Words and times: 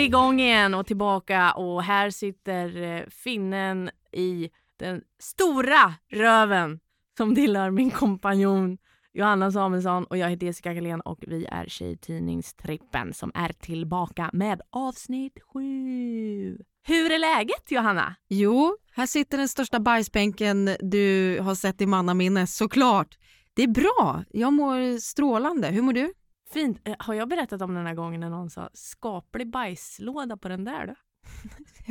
vi 0.00 0.06
igång 0.06 0.40
igen 0.40 0.74
och 0.74 0.86
tillbaka 0.86 1.52
och 1.52 1.82
här 1.82 2.10
sitter 2.10 2.82
eh, 2.82 3.02
finnen 3.08 3.90
i 4.12 4.50
den 4.78 5.02
stora 5.18 5.94
röven 6.12 6.80
som 7.16 7.34
tillhör 7.34 7.70
min 7.70 7.90
kompanjon 7.90 8.78
Johanna 9.12 9.52
Samuelsson 9.52 10.04
och 10.04 10.18
jag 10.18 10.30
heter 10.30 10.46
Jessica 10.46 10.74
Galén 10.74 11.00
och 11.00 11.18
vi 11.26 11.46
är 11.46 11.66
Tjejtidningstrippen 11.66 13.14
som 13.14 13.32
är 13.34 13.52
tillbaka 13.52 14.30
med 14.32 14.60
avsnitt 14.70 15.38
sju. 15.52 16.58
Hur 16.86 17.12
är 17.12 17.18
läget 17.18 17.70
Johanna? 17.70 18.14
Jo, 18.28 18.76
här 18.92 19.06
sitter 19.06 19.38
den 19.38 19.48
största 19.48 19.80
bajsbänken 19.80 20.76
du 20.80 21.38
har 21.40 21.54
sett 21.54 21.80
i 21.80 21.86
mannaminne, 21.86 22.46
såklart. 22.46 23.18
Det 23.54 23.62
är 23.62 23.68
bra, 23.68 24.24
jag 24.30 24.52
mår 24.52 24.98
strålande. 24.98 25.68
Hur 25.68 25.82
mår 25.82 25.92
du? 25.92 26.12
Fint. 26.52 26.80
Eh, 26.88 26.94
Har 26.98 27.14
jag 27.14 27.28
berättat 27.28 27.62
om 27.62 27.74
den 27.74 27.86
här 27.86 27.94
gången 27.94 28.20
när 28.20 28.30
någon 28.30 28.50
sa 28.50 28.70
skaplig 28.72 29.50
bajslåda 29.50 30.36
på 30.36 30.48
den 30.48 30.64
där 30.64 30.86
då? 30.86 30.94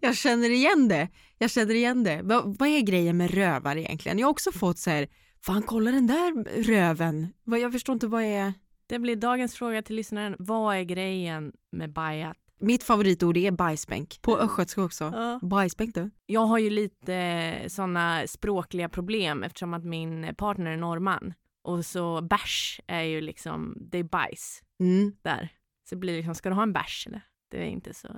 Jag 0.00 0.16
känner 0.16 0.50
igen 0.50 0.88
det. 0.88 1.08
Jag 1.38 1.50
känner 1.50 1.74
igen 1.74 2.04
det. 2.04 2.22
Va, 2.22 2.42
vad 2.46 2.68
är 2.68 2.80
grejen 2.80 3.16
med 3.16 3.30
rövar 3.30 3.76
egentligen? 3.76 4.18
Jag 4.18 4.26
har 4.26 4.30
också 4.30 4.52
fått 4.52 4.78
så 4.78 4.90
här, 4.90 5.08
fan 5.44 5.62
kolla 5.62 5.90
den 5.90 6.06
där 6.06 6.44
röven. 6.62 7.28
Jag 7.44 7.72
förstår 7.72 7.92
inte 7.92 8.06
vad 8.06 8.22
är... 8.22 8.52
Det 8.86 8.98
blir 8.98 9.16
dagens 9.16 9.54
fråga 9.54 9.82
till 9.82 9.96
lyssnaren. 9.96 10.36
Vad 10.38 10.76
är 10.76 10.82
grejen 10.82 11.52
med 11.72 11.92
bajat? 11.92 12.36
Mitt 12.60 12.82
favoritord 12.82 13.36
är 13.36 13.50
bajsbänk. 13.50 14.18
På 14.22 14.38
östgötska 14.38 14.82
också. 14.82 15.04
Ja. 15.04 15.38
Bajsbänk 15.42 15.94
du. 15.94 16.10
Jag 16.26 16.46
har 16.46 16.58
ju 16.58 16.70
lite 16.70 17.54
sådana 17.68 18.26
språkliga 18.26 18.88
problem 18.88 19.42
eftersom 19.42 19.74
att 19.74 19.84
min 19.84 20.34
partner 20.38 20.70
är 20.70 20.76
norrman. 20.76 21.34
Och 21.62 21.86
så 21.86 22.20
bärs 22.20 22.80
är 22.86 23.02
ju 23.02 23.20
liksom, 23.20 23.76
det 23.80 23.98
är 23.98 24.02
bajs 24.04 24.62
Mm. 24.80 25.12
där. 25.22 25.52
Så 25.88 25.94
det 25.94 25.98
blir 25.98 26.16
liksom, 26.16 26.34
ska 26.34 26.48
du 26.48 26.54
ha 26.54 26.62
en 26.62 26.72
bärs 26.72 27.06
eller? 27.06 27.22
Det 27.50 27.58
är 27.58 27.64
inte 27.66 27.94
så, 27.94 28.08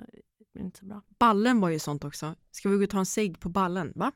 det 0.53 0.59
är 0.59 0.63
inte 0.63 0.79
så 0.79 0.85
bra. 0.85 1.01
Ballen 1.19 1.59
var 1.59 1.69
ju 1.69 1.79
sånt 1.79 2.03
också. 2.03 2.35
Ska 2.51 2.69
vi 2.69 2.77
gå 2.77 2.83
och 2.83 2.89
ta 2.89 2.99
en 2.99 3.05
cigg 3.05 3.39
på 3.39 3.49
ballen? 3.49 3.93
Va? 3.95 4.11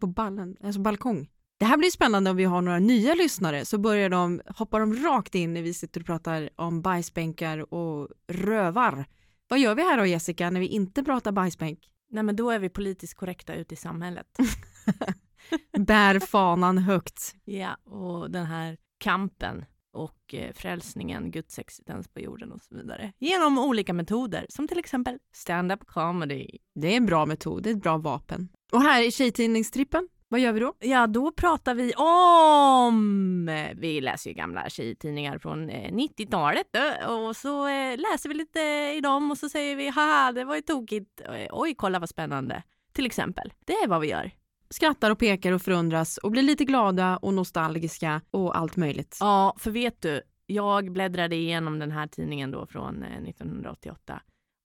På 0.00 0.06
ballen? 0.06 0.56
Alltså 0.64 0.80
balkong. 0.80 1.30
Det 1.58 1.64
här 1.64 1.76
blir 1.76 1.90
spännande 1.90 2.30
om 2.30 2.36
vi 2.36 2.44
har 2.44 2.62
några 2.62 2.78
nya 2.78 3.14
lyssnare 3.14 3.64
så 3.64 3.78
börjar 3.78 4.10
de, 4.10 4.40
hoppar 4.46 4.80
de 4.80 4.94
rakt 4.94 5.34
in 5.34 5.54
när 5.54 5.62
vi 5.62 5.74
sitter 5.74 6.00
och 6.00 6.06
pratar 6.06 6.50
om 6.56 6.82
bajsbänkar 6.82 7.74
och 7.74 8.08
rövar. 8.28 9.06
Vad 9.48 9.58
gör 9.58 9.74
vi 9.74 9.82
här 9.82 9.98
då 9.98 10.06
Jessica 10.06 10.50
när 10.50 10.60
vi 10.60 10.66
inte 10.66 11.04
pratar 11.04 11.32
bajsbänk? 11.32 11.90
Nej 12.10 12.22
men 12.22 12.36
då 12.36 12.50
är 12.50 12.58
vi 12.58 12.68
politiskt 12.68 13.14
korrekta 13.14 13.54
ute 13.54 13.74
i 13.74 13.76
samhället. 13.76 14.26
Bär 15.78 16.20
fanan 16.20 16.78
högt. 16.78 17.34
ja, 17.44 17.76
och 17.84 18.30
den 18.30 18.46
här 18.46 18.76
kampen 18.98 19.64
och 19.92 20.34
eh, 20.34 20.52
frälsningen, 20.52 21.30
Guds 21.30 21.58
existens 21.58 22.08
på 22.08 22.20
jorden 22.20 22.52
och 22.52 22.62
så 22.62 22.74
vidare. 22.76 23.12
Genom 23.18 23.58
olika 23.58 23.92
metoder 23.92 24.46
som 24.48 24.68
till 24.68 24.78
exempel 24.78 25.18
stand-up 25.34 25.86
comedy. 25.86 26.46
Det 26.74 26.88
är 26.92 26.96
en 26.96 27.06
bra 27.06 27.26
metod, 27.26 27.62
det 27.62 27.70
är 27.70 27.74
ett 27.74 27.82
bra 27.82 27.96
vapen. 27.96 28.48
Och 28.72 28.82
här 28.82 29.02
i 29.02 29.10
Tjejtidningstrippen, 29.10 30.08
vad 30.28 30.40
gör 30.40 30.52
vi 30.52 30.60
då? 30.60 30.72
Ja, 30.80 31.06
då 31.06 31.32
pratar 31.32 31.74
vi 31.74 31.92
om... 31.94 33.46
Vi 33.76 34.00
läser 34.00 34.30
ju 34.30 34.34
gamla 34.34 34.68
tjejtidningar 34.70 35.38
från 35.38 35.70
eh, 35.70 35.92
90-talet 35.92 36.76
eh, 36.76 37.06
och 37.12 37.36
så 37.36 37.66
eh, 37.68 37.98
läser 37.98 38.28
vi 38.28 38.34
lite 38.34 38.60
i 38.96 39.00
dem 39.00 39.30
och 39.30 39.38
så 39.38 39.48
säger 39.48 39.76
vi 39.76 39.88
haha, 39.88 40.32
det 40.32 40.44
var 40.44 40.54
ju 40.54 40.62
tokigt. 40.62 41.20
Eh, 41.20 41.46
Oj, 41.50 41.74
kolla 41.74 41.98
vad 41.98 42.08
spännande. 42.08 42.62
Till 42.92 43.06
exempel. 43.06 43.52
Det 43.66 43.72
är 43.72 43.88
vad 43.88 44.00
vi 44.00 44.08
gör. 44.08 44.30
Skrattar 44.74 45.10
och 45.10 45.18
pekar 45.18 45.52
och 45.52 45.62
förundras 45.62 46.18
och 46.18 46.30
blir 46.30 46.42
lite 46.42 46.64
glada 46.64 47.16
och 47.16 47.34
nostalgiska 47.34 48.20
och 48.30 48.58
allt 48.58 48.76
möjligt. 48.76 49.16
Ja, 49.20 49.56
för 49.58 49.70
vet 49.70 50.02
du, 50.02 50.22
jag 50.46 50.92
bläddrade 50.92 51.36
igenom 51.36 51.78
den 51.78 51.90
här 51.90 52.06
tidningen 52.06 52.50
då 52.50 52.66
från 52.66 53.02
eh, 53.02 53.22
1988 53.28 54.20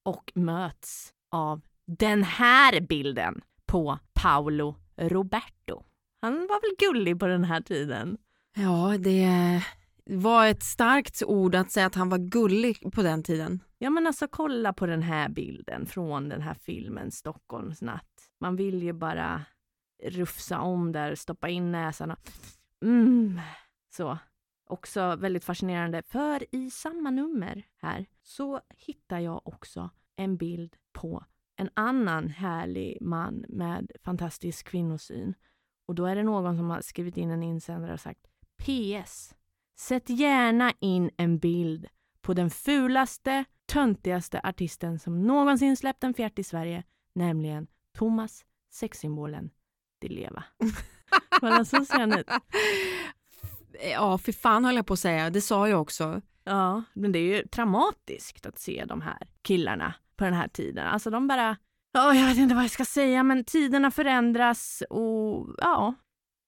och 0.06 0.32
möts 0.36 1.14
av 1.32 1.62
den 1.86 2.24
här 2.24 2.82
bilden 2.82 3.42
på 3.66 4.00
Paolo 4.14 4.76
Roberto. 4.98 5.84
Han 6.22 6.34
var 6.34 6.62
väl 6.62 6.90
gullig 6.90 7.20
på 7.20 7.28
den 7.28 7.44
här 7.44 7.62
tiden. 7.62 8.18
Ja, 8.56 8.98
det 9.00 9.64
var 10.06 10.48
ett 10.48 10.64
starkt 10.64 11.24
ord 11.24 11.56
att 11.56 11.72
säga 11.72 11.86
att 11.86 11.96
han 11.96 12.10
var 12.10 12.18
gullig 12.18 12.94
på 12.94 13.02
den 13.02 13.24
tiden. 13.24 13.60
Ja 13.78 13.90
men 13.90 14.08
alltså 14.08 14.28
kolla 14.28 14.74
på 14.74 14.86
den 14.86 15.02
här 15.02 15.30
bilden 15.30 15.86
från 15.86 16.30
den 16.30 16.42
här 16.42 16.56
filmen 16.62 17.12
Stockholms 17.12 17.82
natt. 17.82 18.30
Man 18.40 18.56
vill 18.56 18.84
ju 18.84 18.94
bara 18.94 19.46
rufsa 20.04 20.60
om 20.62 20.92
där, 20.92 21.16
stoppa 21.16 21.50
in 21.50 21.72
näsan 21.72 22.12
och 22.12 22.32
mm, 22.82 23.40
så. 23.90 24.18
Också 24.66 25.16
väldigt 25.16 25.44
fascinerande 25.44 26.02
för 26.02 26.56
i 26.56 26.70
samma 26.70 27.12
nummer 27.12 27.64
här 27.78 28.06
så 28.24 28.62
hittar 28.78 29.20
jag 29.20 29.48
också 29.48 29.90
en 30.16 30.38
bild 30.38 30.76
på 30.92 31.24
en 31.56 31.70
annan 31.74 32.30
härlig 32.30 32.98
man 33.02 33.46
med 33.50 33.92
fantastisk 34.04 34.68
kvinnosyn. 34.68 35.34
Och 35.86 35.96
då 35.96 36.06
är 36.06 36.16
det 36.16 36.24
någon 36.24 36.58
som 36.58 36.70
har 36.70 36.82
skrivit 36.82 37.18
in 37.18 37.32
en 37.32 37.44
insändare 37.44 37.94
och 37.94 38.00
sagt 38.00 38.28
PS. 38.58 39.36
Sätt 39.76 40.10
gärna 40.10 40.74
in 40.80 41.12
en 41.18 41.38
bild 41.38 41.88
på 42.22 42.34
den 42.34 42.50
fulaste, 42.50 43.46
töntigaste 43.66 44.42
artisten 44.44 45.00
som 45.00 45.22
någonsin 45.28 45.78
släppt 45.78 46.04
en 46.04 46.14
fjärt 46.14 46.40
i 46.40 46.44
Sverige, 46.44 46.84
nämligen 47.14 47.68
Thomas, 47.94 48.46
sexsymbolen 48.70 49.50
Di 50.00 50.08
Leva. 50.10 50.44
Kolla, 51.30 51.66
så 51.66 51.86
ser 51.86 52.00
han 52.00 52.14
ut. 52.14 52.28
Ja, 53.92 54.18
för 54.18 54.32
fan 54.32 54.66
höll 54.66 54.76
jag 54.76 54.88
på 54.88 54.94
att 54.94 55.00
säga. 55.00 55.30
Det 55.30 55.42
sa 55.42 55.70
jag 55.70 55.82
också. 55.82 56.22
Ja, 56.44 56.84
men 56.94 57.12
det 57.12 57.20
är 57.20 57.38
ju 57.38 57.48
traumatiskt 57.48 58.46
att 58.46 58.60
se 58.60 58.86
de 58.88 59.02
här 59.02 59.28
killarna 59.42 59.94
på 60.16 60.24
den 60.24 60.34
här 60.34 60.48
tiden. 60.48 60.88
Alltså 60.88 61.10
de 61.10 61.28
bara, 61.28 61.58
ja, 61.92 62.14
jag 62.16 62.28
vet 62.28 62.38
inte 62.38 62.56
vad 62.56 62.64
jag 62.64 62.72
ska 62.72 62.86
säga, 62.86 63.24
men 63.24 63.44
tiderna 63.44 63.92
förändras 63.92 64.84
och 64.90 65.48
ja, 65.58 65.94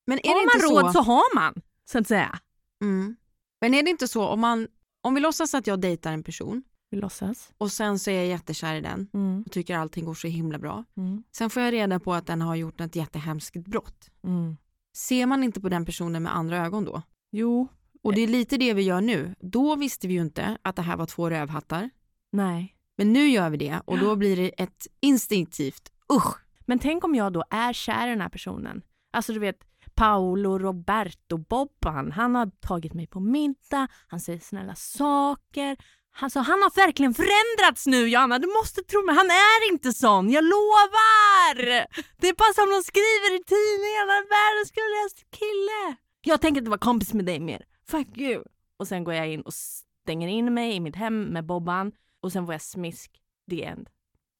Men 0.07 0.19
är 0.19 0.29
har 0.29 0.69
man 0.69 0.84
råd 0.84 0.85
så? 0.85 0.94
så 0.94 1.01
har 1.11 1.35
man, 1.35 1.61
så 1.85 1.97
att 1.97 2.07
säga. 2.07 2.40
Mm. 2.81 3.16
Men 3.61 3.73
är 3.73 3.84
det 3.84 3.90
inte 3.90 4.07
så 4.07 4.28
om 4.28 4.40
man, 4.40 4.67
om 5.01 5.16
vi 5.16 5.22
låtsas 5.22 5.53
att 5.53 5.67
jag 5.67 5.81
dejtar 5.81 6.13
en 6.13 6.23
person 6.23 6.63
Vi 6.91 6.97
låtsas. 6.97 7.52
och 7.57 7.72
sen 7.72 8.00
så 8.00 8.12
är 8.12 8.16
jag 8.16 8.25
jättekär 8.28 8.75
i 8.75 8.81
den 8.81 9.07
Mm, 9.13 9.44
och 9.46 9.52
tycker 9.52 9.78
allting 9.78 10.06
går 10.06 10.13
så 10.13 10.28
himla 10.28 10.57
bra. 10.59 10.84
mm, 10.97 11.24
Sen 11.31 11.50
får 11.50 11.62
jag 11.63 11.74
reda 11.74 12.00
på 12.00 12.13
att 12.13 12.28
den 12.28 12.41
har 12.41 12.56
gjort 12.56 12.81
ett 12.81 12.96
jättehemskt 12.96 13.53
brott. 13.57 14.09
mm. 14.24 14.57
Ser 14.96 15.25
man 15.25 15.44
inte 15.44 15.62
på 15.62 15.69
den 15.69 15.85
personen 15.85 16.24
med 16.24 16.35
andra 16.35 16.66
ögon 16.66 16.85
då? 16.85 17.02
Jo, 17.31 17.68
Och 18.03 18.13
det 18.13 18.22
är 18.22 18.28
lite 18.28 18.57
det 18.57 18.74
vi 18.74 18.81
gör 18.81 19.02
nu. 19.02 19.35
Då 19.40 19.75
visste 19.75 20.07
vi 20.07 20.13
ju 20.13 20.22
inte 20.22 20.57
att 20.62 20.75
det 20.75 20.81
här 20.81 20.97
var 20.97 21.06
två 21.06 21.29
rövhattar. 21.29 21.90
nej. 22.31 22.75
Men 22.97 23.13
nu 23.13 23.28
gör 23.29 23.50
vi 23.50 23.58
det 23.58 23.81
och 23.85 24.00
då 24.00 24.16
blir 24.16 24.35
det 24.38 24.50
ett 24.62 24.88
instinktivt 25.00 25.91
usch. 26.13 26.35
Men 26.66 26.79
tänk 26.79 27.03
om 27.03 27.16
jag 27.16 27.34
då 27.34 27.44
är 27.50 27.73
kär 27.73 28.08
i 28.08 28.09
den 28.09 28.22
här 28.22 28.29
personen. 28.29 28.81
Alltså 29.12 29.34
du 29.34 29.40
vet, 29.40 29.58
Paolo 29.96 30.58
Roberto 30.59 31.38
Bobban, 31.38 32.12
han 32.12 32.35
har 32.35 32.52
tagit 32.59 32.94
mig 32.94 33.08
på 33.08 33.19
middag, 33.19 33.88
han 34.08 34.19
säger 34.19 34.40
snälla 34.40 34.75
saker. 34.75 35.78
Alltså, 36.19 36.39
han 36.39 36.61
har 36.61 36.75
verkligen 36.75 37.13
förändrats 37.13 37.88
nu 37.88 38.07
Johanna, 38.07 38.39
du 38.39 38.47
måste 38.47 38.81
tro 38.83 39.05
mig, 39.05 39.16
han 39.16 39.25
är 39.29 39.72
inte 39.72 39.94
sån, 39.94 40.29
jag 40.29 40.44
lovar! 40.44 41.55
Det 42.22 42.27
är 42.27 42.33
bara 42.33 42.53
som 42.53 42.69
de 42.69 42.83
skriver 42.83 43.29
i 43.35 43.44
tidningarna, 43.53 44.16
världens 44.35 44.72
gulligaste 44.72 45.23
kille. 45.39 45.95
Jag 46.22 46.41
tänker 46.41 46.61
inte 46.61 46.69
vara 46.69 46.79
kompis 46.79 47.13
med 47.13 47.25
dig 47.25 47.39
mer, 47.39 47.66
fuck 47.88 48.17
you. 48.17 48.44
Och 48.77 48.88
sen 48.88 49.03
går 49.03 49.13
jag 49.13 49.29
in 49.33 49.41
och 49.41 49.53
stänger 49.53 50.27
in 50.27 50.53
mig 50.53 50.75
i 50.75 50.79
mitt 50.79 50.95
hem 50.95 51.23
med 51.23 51.45
Bobban 51.45 51.91
och 52.22 52.31
sen 52.31 52.45
får 52.45 52.53
jag 52.53 52.61
smisk, 52.61 53.11
the 53.49 53.63
end. 53.63 53.89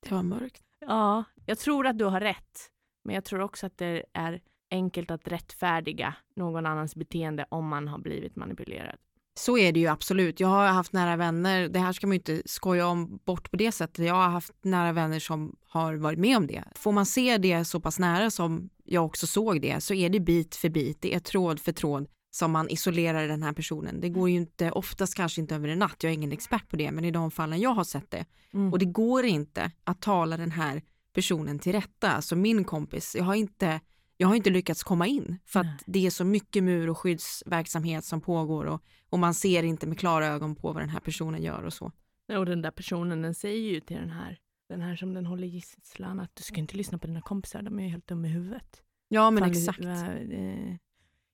Det 0.04 0.16
var 0.16 0.24
mörkt. 0.24 0.64
Ja, 0.80 1.24
jag 1.46 1.60
tror 1.60 1.88
att 1.88 1.98
du 1.98 2.06
har 2.06 2.20
rätt. 2.20 2.70
Men 3.04 3.16
jag 3.16 3.26
tror 3.26 3.42
också 3.42 3.66
att 3.66 3.78
det 3.78 4.04
är 4.14 4.42
enkelt 4.72 5.12
att 5.12 5.28
rättfärdiga 5.28 6.16
någon 6.36 6.66
annans 6.66 6.96
beteende 6.96 7.46
om 7.50 7.68
man 7.68 7.88
har 7.88 7.98
blivit 7.98 8.36
manipulerad. 8.36 8.98
Så 9.42 9.58
är 9.58 9.72
det 9.72 9.80
ju 9.80 9.88
absolut. 9.88 10.40
Jag 10.40 10.48
har 10.48 10.68
haft 10.68 10.94
nära 10.94 11.16
vänner, 11.16 11.70
det 11.70 11.80
här 11.80 11.94
ska 11.94 12.08
man 12.08 12.14
ju 12.14 12.18
inte 12.18 12.42
skoja 12.46 12.88
om 12.88 13.20
bort 13.26 13.52
på 13.52 13.58
det 13.58 13.72
sättet. 13.72 14.06
Jag 14.06 14.16
har 14.16 14.30
haft 14.30 14.54
nära 14.62 14.92
vänner 14.92 15.20
som 15.20 15.56
har 15.68 15.94
varit 15.94 16.20
med 16.20 16.38
om 16.38 16.48
det. 16.48 16.64
Får 16.76 16.92
man 16.92 17.06
se 17.06 17.38
det 17.38 17.66
så 17.66 17.80
pass 17.80 18.00
nära 18.00 18.32
som 18.32 18.70
jag 18.84 19.06
också 19.06 19.28
såg 19.28 19.62
det 19.62 19.84
så 19.84 19.94
är 19.94 20.10
det 20.10 20.20
bit 20.20 20.56
för 20.56 20.70
bit, 20.70 21.02
det 21.02 21.16
är 21.16 21.20
tråd 21.20 21.60
för 21.60 21.72
tråd 21.72 22.08
som 22.32 22.52
man 22.52 22.70
isolerar 22.70 23.28
den 23.28 23.44
här 23.44 23.54
personen. 23.54 24.02
Det 24.02 24.10
går 24.10 24.30
ju 24.30 24.36
inte, 24.36 24.72
oftast 24.72 25.16
kanske 25.16 25.42
inte 25.42 25.56
över 25.56 25.68
en 25.68 25.80
natt, 25.80 25.96
jag 26.00 26.10
är 26.10 26.14
ingen 26.14 26.32
expert 26.32 26.70
på 26.70 26.76
det, 26.76 26.92
men 26.92 27.06
i 27.06 27.12
de 27.12 27.32
fallen 27.32 27.60
jag 27.60 27.74
har 27.74 27.84
sett 27.84 28.12
det. 28.12 28.26
Mm. 28.54 28.74
Och 28.74 28.80
det 28.80 28.86
går 28.86 29.26
inte 29.26 29.72
att 29.84 30.02
tala 30.02 30.38
den 30.38 30.52
här 30.52 30.82
personen 31.14 31.60
till 31.60 31.72
rätta. 31.72 32.12
Alltså 32.12 32.36
min 32.36 32.64
kompis, 32.64 33.16
jag 33.18 33.24
har 33.24 33.36
inte, 33.36 33.80
jag 34.22 34.28
har 34.28 34.36
inte 34.36 34.50
lyckats 34.50 34.84
komma 34.84 35.08
in 35.08 35.40
för 35.46 35.60
att 35.60 35.66
Nej. 35.66 35.78
det 35.86 36.06
är 36.06 36.10
så 36.10 36.26
mycket 36.26 36.64
mur 36.64 36.90
och 36.90 36.98
skyddsverksamhet 36.98 38.06
som 38.06 38.22
pågår 38.22 38.66
och, 38.66 38.82
och 39.10 39.20
man 39.20 39.34
ser 39.34 39.64
inte 39.64 39.88
med 39.88 40.00
klara 40.00 40.28
ögon 40.28 40.56
på 40.56 40.72
vad 40.72 40.82
den 40.82 40.90
här 40.90 41.00
personen 41.00 41.42
gör 41.42 41.64
och 41.64 41.74
så. 41.74 41.92
Och 42.38 42.46
den 42.46 42.62
där 42.62 42.72
personen 42.72 43.22
den 43.22 43.36
säger 43.36 43.72
ju 43.72 43.80
till 43.80 43.98
den 43.98 44.10
här, 44.10 44.38
den 44.70 44.82
här 44.82 44.96
som 44.96 45.14
den 45.14 45.26
håller 45.26 45.48
gisslan 45.48 46.20
att 46.20 46.36
du 46.36 46.44
ska 46.44 46.56
inte 46.56 46.78
lyssna 46.78 46.98
på 46.98 47.08
dina 47.08 47.22
kompisar, 47.22 47.62
de 47.62 47.80
är 47.80 47.84
ju 47.84 47.90
helt 47.90 48.08
dumma 48.08 48.28
i 48.28 48.30
huvudet. 48.30 48.82
Ja 49.10 49.32
men 49.32 49.44
Fan, 49.44 49.52
exakt. 49.52 49.80
eh, 49.80 50.76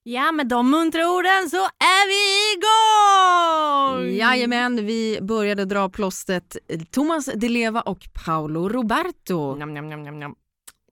Ja, 0.03 0.31
med 0.31 0.47
de 0.47 0.71
muntra 0.71 1.09
orden 1.11 1.49
så 1.49 1.57
är 1.65 2.03
vi 2.07 2.21
igång! 2.57 4.17
Jajamän, 4.17 4.85
vi 4.85 5.19
började 5.21 5.65
dra 5.65 5.89
plåstret 5.89 6.57
Thomas 6.91 7.25
Di 7.35 7.49
Leva 7.49 7.81
och 7.81 8.09
Paolo 8.25 8.69
Roberto. 8.69 9.55
Njam, 9.55 9.73
njam, 9.73 10.19
njam. 10.19 10.35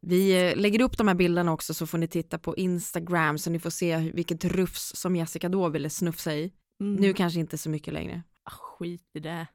Vi 0.08 0.50
eh, 0.50 0.58
lägger 0.58 0.82
upp 0.82 0.98
de 0.98 1.08
här 1.08 1.16
bilderna 1.16 1.54
också 1.54 1.74
så 1.74 1.88
får 1.88 1.98
ni 1.98 2.08
titta 2.08 2.38
på 2.38 2.56
Instagram 2.56 3.38
så 3.38 3.50
ni 3.50 3.60
får 3.60 3.70
se 3.70 3.98
vilket 3.98 4.46
rufs 4.46 4.96
som 4.96 5.16
Jessica 5.16 5.50
då 5.50 5.70
ville 5.70 5.90
snufsa 5.90 6.34
i. 6.36 6.52
Mm. 6.82 6.96
Nu 6.96 7.14
kanske 7.14 7.40
inte 7.40 7.58
så 7.58 7.70
mycket 7.70 7.94
längre. 7.94 8.24
Ah, 8.44 8.52
skit 8.52 9.10
i 9.14 9.20
det. 9.20 9.48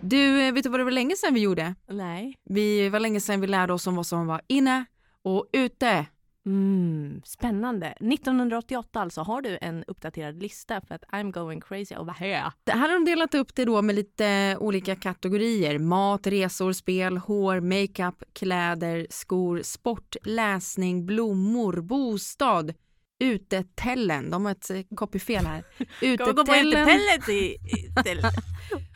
Du, 0.00 0.42
eh, 0.42 0.52
vet 0.52 0.62
du 0.64 0.70
vad 0.70 0.80
det 0.80 0.84
var 0.84 0.90
länge 0.90 1.16
sedan 1.16 1.34
vi 1.34 1.40
gjorde? 1.40 1.74
Nej. 1.88 2.34
Vi 2.44 2.88
var 2.88 3.00
länge 3.00 3.20
sedan 3.20 3.40
vi 3.40 3.46
lärde 3.46 3.72
oss 3.72 3.86
om 3.86 3.96
vad 3.96 4.06
som 4.06 4.26
var 4.26 4.40
inne 4.46 4.84
och 5.22 5.46
ute. 5.52 6.06
Mm, 6.46 7.22
spännande. 7.24 7.86
1988 7.86 9.00
alltså. 9.00 9.20
Har 9.20 9.42
du 9.42 9.58
en 9.60 9.84
uppdaterad 9.86 10.42
lista? 10.42 10.80
För 10.80 10.94
att 10.94 11.02
I'm 11.02 11.32
going 11.32 11.60
crazy 11.60 11.96
over 11.96 12.12
here. 12.12 12.52
Det 12.64 12.72
här 12.72 12.88
har 12.88 12.94
de 12.94 13.04
delat 13.04 13.34
upp 13.34 13.54
det 13.54 13.64
då 13.64 13.82
med 13.82 13.94
lite 13.94 14.56
olika 14.60 14.96
kategorier. 14.96 15.78
Mat, 15.78 16.26
resor, 16.26 16.72
spel, 16.72 17.16
hår, 17.16 17.60
makeup, 17.60 18.22
kläder, 18.32 19.06
skor, 19.10 19.60
sport, 19.62 20.16
läsning, 20.24 21.06
blommor, 21.06 21.80
bostad, 21.80 22.74
utetällen. 23.20 24.30
De 24.30 24.44
har 24.44 24.52
ett 24.52 24.70
eh, 24.70 24.80
copyfel 24.94 25.46
här. 25.46 25.64
Utetällen 26.02 26.88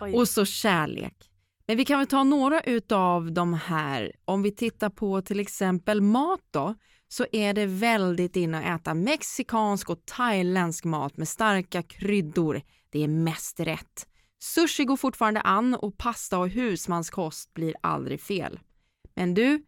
och 0.15 0.29
så 0.29 0.45
kärlek. 0.45 1.15
Men 1.67 1.77
vi 1.77 1.85
kan 1.85 1.99
väl 1.99 2.07
ta 2.09 2.25
några 2.25 2.61
utav 2.61 3.33
de 3.33 3.55
här. 3.55 4.13
Om 4.25 4.43
vi 4.43 4.53
tittar 4.53 4.91
på 4.91 5.23
till 5.23 5.41
exempel 5.41 6.01
mat 6.01 6.41
då 6.51 6.75
så 7.13 7.27
är 7.33 7.55
det 7.55 7.67
väldigt 7.67 8.37
inne 8.37 8.59
att 8.59 8.81
äta 8.81 8.95
mexikansk 8.95 9.91
och 9.91 10.07
thailändsk 10.07 10.85
mat 10.85 11.17
med 11.17 11.29
starka 11.29 11.83
kryddor. 11.83 12.63
Det 12.91 13.05
är 13.05 13.09
mest 13.09 13.61
rätt. 13.61 14.07
Sushi 14.43 14.85
går 14.85 14.97
fortfarande 14.97 15.41
an 15.41 15.75
och 15.75 15.99
pasta 15.99 16.39
och 16.39 16.49
husmanskost 16.49 17.55
blir 17.55 17.75
aldrig 17.81 18.21
fel. 18.21 18.61
Men 19.15 19.35
du, 19.35 19.63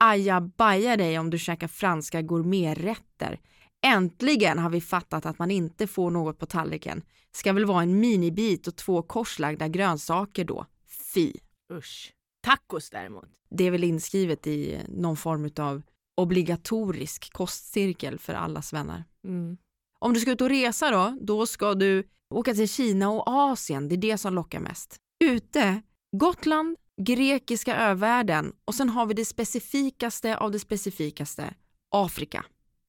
ajabaja 0.00 0.96
dig 0.96 1.18
om 1.18 1.30
du 1.30 1.38
käkar 1.38 1.68
franska 1.68 2.22
gourmeträtter. 2.22 3.40
Äntligen 3.86 4.58
har 4.58 4.70
vi 4.70 4.80
fattat 4.80 5.26
att 5.26 5.38
man 5.38 5.50
inte 5.50 5.86
får 5.86 6.10
något 6.10 6.38
på 6.38 6.46
tallriken. 6.46 7.02
Ska 7.32 7.52
väl 7.52 7.64
vara 7.64 7.82
en 7.82 8.00
minibit 8.00 8.66
och 8.66 8.76
två 8.76 9.02
korslagda 9.02 9.68
grönsaker 9.68 10.44
då. 10.44 10.66
Fy. 11.14 11.32
Usch. 11.72 12.12
Tacos 12.42 12.90
däremot. 12.90 13.28
Det 13.50 13.64
är 13.64 13.70
väl 13.70 13.84
inskrivet 13.84 14.46
i 14.46 14.78
någon 14.88 15.16
form 15.16 15.50
av 15.58 15.82
obligatorisk 16.18 17.32
kostcirkel 17.32 18.18
för 18.18 18.34
allas 18.34 18.72
vänner. 18.72 19.04
Mm. 19.24 19.56
Om 19.98 20.12
du 20.14 20.20
ska 20.20 20.30
ut 20.30 20.40
och 20.40 20.48
resa 20.48 20.90
då, 20.90 21.18
då 21.20 21.46
ska 21.46 21.74
du 21.74 22.08
åka 22.34 22.54
till 22.54 22.68
Kina 22.68 23.10
och 23.10 23.22
Asien. 23.26 23.88
Det 23.88 23.94
är 23.94 23.96
det 23.96 24.18
som 24.18 24.34
lockar 24.34 24.60
mest. 24.60 24.96
Ute, 25.24 25.82
Gotland, 26.16 26.76
grekiska 27.02 27.76
övärlden 27.76 28.52
och 28.64 28.74
sen 28.74 28.88
har 28.88 29.06
vi 29.06 29.14
det 29.14 29.24
specifikaste 29.24 30.36
av 30.36 30.50
det 30.50 30.58
specifikaste, 30.58 31.54
Afrika. 31.90 32.44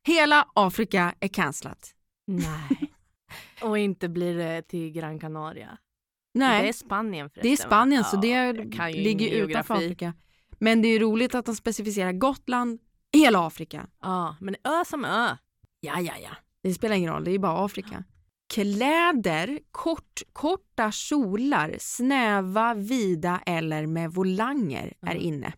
Hela 0.07 0.47
Afrika 0.53 1.15
är 1.19 1.27
cancelat. 1.27 1.95
Nej. 2.27 2.91
Och 3.61 3.77
inte 3.77 4.09
blir 4.09 4.35
det 4.37 4.61
till 4.61 4.91
Gran 4.91 5.19
Canaria. 5.19 5.77
Nej, 6.33 6.63
Det 6.63 6.69
är 6.69 6.73
Spanien 6.73 7.29
förresten. 7.29 7.49
det 7.49 7.53
är 7.53 7.67
Spanien 7.67 8.01
va? 8.03 8.09
så 8.09 8.15
Ja, 8.15 8.21
det 8.21 8.91
ju 8.91 9.03
ligger 9.03 9.29
utanför. 9.31 9.73
Afrika. 9.73 10.13
Men 10.59 10.81
det 10.81 10.87
är 10.87 10.99
roligt 10.99 11.35
att 11.35 11.45
de 11.45 11.55
specificerar 11.55 12.11
Gotland, 12.11 12.79
hela 13.19 13.47
Afrika. 13.47 13.87
Ja, 14.01 14.35
men 14.41 14.55
ö 14.63 14.85
som 14.85 15.05
ö. 15.05 15.35
Ja, 15.79 15.99
ja, 16.01 16.13
ja. 16.23 16.29
Det 16.63 16.73
spelar 16.73 16.95
ingen 16.95 17.13
roll, 17.13 17.23
det 17.23 17.31
är 17.31 17.39
bara 17.39 17.65
Afrika. 17.65 18.03
Kläder, 18.53 19.59
kort, 19.71 20.21
korta 20.33 20.91
kjolar, 20.91 21.75
snäva, 21.79 22.73
vida 22.73 23.41
eller 23.45 23.85
med 23.85 24.11
volanger 24.11 24.93
är 25.01 25.11
Mm. 25.11 25.23
inne. 25.23 25.53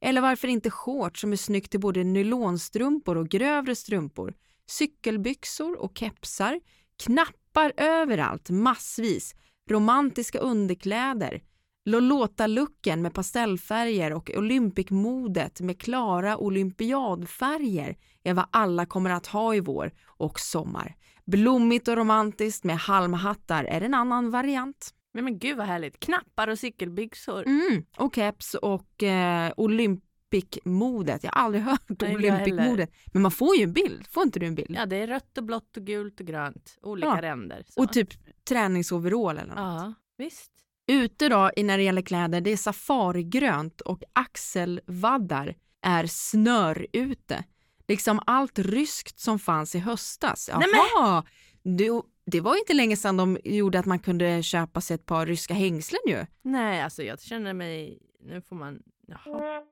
Eller 0.00 0.20
varför 0.20 0.48
inte 0.48 0.70
shorts 0.70 1.20
som 1.20 1.32
är 1.32 1.36
snyggt 1.36 1.70
till 1.70 1.80
både 1.80 2.04
nylonstrumpor 2.04 3.16
och 3.16 3.28
grövre 3.28 3.74
strumpor, 3.76 4.34
cykelbyxor 4.66 5.76
och 5.80 5.98
kepsar, 5.98 6.60
knappar 7.04 7.72
överallt, 7.76 8.50
massvis, 8.50 9.34
romantiska 9.70 10.38
underkläder, 10.38 11.42
Lolota-looken 11.86 13.02
med 13.02 13.14
pastellfärger 13.14 14.12
och 14.12 14.30
Olympic-modet 14.36 15.60
med 15.60 15.80
klara 15.80 16.36
olympiadfärger 16.36 17.96
är 18.22 18.34
vad 18.34 18.46
alla 18.50 18.86
kommer 18.86 19.10
att 19.10 19.26
ha 19.26 19.54
i 19.54 19.60
vår 19.60 19.92
och 20.06 20.40
sommar. 20.40 20.96
Blommigt 21.24 21.88
och 21.88 21.96
romantiskt 21.96 22.64
med 22.64 22.76
halmhattar 22.76 23.64
är 23.64 23.80
en 23.80 23.94
annan 23.94 24.30
variant. 24.30 24.90
Men, 25.12 25.24
men 25.24 25.38
gud 25.38 25.56
vad 25.56 25.66
härligt. 25.66 26.00
Knappar 26.00 26.48
och 26.48 26.58
cykelbyxor. 26.58 27.46
Mm. 27.46 27.84
Och 27.96 28.14
keps 28.14 28.54
och 28.54 29.02
eh, 29.02 29.52
Olympic-modet. 29.56 31.24
Jag 31.24 31.32
har 31.32 31.40
aldrig 31.44 31.62
hört 31.64 32.02
Olympic-modet. 32.02 32.90
Men 33.12 33.22
man 33.22 33.30
får 33.30 33.56
ju 33.56 33.62
en 33.62 33.72
bild. 33.72 34.06
Får 34.06 34.22
inte 34.22 34.38
du 34.38 34.46
en 34.46 34.54
bild? 34.54 34.76
Ja, 34.78 34.86
det 34.86 34.96
är 34.96 35.06
rött 35.06 35.38
och 35.38 35.44
blått 35.44 35.76
och 35.76 35.82
gult 35.84 36.20
och 36.20 36.26
grönt. 36.26 36.78
Olika 36.82 37.08
Ja. 37.08 37.22
ränder. 37.22 37.64
så. 37.68 37.82
Och 37.82 37.92
typ 37.92 38.08
träningsoverall 38.48 39.38
eller 39.38 39.48
något. 39.48 39.56
Ja, 39.58 39.94
visst. 40.18 40.52
Ute 40.86 41.28
då 41.28 41.50
när 41.56 41.78
det 41.78 41.84
gäller 41.84 42.02
kläder, 42.02 42.40
det 42.40 42.52
är 42.52 42.56
safarigrönt 42.56 43.80
och 43.80 44.02
axelvaddar 44.12 45.54
är 45.82 46.06
snörute. 46.06 47.44
Liksom 47.88 48.20
allt 48.26 48.58
ryskt 48.58 49.18
som 49.18 49.38
fanns 49.38 49.74
i 49.74 49.78
höstas. 49.78 50.50
Nej, 50.58 50.68
Jaha, 50.72 51.24
det, 51.62 52.02
det 52.26 52.40
var 52.40 52.56
inte 52.56 52.74
länge 52.74 52.96
sedan 52.96 53.16
de 53.16 53.38
gjorde 53.44 53.78
att 53.78 53.86
man 53.86 53.98
kunde 53.98 54.42
köpa 54.42 54.80
sig 54.80 54.94
ett 54.94 55.06
par 55.06 55.26
ryska 55.26 55.54
hängslen 55.54 56.00
ju. 56.06 56.26
Nej, 56.42 56.82
alltså 56.82 57.02
jag 57.02 57.20
känner 57.20 57.52
mig... 57.52 57.98
Nu 58.20 58.40
får 58.40 58.56
man... 58.56 58.82
Jaha. 59.06 59.62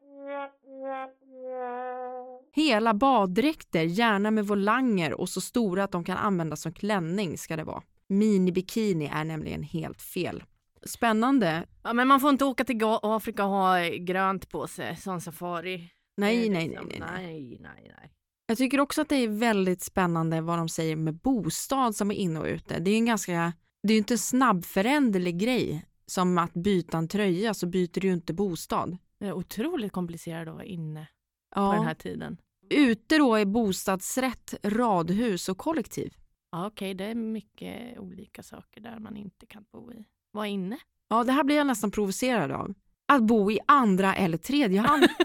Hela 2.52 2.94
baddräkter, 2.94 3.82
gärna 3.82 4.30
med 4.30 4.46
volanger 4.46 5.20
och 5.20 5.28
så 5.28 5.40
stora 5.40 5.84
att 5.84 5.92
de 5.92 6.04
kan 6.04 6.16
användas 6.16 6.60
som 6.62 6.72
klänning 6.72 7.38
ska 7.38 7.56
det 7.56 7.64
vara. 7.64 7.82
Minibikini 8.08 9.10
är 9.14 9.24
nämligen 9.24 9.62
helt 9.62 10.02
fel. 10.02 10.44
Spännande. 10.86 11.66
Ja, 11.82 11.92
men 11.92 12.08
man 12.08 12.20
får 12.20 12.30
inte 12.30 12.44
åka 12.44 12.64
till 12.64 12.80
Afrika 12.84 13.44
och 13.44 13.50
ha 13.50 13.88
grönt 13.88 14.48
på 14.50 14.66
sig 14.66 14.96
som 14.96 15.20
safari. 15.20 15.90
Nej, 16.16 16.36
nej, 16.36 16.48
nej, 16.50 16.68
liksom- 16.68 16.86
nej, 16.88 17.00
nej. 17.00 17.26
nej, 17.26 17.58
nej, 17.60 17.92
nej. 17.98 18.10
Jag 18.46 18.58
tycker 18.58 18.80
också 18.80 19.00
att 19.00 19.08
det 19.08 19.16
är 19.16 19.28
väldigt 19.28 19.82
spännande 19.82 20.40
vad 20.40 20.58
de 20.58 20.68
säger 20.68 20.96
med 20.96 21.14
bostad 21.14 21.96
som 21.96 22.10
är 22.10 22.14
inne 22.14 22.40
och 22.40 22.46
ute. 22.46 22.78
Det 22.78 22.90
är 22.90 22.92
ju 22.92 22.98
en 22.98 23.06
ganska, 23.06 23.52
det 23.82 23.88
är 23.88 23.94
ju 23.94 23.98
inte 23.98 24.14
en 24.14 24.18
snabbföränderlig 24.18 25.38
grej. 25.38 25.84
Som 26.06 26.38
att 26.38 26.52
byta 26.54 26.98
en 26.98 27.08
tröja 27.08 27.54
så 27.54 27.66
byter 27.66 28.00
du 28.00 28.06
ju 28.06 28.12
inte 28.14 28.32
bostad. 28.34 28.96
Det 29.18 29.26
är 29.26 29.32
otroligt 29.32 29.92
komplicerat 29.92 30.48
att 30.48 30.54
vara 30.54 30.64
inne 30.64 31.06
Ja. 31.54 31.70
på 31.70 31.76
den 31.76 31.86
här 31.86 31.94
tiden. 31.94 32.36
Ute 32.70 33.18
då 33.18 33.34
är 33.34 33.44
bostadsrätt, 33.44 34.54
radhus 34.62 35.48
och 35.48 35.58
kollektiv. 35.58 36.14
Ja, 36.50 36.66
Okej, 36.66 36.94
det 36.94 37.04
är 37.04 37.14
mycket 37.14 37.98
olika 37.98 38.42
saker 38.42 38.80
där 38.80 38.98
man 38.98 39.16
inte 39.16 39.46
kan 39.46 39.64
bo 39.72 39.92
i. 39.92 40.04
Vara 40.34 40.46
inne. 40.46 40.78
Ja, 41.08 41.24
det 41.24 41.32
här 41.32 41.44
blir 41.44 41.56
jag 41.56 41.66
nästan 41.66 41.90
provocerad 41.90 42.50
av. 42.52 42.74
Att 43.08 43.22
bo 43.22 43.50
i 43.50 43.58
andra 43.66 44.14
eller 44.14 44.38
tredje 44.38 44.80
hand. 44.80 45.06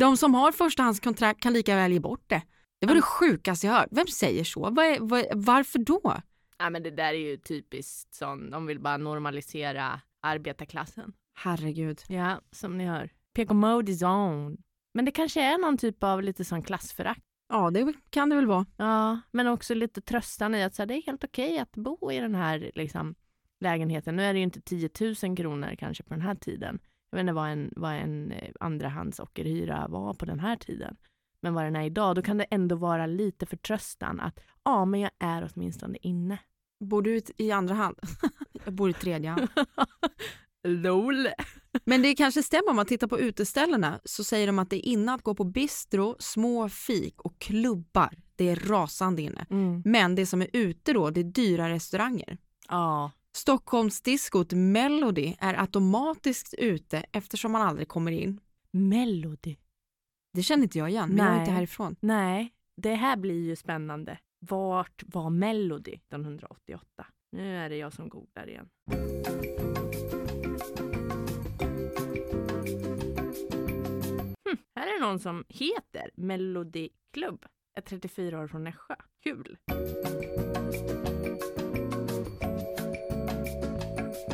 De 0.00 0.16
som 0.16 0.34
har 0.34 0.52
förstahandskontrakt 0.52 1.42
kan 1.42 1.52
lika 1.52 1.76
väl 1.76 1.92
ge 1.92 2.00
bort 2.00 2.24
det. 2.26 2.42
Det 2.80 2.86
var 2.86 2.94
det 2.94 3.02
sjukaste 3.02 3.66
jag 3.66 3.74
hört. 3.74 3.88
Vem 3.90 4.06
säger 4.06 4.44
så? 4.44 4.70
Vad 4.70 4.86
är, 4.86 5.00
vad, 5.00 5.24
varför 5.34 5.78
då? 5.78 6.20
Ja, 6.58 6.70
men 6.70 6.82
det 6.82 6.90
där 6.90 7.14
är 7.14 7.30
ju 7.30 7.36
typiskt 7.36 8.14
sån, 8.14 8.50
de 8.50 8.66
vill 8.66 8.80
bara 8.80 8.96
normalisera 8.96 10.00
arbetarklassen. 10.20 11.12
Herregud. 11.34 12.00
Ja, 12.08 12.40
som 12.52 12.78
ni 12.78 12.84
hör. 12.86 13.10
PK 13.34 13.54
Mode 13.54 13.92
is 13.92 14.02
on. 14.02 14.56
Men 14.94 15.04
det 15.04 15.10
kanske 15.10 15.42
är 15.42 15.58
någon 15.58 15.78
typ 15.78 16.04
av 16.04 16.22
lite 16.22 16.44
sån 16.44 16.62
klassförakt. 16.62 17.24
Ja, 17.54 17.70
det 17.70 17.92
kan 18.10 18.28
det 18.28 18.36
väl 18.36 18.46
vara. 18.46 18.66
Ja, 18.76 19.20
men 19.30 19.46
också 19.46 19.74
lite 19.74 20.00
tröstande 20.00 20.58
i 20.58 20.62
att 20.62 20.74
så 20.74 20.82
här, 20.82 20.86
det 20.86 20.94
är 20.94 21.02
helt 21.02 21.24
okej 21.24 21.58
att 21.58 21.72
bo 21.72 22.12
i 22.12 22.20
den 22.20 22.34
här 22.34 22.70
liksom, 22.74 23.14
lägenheten. 23.60 24.16
Nu 24.16 24.22
är 24.22 24.32
det 24.32 24.38
ju 24.38 24.42
inte 24.42 24.60
10 24.60 24.90
000 25.22 25.36
kronor 25.36 25.74
kanske 25.78 26.02
på 26.02 26.14
den 26.14 26.22
här 26.22 26.34
tiden. 26.34 26.78
Jag 27.10 27.16
vet 27.16 27.20
inte 27.20 27.32
vad 27.32 27.50
en, 27.50 27.72
vad 27.76 27.92
en 27.92 28.32
eh, 28.32 28.52
andrahandsockerhyra 28.60 29.86
var 29.88 30.14
på 30.14 30.24
den 30.24 30.40
här 30.40 30.56
tiden. 30.56 30.96
Men 31.40 31.54
vad 31.54 31.64
den 31.64 31.76
är 31.76 31.84
idag, 31.84 32.16
då 32.16 32.22
kan 32.22 32.38
det 32.38 32.44
ändå 32.44 32.76
vara 32.76 33.06
lite 33.06 33.46
förtröstan 33.46 34.20
att 34.20 34.40
ja, 34.64 34.84
men 34.84 35.00
jag 35.00 35.10
är 35.18 35.50
åtminstone 35.54 35.98
inne. 36.02 36.38
Bor 36.80 37.02
du 37.02 37.20
i 37.36 37.50
andra 37.50 37.74
hand? 37.74 37.96
jag 38.64 38.74
bor 38.74 38.90
i 38.90 38.92
tredje 38.92 39.30
hand. 39.30 39.48
LOL! 40.68 41.28
Men 41.84 42.02
det 42.02 42.14
kanske 42.14 42.42
stämmer 42.42 42.70
om 42.70 42.76
man 42.76 42.86
tittar 42.86 43.06
på 43.06 43.18
uteställena 43.20 44.00
så 44.04 44.24
säger 44.24 44.46
de 44.46 44.58
att 44.58 44.70
det 44.70 44.88
är 44.88 44.90
inne 44.90 45.14
att 45.14 45.22
gå 45.22 45.34
på 45.34 45.44
bistro, 45.44 46.16
små 46.18 46.68
fik 46.68 47.20
och 47.20 47.38
klubbar. 47.38 48.10
Det 48.36 48.48
är 48.48 48.56
rasande 48.56 49.22
inne. 49.22 49.46
Mm. 49.50 49.82
Men 49.84 50.14
det 50.14 50.26
som 50.26 50.42
är 50.42 50.48
ute 50.52 50.92
då, 50.92 51.10
det 51.10 51.20
är 51.20 51.24
dyra 51.24 51.68
restauranger. 51.68 52.38
Ja. 52.68 53.10
Stockholmsdiskot 53.36 54.52
Melody 54.52 55.34
är 55.38 55.60
automatiskt 55.60 56.54
ute 56.58 57.04
eftersom 57.12 57.52
man 57.52 57.62
aldrig 57.62 57.88
kommer 57.88 58.12
in. 58.12 58.40
Melody. 58.70 59.56
Det 60.32 60.42
känner 60.42 60.62
inte 60.62 60.78
jag 60.78 60.90
igen, 60.90 61.08
men 61.08 61.18
jag 61.18 61.26
är 61.26 61.30
Nej. 61.30 61.40
inte 61.40 61.52
härifrån. 61.52 61.96
Nej, 62.00 62.52
det 62.76 62.94
här 62.94 63.16
blir 63.16 63.44
ju 63.44 63.56
spännande. 63.56 64.18
Vart 64.38 65.02
var 65.06 65.30
Melody 65.30 65.92
1988? 65.92 67.06
Nu 67.32 67.56
är 67.56 67.68
det 67.68 67.76
jag 67.76 67.92
som 67.92 68.08
googlar 68.08 68.48
igen. 68.48 68.68
Någon 75.04 75.18
som 75.18 75.44
heter 75.48 76.10
Melody 76.14 76.88
Club. 77.12 77.44
Är 77.76 77.80
34 77.80 78.40
år 78.40 78.46
från 78.46 78.64
Nässjö. 78.64 78.94
Kul! 79.22 79.58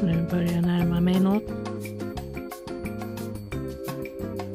Nu 0.02 0.28
börjar 0.30 0.52
jag 0.52 0.62
närma 0.62 1.00
mig 1.00 1.20
något. 1.20 1.70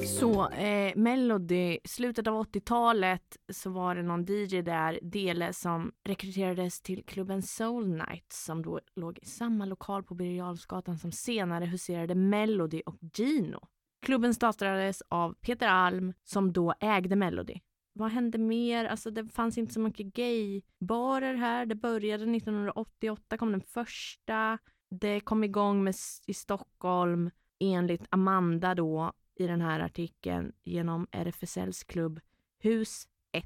Så 0.08 0.50
eh, 0.50 0.96
Melody, 0.96 1.80
slutet 1.84 2.28
av 2.28 2.46
80-talet 2.46 3.38
så 3.54 3.70
var 3.70 3.96
det 3.96 4.04
någon 4.04 4.26
DJ 4.26 4.62
där, 4.62 5.00
Dele, 5.02 5.54
som 5.54 5.92
rekryterades 6.04 6.82
till 6.82 7.04
klubben 7.06 7.42
Soul 7.42 7.88
Nights 7.88 8.46
som 8.46 8.62
då 8.62 8.80
låg 8.96 9.20
i 9.22 9.26
samma 9.26 9.66
lokal 9.66 10.04
på 10.04 10.16
Birger 10.16 10.98
som 10.98 11.12
senare 11.12 11.66
huserade 11.66 12.16
Melody 12.16 12.82
och 12.86 12.98
Gino. 13.14 13.68
Klubben 14.06 14.34
startades 14.34 15.04
av 15.10 15.34
Peter 15.34 15.68
Alm 15.68 16.14
som 16.24 16.54
då 16.54 16.74
ägde 16.80 17.16
Melody. 17.16 17.60
Vad 17.94 18.12
hände 18.12 18.38
mer? 18.38 18.86
Alltså 18.86 19.12
det 19.12 19.28
fanns 19.28 19.58
inte 19.58 19.74
så 19.74 19.80
mycket 19.80 20.06
gaybarer 20.06 21.34
här. 21.34 21.66
Det 21.66 21.76
började 21.76 22.24
1988, 22.24 23.38
kom 23.38 23.52
den 23.52 23.62
första. 23.62 24.58
Det 24.90 25.20
kom 25.20 25.44
igång 25.44 25.84
med, 25.84 25.96
i 26.28 26.34
Stockholm 26.34 27.32
enligt 27.60 28.06
Amanda 28.10 28.76
då 28.76 29.12
i 29.36 29.48
den 29.48 29.62
här 29.62 29.80
artikeln 29.80 30.52
genom 30.64 31.08
RFSLs 31.12 31.84
klubb 31.84 32.20
Hus 32.60 33.08
1 33.32 33.46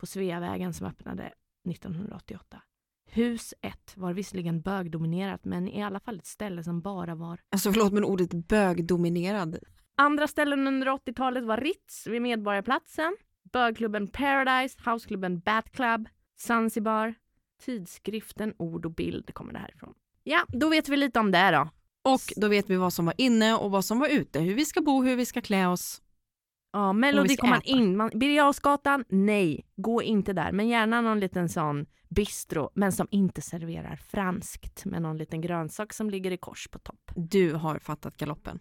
på 0.00 0.06
Sveavägen 0.06 0.74
som 0.74 0.86
öppnade 0.86 1.32
1988. 1.70 2.62
Hus 3.06 3.54
1 3.60 3.96
var 3.96 4.12
visserligen 4.12 4.60
bögdominerat 4.60 5.44
men 5.44 5.68
i 5.68 5.82
alla 5.82 6.00
fall 6.00 6.18
ett 6.18 6.26
ställe 6.26 6.64
som 6.64 6.80
bara 6.80 7.14
var 7.14 7.40
Alltså 7.50 7.72
förlåt 7.72 7.92
men 7.92 8.04
ordet 8.04 8.48
bögdominerad. 8.48 9.58
Andra 10.00 10.28
ställen 10.28 10.66
under 10.66 10.86
80-talet 10.86 11.44
var 11.44 11.56
Ritz 11.56 12.06
vid 12.06 12.22
Medborgarplatsen, 12.22 13.16
bögklubben 13.52 14.08
Paradise, 14.08 14.78
houseklubben 14.84 15.38
Bat 15.38 15.72
Club, 15.72 16.08
Zanzibar. 16.36 17.14
Tidskriften 17.64 18.54
Ord 18.58 18.86
och 18.86 18.94
bild 18.94 19.34
kommer 19.34 19.52
det 19.52 19.58
härifrån. 19.58 19.94
Ja, 20.24 20.44
då 20.48 20.68
vet 20.68 20.88
vi 20.88 20.96
lite 20.96 21.18
om 21.18 21.30
det 21.30 21.50
då. 21.50 21.68
Och 22.12 22.20
då 22.36 22.48
vet 22.48 22.70
vi 22.70 22.76
vad 22.76 22.92
som 22.92 23.06
var 23.06 23.14
inne 23.18 23.54
och 23.54 23.70
vad 23.70 23.84
som 23.84 23.98
var 23.98 24.08
ute. 24.08 24.40
Hur 24.40 24.54
vi 24.54 24.64
ska 24.64 24.80
bo, 24.80 25.02
hur 25.02 25.16
vi 25.16 25.26
ska 25.26 25.40
klä 25.40 25.66
oss. 25.66 26.02
Ja, 26.78 26.92
Melody 26.92 27.36
kommer 27.36 27.54
man 27.54 27.62
in. 27.64 27.96
Man, 27.96 28.10
Birger 28.14 29.04
nej, 29.08 29.66
gå 29.76 30.02
inte 30.02 30.32
där. 30.32 30.52
Men 30.52 30.68
gärna 30.68 31.00
någon 31.00 31.20
liten 31.20 31.48
sån 31.48 31.86
bistro, 32.08 32.70
men 32.74 32.92
som 32.92 33.08
inte 33.10 33.42
serverar 33.42 33.96
franskt 33.96 34.84
med 34.84 35.02
någon 35.02 35.16
liten 35.16 35.40
grönsak 35.40 35.92
som 35.92 36.10
ligger 36.10 36.30
i 36.30 36.36
kors 36.36 36.68
på 36.68 36.78
topp. 36.78 37.10
Du 37.14 37.52
har 37.54 37.78
fattat 37.78 38.16
galoppen. 38.16 38.60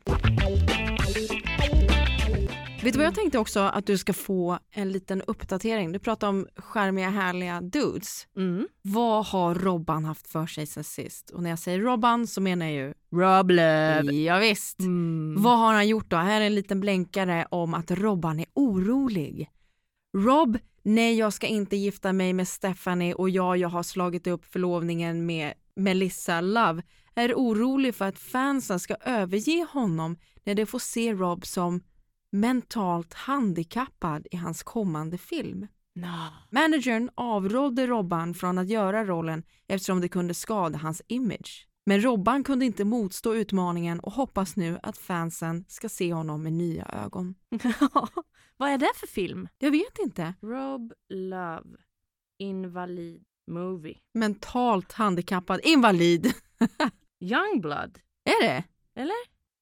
Vet 2.84 2.94
du 2.94 2.98
vad 2.98 3.08
jag 3.08 3.16
tänkte 3.16 3.40
också 3.40 3.60
att 3.60 3.86
du 3.86 3.98
ska 3.98 4.14
få 4.14 4.60
en 4.72 4.92
liten 4.92 5.22
uppdatering. 5.22 5.92
Du 5.92 6.00
pratar 6.00 6.28
om 6.28 6.48
charmiga 6.56 7.10
härliga 7.10 7.62
dudes. 7.62 8.28
Mm. 8.38 8.68
Vad 8.82 9.26
har 9.26 9.56
Robban 9.56 10.06
haft 10.06 10.28
för 10.28 10.46
sig 10.48 10.66
sen 10.66 10.84
sist? 10.84 11.30
Och 11.30 11.44
när 11.44 11.50
jag 11.50 11.60
säger 11.60 11.80
Robban 11.80 12.28
så 12.28 12.42
menar 12.42 12.66
jag 12.66 12.76
ju 12.76 12.94
Rob 13.12 13.52
Love. 13.52 14.14
Ja, 14.14 14.38
visst. 14.38 14.80
Mm. 14.80 15.44
Vad 15.44 15.58
har 15.58 15.74
han 15.74 15.88
gjort 15.88 16.10
då? 16.10 16.18
Här 16.18 16.42
är 16.42 16.46
en 16.46 16.56
liten 16.56 16.80
blänkare 16.80 17.48
om 17.50 17.74
att 17.74 17.92
Robban 17.92 18.40
är 18.40 18.46
orolig. 18.54 19.50
Rob, 20.18 20.58
nej 20.84 21.18
jag 21.18 21.34
ska 21.34 21.48
inte 21.48 21.76
gifta 21.76 22.14
mig 22.14 22.34
med 22.34 22.48
Stephanie 22.48 23.14
och 23.14 23.30
jag, 23.30 23.58
jag 23.58 23.70
har 23.70 23.84
slagit 23.84 24.28
upp 24.28 24.46
förlovningen 24.46 25.26
med 25.26 25.54
Melissa 25.76 26.42
Love, 26.42 26.84
är 27.16 27.34
orolig 27.34 27.96
för 27.96 28.06
att 28.06 28.20
fansen 28.20 28.80
ska 28.80 28.96
överge 28.96 29.68
honom 29.72 30.18
när 30.44 30.56
de 30.56 30.66
får 30.66 30.80
se 30.80 31.14
Rob 31.14 31.46
som 31.46 31.82
mentalt 32.32 33.14
handikappad 33.14 34.28
i 34.32 34.36
hans 34.36 34.64
kommande 34.64 35.18
film. 35.18 35.68
Nå. 35.96 36.28
Managern 36.50 37.10
avrådde 37.16 37.88
Robban 37.88 38.34
från 38.34 38.58
att 38.58 38.70
göra 38.70 39.06
rollen 39.06 39.44
eftersom 39.68 40.02
det 40.02 40.10
kunde 40.10 40.34
skada 40.34 40.78
hans 40.78 41.02
image. 41.08 41.68
Men 41.86 42.02
Robban 42.02 42.44
kunde 42.44 42.66
inte 42.66 42.86
motstå 42.86 43.36
utmaningen 43.36 44.00
och 44.00 44.12
hoppas 44.14 44.56
nu 44.56 44.80
att 44.84 44.98
fansen 44.98 45.66
ska 45.68 45.90
se 45.90 46.14
honom 46.14 46.44
med 46.44 46.54
nya 46.54 46.86
ögon. 46.86 47.36
Vad 48.58 48.70
är 48.70 48.78
det 48.78 48.92
för 48.96 49.08
film? 49.08 49.48
Jag 49.58 49.72
vet 49.72 50.00
inte. 50.00 50.34
Rob 50.42 50.94
Love. 51.10 51.78
Invalid 52.40 53.24
Movie. 53.52 53.98
Mentalt 54.14 54.92
handikappad 54.92 55.60
invalid. 55.64 56.34
Youngblood. 57.20 58.00
Är 58.26 58.48
det? 58.48 58.64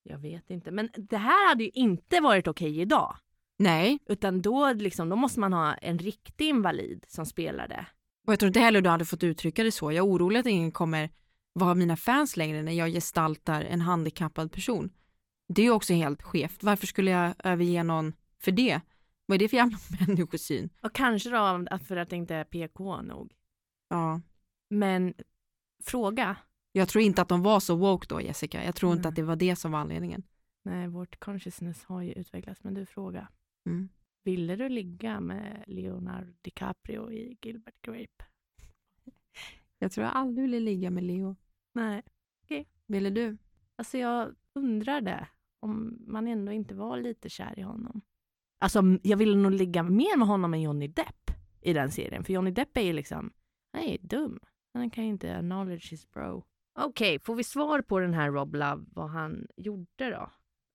Jag 0.09 0.17
vet 0.17 0.49
inte. 0.49 0.71
Men 0.71 0.89
det 0.97 1.17
här 1.17 1.49
hade 1.49 1.63
ju 1.63 1.69
inte 1.69 2.19
varit 2.19 2.47
okej 2.47 2.79
idag. 2.81 3.17
Nej, 3.57 3.99
Utan 4.05 4.41
då, 4.41 4.73
liksom, 4.73 5.09
då 5.09 5.15
måste 5.15 5.39
man 5.39 5.53
ha 5.53 5.73
en 5.73 5.99
riktig 5.99 6.47
invalid 6.49 7.05
som 7.07 7.25
spelar 7.25 7.67
det. 7.67 7.85
och 8.27 8.33
jag 8.33 8.39
tror 8.39 8.47
inte 8.47 8.59
heller 8.59 8.81
du 8.81 8.89
hade 8.89 9.05
fått 9.05 9.23
uttrycka 9.23 9.63
det 9.63 9.71
så. 9.71 9.91
Jag 9.91 9.97
är 9.97 10.05
orolig 10.11 10.39
att 10.39 10.45
ingen 10.45 10.71
kommer 10.71 11.09
vara 11.53 11.75
mina 11.75 11.97
fans 11.97 12.37
längre 12.37 12.61
när 12.63 12.71
jag 12.71 12.89
gestaltar 12.89 13.61
en 13.61 13.81
handikappad 13.81 14.51
person. 14.51 14.89
Det 15.47 15.61
är 15.61 15.65
ju 15.65 15.71
också 15.71 15.93
helt 15.93 16.21
skevt. 16.21 16.63
Varför 16.63 16.87
skulle 16.87 17.11
jag 17.11 17.33
överge 17.43 17.83
någon 17.83 18.13
för 18.41 18.51
det? 18.51 18.81
Vad 19.25 19.35
är 19.35 19.39
det 19.39 19.47
för 19.49 19.57
jävla 19.57 19.77
människosyn? 20.07 20.69
Och 20.81 20.93
kanske 20.95 21.29
då 21.29 21.65
för 21.87 21.95
att 21.97 22.09
det 22.09 22.15
inte 22.15 22.35
är 22.35 22.43
PK 22.43 23.01
nog. 23.01 23.31
Ja. 23.89 24.21
Men 24.69 25.13
fråga. 25.83 26.35
Jag 26.77 26.89
tror 26.89 27.03
inte 27.03 27.21
att 27.21 27.29
de 27.29 27.41
var 27.41 27.59
så 27.59 27.75
woke 27.75 28.05
då 28.09 28.21
Jessica. 28.21 28.63
Jag 28.63 28.75
tror 28.75 28.91
inte 28.91 29.01
Nej. 29.01 29.09
att 29.09 29.15
det 29.15 29.23
var 29.23 29.35
det 29.35 29.55
som 29.55 29.71
var 29.71 29.79
anledningen. 29.79 30.23
Nej, 30.63 30.87
vårt 30.87 31.19
consciousness 31.19 31.83
har 31.83 32.01
ju 32.01 32.11
utvecklats. 32.11 32.63
Men 32.63 32.73
du 32.73 32.85
fråga. 32.85 33.27
Mm. 33.65 33.89
Ville 34.23 34.55
du 34.55 34.69
ligga 34.69 35.19
med 35.19 35.63
Leonardo 35.67 36.33
DiCaprio 36.41 37.11
i 37.11 37.37
Gilbert 37.41 37.81
Grape? 37.81 38.25
Jag 39.79 39.91
tror 39.91 40.05
jag 40.05 40.15
aldrig 40.15 40.41
ville 40.43 40.59
ligga 40.59 40.89
med 40.89 41.03
Leo. 41.03 41.35
Nej. 41.73 42.03
Ville 42.87 43.09
du? 43.09 43.37
Alltså 43.75 43.97
jag 43.97 44.35
undrar 44.53 45.01
det. 45.01 45.27
Om 45.59 45.97
man 46.07 46.27
ändå 46.27 46.51
inte 46.51 46.75
var 46.75 46.97
lite 46.97 47.29
kär 47.29 47.59
i 47.59 47.61
honom. 47.61 48.01
Alltså 48.59 48.81
jag 49.03 49.17
ville 49.17 49.37
nog 49.37 49.51
ligga 49.51 49.83
mer 49.83 50.17
med 50.17 50.27
honom 50.27 50.53
än 50.53 50.61
Johnny 50.61 50.87
Depp 50.87 51.31
i 51.61 51.73
den 51.73 51.91
serien. 51.91 52.23
För 52.23 52.33
Johnny 52.33 52.51
Depp 52.51 52.77
är 52.77 52.81
ju 52.81 52.93
liksom, 52.93 53.33
han 53.73 53.83
är 53.83 53.91
ju 53.91 53.97
dum. 53.97 54.39
Han 54.73 54.89
kan 54.89 55.03
ju 55.03 55.09
inte 55.09 55.37
acknowledge 55.37 55.91
his 55.91 56.11
bro. 56.11 56.43
Okej, 56.77 57.19
får 57.19 57.35
vi 57.35 57.43
svar 57.43 57.81
på 57.81 57.99
den 57.99 58.13
här 58.13 58.31
Rob 58.31 58.55
Love, 58.55 58.85
vad 58.93 59.09
han 59.09 59.47
gjorde 59.57 59.85
då? 60.09 60.29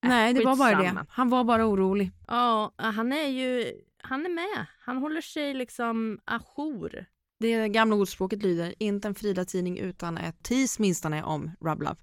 Äh, 0.04 0.09
Nej, 0.09 0.35
det 0.35 0.45
var 0.45 0.57
bara 0.57 0.83
det. 0.83 1.07
Han 1.09 1.30
var 1.30 1.45
bara 1.45 1.66
orolig. 1.66 2.11
Ja, 2.26 2.73
han 2.76 3.12
är 3.12 3.28
ju, 3.28 3.73
han 4.02 4.26
är 4.26 4.30
med. 4.30 4.66
Han 4.80 4.97
håller 4.97 5.21
sig 5.21 5.54
liksom 5.54 6.21
ajour. 6.25 7.04
Det 7.40 7.69
gamla 7.69 7.97
ordspråket 7.97 8.42
lyder, 8.42 8.75
inte 8.78 9.09
en 9.09 9.14
Frida-tidning 9.14 9.78
utan 9.78 10.19
ett 10.19 10.42
tis 10.42 10.78
minstone 10.78 11.23
om 11.23 11.50
Rob 11.61 11.83
Love. 11.83 11.97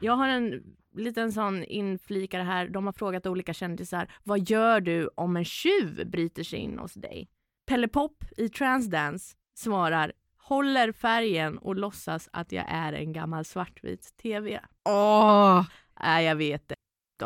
Jag 0.00 0.12
har 0.16 0.28
en 0.28 0.62
liten 0.96 1.32
sån 1.32 1.64
inflikare 1.64 2.42
här. 2.42 2.68
De 2.68 2.86
har 2.86 2.92
frågat 2.92 3.26
olika 3.26 3.54
kändisar. 3.54 4.12
Vad 4.24 4.50
gör 4.50 4.80
du 4.80 5.10
om 5.14 5.36
en 5.36 5.44
tjuv 5.44 6.10
bryter 6.10 6.42
sig 6.44 6.58
in 6.58 6.78
hos 6.78 6.94
dig? 6.94 7.28
Pelle 7.66 7.88
Pop 7.88 8.24
i 8.36 8.48
Transdance 8.48 9.36
svarar 9.54 10.12
håller 10.48 10.92
färgen 10.92 11.58
och 11.58 11.76
låtsas 11.76 12.28
att 12.32 12.52
jag 12.52 12.64
är 12.68 12.92
en 12.92 13.12
gammal 13.12 13.44
svartvit 13.44 14.16
tv. 14.22 14.60
Åh! 14.84 15.64
Nej, 16.00 16.24
jag 16.24 16.36
vet 16.36 16.68
det. 16.68 16.76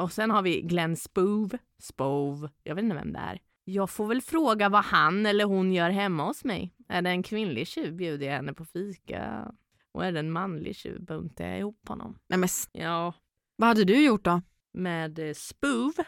Och 0.01 0.13
sen 0.13 0.31
har 0.31 0.43
vi 0.43 0.61
Glenn 0.61 0.97
Spove. 0.97 1.59
Spove. 1.83 2.51
Jag 2.65 2.75
vet 2.75 2.85
inte 2.85 2.97
vem 2.97 3.13
det 3.13 3.19
är. 3.19 3.41
Jag 3.65 3.91
får 3.91 4.07
väl 4.07 4.23
fråga 4.23 4.69
vad 4.69 4.85
han 4.85 5.27
eller 5.27 5.45
hon 5.45 5.73
gör 5.73 5.91
hemma 5.91 6.25
hos 6.25 6.45
mig. 6.45 6.75
Är 6.89 7.03
det 7.03 7.11
en 7.11 7.23
kvinnlig 7.23 7.67
tjuv 7.67 7.97
bjuder 7.97 8.27
jag 8.27 8.33
henne 8.35 8.53
på 8.53 8.65
fika. 8.65 9.53
Och 9.93 10.05
är 10.05 10.13
det 10.13 10.19
en 10.19 10.33
manlig 10.33 10.77
tjuv 10.77 11.05
buntar 11.05 11.45
jag 11.47 11.59
ihop 11.59 11.89
honom. 11.89 12.19
Nej, 12.29 12.39
men, 12.39 12.49
Ja, 12.73 13.13
vad 13.57 13.69
hade 13.69 13.85
du 13.85 14.05
gjort 14.05 14.25
då? 14.25 14.43
med 14.73 15.19
eh, 15.19 15.35
Spove. 15.35 16.05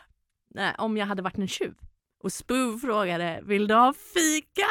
Nej, 0.54 0.74
om 0.78 0.96
jag 0.96 1.06
hade 1.06 1.22
varit 1.22 1.38
en 1.38 1.48
tjuv. 1.48 1.74
Och 2.24 2.32
Spove 2.32 2.78
frågade, 2.78 3.40
vill 3.44 3.66
du 3.66 3.74
ha 3.74 3.92
fika? 3.92 4.68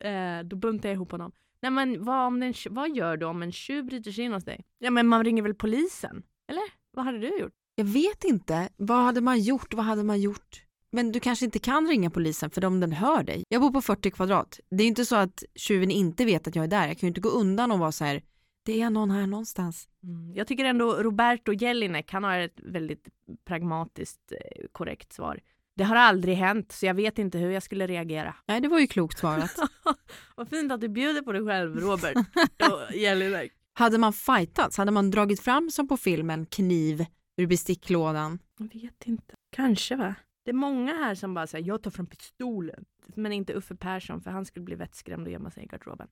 Eh, 0.00 0.44
då 0.44 0.56
buntade 0.56 0.88
jag 0.88 0.94
ihop 0.94 1.10
honom. 1.10 1.32
Nej 1.62 1.70
men 1.70 2.04
vad, 2.04 2.26
om 2.26 2.40
den, 2.40 2.54
vad 2.70 2.96
gör 2.96 3.16
du 3.16 3.26
om 3.26 3.42
en 3.42 3.52
tjuv 3.52 3.84
bryter 3.84 4.10
sig 4.12 4.24
in 4.24 4.32
hos 4.32 4.44
dig? 4.44 4.64
Ja 4.78 4.90
men 4.90 5.06
man 5.06 5.24
ringer 5.24 5.42
väl 5.42 5.54
polisen? 5.54 6.22
Eller? 6.48 6.62
Vad 6.92 7.04
hade 7.04 7.18
du 7.18 7.38
gjort? 7.38 7.52
Jag 7.74 7.84
vet 7.84 8.24
inte. 8.24 8.68
Vad 8.76 9.04
hade 9.04 9.20
man 9.20 9.40
gjort? 9.40 9.74
Vad 9.74 9.84
hade 9.84 10.04
man 10.04 10.20
gjort? 10.20 10.64
Men 10.92 11.12
du 11.12 11.20
kanske 11.20 11.44
inte 11.44 11.58
kan 11.58 11.88
ringa 11.88 12.10
polisen 12.10 12.50
för 12.50 12.64
om 12.64 12.80
den 12.80 12.92
hör 12.92 13.22
dig. 13.22 13.44
Jag 13.48 13.62
bor 13.62 13.70
på 13.70 13.80
40 13.80 14.10
kvadrat. 14.10 14.60
Det 14.70 14.82
är 14.82 14.86
inte 14.86 15.04
så 15.04 15.16
att 15.16 15.44
tjuven 15.54 15.90
inte 15.90 16.24
vet 16.24 16.48
att 16.48 16.56
jag 16.56 16.64
är 16.64 16.68
där. 16.68 16.88
Jag 16.88 16.98
kan 16.98 17.06
ju 17.06 17.08
inte 17.08 17.20
gå 17.20 17.28
undan 17.28 17.72
och 17.72 17.78
vara 17.78 17.92
så 17.92 18.04
här. 18.04 18.22
Det 18.62 18.80
är 18.80 18.90
någon 18.90 19.10
här 19.10 19.26
någonstans. 19.26 19.88
Mm. 20.02 20.34
Jag 20.34 20.46
tycker 20.46 20.64
ändå 20.64 20.92
Roberto 20.92 21.52
Jelinek, 21.52 22.12
han 22.12 22.24
har 22.24 22.38
ett 22.38 22.60
väldigt 22.62 23.08
pragmatiskt 23.44 24.32
eh, 24.32 24.66
korrekt 24.72 25.12
svar. 25.12 25.40
Det 25.80 25.84
har 25.84 25.96
aldrig 25.96 26.36
hänt, 26.36 26.72
så 26.72 26.86
jag 26.86 26.94
vet 26.94 27.18
inte 27.18 27.38
hur 27.38 27.50
jag 27.50 27.62
skulle 27.62 27.86
reagera. 27.86 28.34
Nej, 28.46 28.60
det 28.60 28.68
var 28.68 28.78
ju 28.78 28.86
klokt 28.86 29.18
svarat. 29.18 29.56
Vad 30.36 30.48
fint 30.48 30.72
att 30.72 30.80
du 30.80 30.88
bjuder 30.88 31.22
på 31.22 31.32
dig 31.32 31.44
själv, 31.46 31.76
Robert 31.80 32.16
Jelinek. 32.94 33.52
hade 33.72 33.98
man 33.98 34.12
fightats, 34.12 34.76
hade 34.76 34.90
man 34.90 35.10
dragit 35.10 35.40
fram 35.40 35.70
som 35.70 35.88
på 35.88 35.96
filmen 35.96 36.46
kniv 36.46 37.06
ur 37.36 37.46
besticklådan? 37.46 38.38
Jag 38.58 38.80
vet 38.80 39.06
inte. 39.06 39.34
Kanske 39.52 39.96
va? 39.96 40.14
Det 40.44 40.50
är 40.50 40.54
många 40.54 40.92
här 40.94 41.14
som 41.14 41.34
bara 41.34 41.46
säger 41.46 41.68
jag 41.68 41.82
tar 41.82 41.90
fram 41.90 42.06
pistolen. 42.06 42.84
Men 43.14 43.32
inte 43.32 43.52
Uffe 43.52 43.76
Persson 43.76 44.20
för 44.20 44.30
han 44.30 44.44
skulle 44.44 44.64
bli 44.64 44.74
vettskrämd 44.74 45.26
och 45.26 45.32
gömma 45.32 45.50
sig 45.50 45.62
i 45.62 45.66
garderoben. 45.66 46.08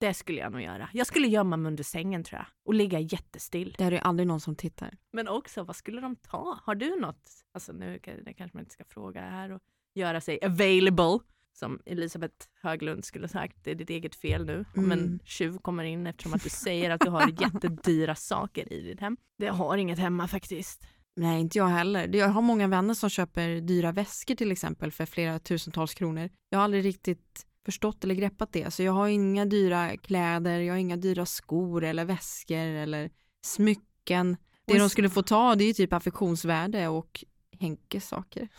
Det 0.00 0.14
skulle 0.14 0.38
jag 0.38 0.52
nog 0.52 0.60
göra. 0.62 0.88
Jag 0.92 1.06
skulle 1.06 1.28
gömma 1.28 1.56
mig 1.56 1.70
under 1.70 1.84
sängen 1.84 2.24
tror 2.24 2.38
jag 2.38 2.46
och 2.64 2.74
ligga 2.74 2.98
jättestill. 3.00 3.74
Det 3.78 3.84
är 3.84 3.90
det 3.90 4.00
aldrig 4.00 4.26
någon 4.26 4.40
som 4.40 4.56
tittar. 4.56 4.96
Men 5.12 5.28
också, 5.28 5.62
vad 5.62 5.76
skulle 5.76 6.00
de 6.00 6.16
ta? 6.16 6.58
Har 6.64 6.74
du 6.74 7.00
något? 7.00 7.30
Alltså 7.54 7.72
nu 7.72 7.98
det 8.24 8.34
kanske 8.34 8.56
man 8.56 8.62
inte 8.62 8.72
ska 8.72 8.84
fråga 8.84 9.20
här 9.20 9.52
och 9.52 9.60
göra 9.94 10.20
sig 10.20 10.38
available. 10.44 11.18
Som 11.52 11.80
Elisabeth 11.86 12.46
Höglund 12.62 13.04
skulle 13.04 13.28
sagt, 13.28 13.56
det 13.64 13.70
är 13.70 13.74
ditt 13.74 13.90
eget 13.90 14.14
fel 14.14 14.46
nu 14.46 14.64
om 14.76 14.92
en 14.92 14.98
Mm. 14.98 15.18
tjuv 15.24 15.58
kommer 15.58 15.84
in 15.84 16.06
eftersom 16.06 16.34
att 16.34 16.42
du 16.42 16.50
säger 16.50 16.90
att 16.90 17.00
du 17.00 17.10
har 17.10 17.28
jättedyra 17.42 18.14
saker 18.14 18.72
i 18.72 18.80
ditt 18.80 19.00
hem. 19.00 19.16
Det 19.38 19.48
har 19.48 19.76
inget 19.76 19.98
hemma 19.98 20.28
faktiskt. 20.28 20.82
Nej, 21.16 21.40
inte 21.40 21.58
jag 21.58 21.66
heller. 21.68 22.16
Jag 22.16 22.28
har 22.28 22.42
många 22.42 22.66
vänner 22.68 22.94
som 22.94 23.10
köper 23.10 23.60
dyra 23.60 23.92
väskor 23.92 24.34
till 24.34 24.52
exempel 24.52 24.92
för 24.92 25.06
flera 25.06 25.38
tusentals 25.38 25.94
kronor. 25.94 26.30
Jag 26.48 26.58
har 26.58 26.64
aldrig 26.64 26.84
riktigt 26.84 27.46
förstått 27.68 28.04
eller 28.04 28.14
greppat 28.14 28.52
det. 28.52 28.70
Så 28.74 28.82
jag 28.82 28.92
har 28.92 29.08
inga 29.08 29.44
dyra 29.44 29.96
kläder, 29.96 30.60
jag 30.60 30.74
har 30.74 30.78
inga 30.78 30.96
dyra 30.96 31.26
skor 31.26 31.84
eller 31.84 32.04
väskor 32.04 32.56
eller 32.56 33.10
smycken. 33.44 34.36
Det 34.66 34.78
de 34.78 34.90
skulle 34.90 35.10
få 35.10 35.22
ta 35.22 35.54
det 35.54 35.64
är 35.64 35.66
ju 35.66 35.72
typ 35.72 35.92
affektionsvärde 35.92 36.88
och 36.88 37.24
Henkes 37.60 38.08
saker. 38.08 38.48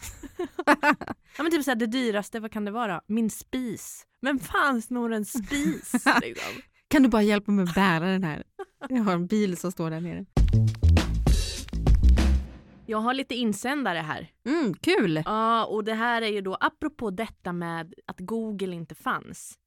Ja 1.37 1.43
men 1.43 1.51
typ 1.51 1.63
såhär 1.63 1.75
det 1.75 1.85
dyraste, 1.85 2.39
vad 2.39 2.51
kan 2.51 2.65
det 2.65 2.71
vara? 2.71 3.01
Min 3.07 3.29
spis. 3.29 4.05
Vem 4.21 4.39
fan 4.39 4.81
snor 4.81 5.13
en 5.13 5.25
spis? 5.25 5.93
liksom? 6.21 6.61
Kan 6.87 7.03
du 7.03 7.09
bara 7.09 7.21
hjälpa 7.21 7.51
mig 7.51 7.63
att 7.63 7.75
bära 7.75 8.05
den 8.05 8.23
här? 8.23 8.43
Jag 8.89 9.03
har 9.03 9.13
en 9.13 9.27
bil 9.27 9.57
som 9.57 9.71
står 9.71 9.89
där 9.89 10.01
nere. 10.01 10.25
Jag 12.89 12.97
har 12.97 13.13
lite 13.13 13.35
insändare 13.35 13.97
här. 13.99 14.31
Mm, 14.45 14.73
kul! 14.73 15.23
Ja, 15.25 15.65
och 15.65 15.83
det 15.83 15.93
här 15.93 16.21
är 16.21 16.27
ju 16.27 16.41
då 16.41 16.57
apropå 16.59 17.11
detta 17.11 17.53
med 17.53 17.93
att 18.05 18.19
Google 18.19 18.75
inte 18.75 18.95
fanns. 18.95 19.59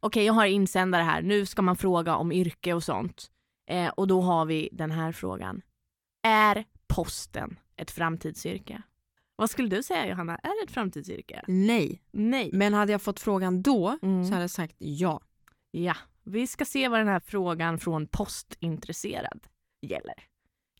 Okej, 0.00 0.24
jag 0.24 0.32
har 0.32 0.46
insändare 0.46 1.02
här. 1.02 1.22
Nu 1.22 1.46
ska 1.46 1.62
man 1.62 1.76
fråga 1.76 2.16
om 2.16 2.32
yrke 2.32 2.74
och 2.74 2.82
sånt. 2.82 3.30
Eh, 3.70 3.88
och 3.88 4.06
då 4.06 4.20
har 4.20 4.44
vi 4.44 4.68
den 4.72 4.90
här 4.90 5.12
frågan. 5.12 5.62
Är 6.22 6.64
posten 6.86 7.58
ett 7.76 7.90
framtidsyrke? 7.90 8.82
Vad 9.36 9.50
skulle 9.50 9.68
du 9.68 9.82
säga 9.82 10.08
Johanna? 10.08 10.36
Är 10.36 10.60
det 10.60 10.64
ett 10.68 10.74
framtidsyrke? 10.74 11.44
Nej, 11.46 12.02
Nej. 12.10 12.50
men 12.52 12.74
hade 12.74 12.92
jag 12.92 13.02
fått 13.02 13.20
frågan 13.20 13.62
då 13.62 13.98
Mm. 14.02 14.24
så 14.24 14.30
hade 14.32 14.42
jag 14.42 14.50
sagt 14.50 14.76
ja. 14.78 15.20
Ja, 15.70 15.96
vi 16.24 16.46
ska 16.46 16.64
se 16.64 16.88
vad 16.88 17.00
den 17.00 17.08
här 17.08 17.20
frågan 17.20 17.78
från 17.78 18.06
postintresserad 18.06 19.46
gäller. 19.82 20.14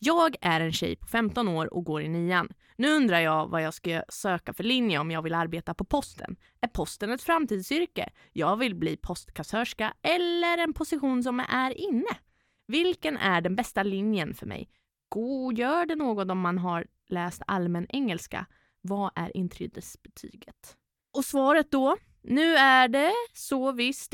Jag 0.03 0.35
är 0.41 0.61
en 0.61 0.71
tjej 0.71 0.95
på 0.95 1.07
15 1.07 1.47
år 1.47 1.73
och 1.73 1.83
går 1.83 2.01
i 2.01 2.09
nian. 2.09 2.49
Nu 2.75 2.91
undrar 2.91 3.19
jag 3.19 3.47
vad 3.47 3.61
jag 3.61 3.73
ska 3.73 4.03
söka 4.09 4.53
för 4.53 4.63
linje 4.63 4.99
om 4.99 5.11
jag 5.11 5.21
vill 5.21 5.33
arbeta 5.33 5.73
på 5.73 5.85
posten. 5.85 6.35
Är 6.61 6.67
posten 6.67 7.11
ett 7.11 7.21
framtidsyrke? 7.21 8.09
Jag 8.33 8.57
vill 8.57 8.75
bli 8.75 8.97
postkassörska 8.97 9.93
eller 10.01 10.57
en 10.57 10.73
position 10.73 11.23
som 11.23 11.39
är 11.39 11.77
inne. 11.77 12.17
Vilken 12.67 13.17
är 13.17 13.41
den 13.41 13.55
bästa 13.55 13.83
linjen 13.83 14.33
för 14.33 14.45
mig? 14.45 14.69
Gör 15.55 15.85
det 15.85 15.95
något 15.95 16.31
om 16.31 16.39
man 16.39 16.57
har 16.57 16.85
läst 17.09 17.41
allmän 17.47 17.87
engelska? 17.89 18.45
Vad 18.81 19.11
är 19.15 19.37
inträdesbetyget? 19.37 20.77
Och 21.17 21.25
svaret 21.25 21.71
då? 21.71 21.97
Nu 22.23 22.55
är 22.55 22.87
det 22.87 23.11
så 23.33 23.71
visst 23.71 24.13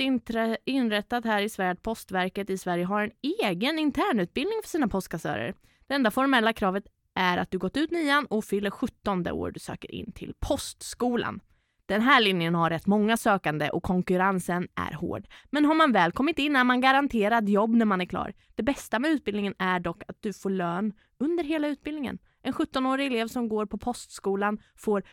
inrättat 0.65 1.25
här 1.25 1.41
i 1.41 1.49
Sverige 1.49 1.71
att 1.71 1.81
Postverket 1.81 2.49
i 2.49 2.57
Sverige 2.57 2.85
har 2.85 3.01
en 3.03 3.11
egen 3.43 3.79
internutbildning 3.79 4.59
för 4.63 4.69
sina 4.69 4.87
postkassörer. 4.87 5.55
Det 5.87 5.93
enda 5.93 6.11
formella 6.11 6.53
kravet 6.53 6.83
är 7.13 7.37
att 7.37 7.51
du 7.51 7.57
gått 7.57 7.77
ut 7.77 7.91
nian 7.91 8.25
och 8.25 8.45
fyller 8.45 8.69
17 8.69 9.23
det 9.23 9.31
år 9.31 9.51
du 9.51 9.59
söker 9.59 9.91
in 9.91 10.11
till 10.11 10.33
Postskolan. 10.39 11.39
Den 11.85 12.01
här 12.01 12.21
linjen 12.21 12.55
har 12.55 12.69
rätt 12.69 12.87
många 12.87 13.17
sökande 13.17 13.69
och 13.69 13.83
konkurrensen 13.83 14.67
är 14.75 14.93
hård. 14.93 15.27
Men 15.49 15.65
har 15.65 15.75
man 15.75 15.91
väl 15.91 16.11
kommit 16.11 16.39
in 16.39 16.55
är 16.55 16.63
man 16.63 16.81
garanterad 16.81 17.49
jobb 17.49 17.75
när 17.75 17.85
man 17.85 18.01
är 18.01 18.05
klar. 18.05 18.33
Det 18.55 18.63
bästa 18.63 18.99
med 18.99 19.11
utbildningen 19.11 19.53
är 19.59 19.79
dock 19.79 20.03
att 20.07 20.17
du 20.19 20.33
får 20.33 20.49
lön 20.49 20.93
under 21.19 21.43
hela 21.43 21.67
utbildningen. 21.67 22.17
En 22.41 22.53
17-årig 22.53 23.07
elev 23.07 23.27
som 23.27 23.49
går 23.49 23.65
på 23.65 23.77
Postskolan 23.77 24.59
får 24.75 25.03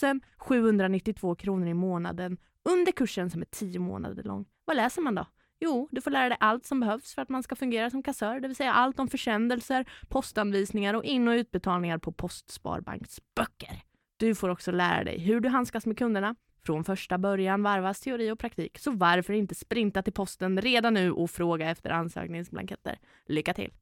5 0.00 0.20
792 0.36 1.34
kronor 1.34 1.68
i 1.68 1.74
månaden 1.74 2.36
under 2.62 2.92
kursen 2.92 3.30
som 3.30 3.40
är 3.40 3.46
10 3.46 3.78
månader 3.78 4.22
lång. 4.22 4.44
Vad 4.64 4.76
läser 4.76 5.02
man 5.02 5.14
då? 5.14 5.26
Jo, 5.60 5.88
du 5.90 6.00
får 6.00 6.10
lära 6.10 6.28
dig 6.28 6.38
allt 6.40 6.66
som 6.66 6.80
behövs 6.80 7.14
för 7.14 7.22
att 7.22 7.28
man 7.28 7.42
ska 7.42 7.56
fungera 7.56 7.90
som 7.90 8.02
kassör, 8.02 8.40
det 8.40 8.48
vill 8.48 8.56
säga 8.56 8.72
allt 8.72 8.98
om 8.98 9.08
försändelser, 9.08 9.90
postanvisningar 10.08 10.94
och 10.94 11.04
in 11.04 11.28
och 11.28 11.32
utbetalningar 11.32 11.98
på 11.98 12.12
postsparbanksböcker. 12.12 13.82
Du 14.16 14.34
får 14.34 14.48
också 14.48 14.72
lära 14.72 15.04
dig 15.04 15.18
hur 15.18 15.40
du 15.40 15.48
handskas 15.48 15.86
med 15.86 15.98
kunderna. 15.98 16.34
Från 16.66 16.84
första 16.84 17.18
början 17.18 17.62
varvas 17.62 18.00
teori 18.00 18.30
och 18.30 18.38
praktik, 18.38 18.78
så 18.78 18.90
varför 18.90 19.32
inte 19.32 19.54
sprinta 19.54 20.02
till 20.02 20.12
posten 20.12 20.60
redan 20.60 20.94
nu 20.94 21.12
och 21.12 21.30
fråga 21.30 21.70
efter 21.70 21.90
ansökningsblanketter? 21.90 22.98
Lycka 23.26 23.54
till! 23.54 23.72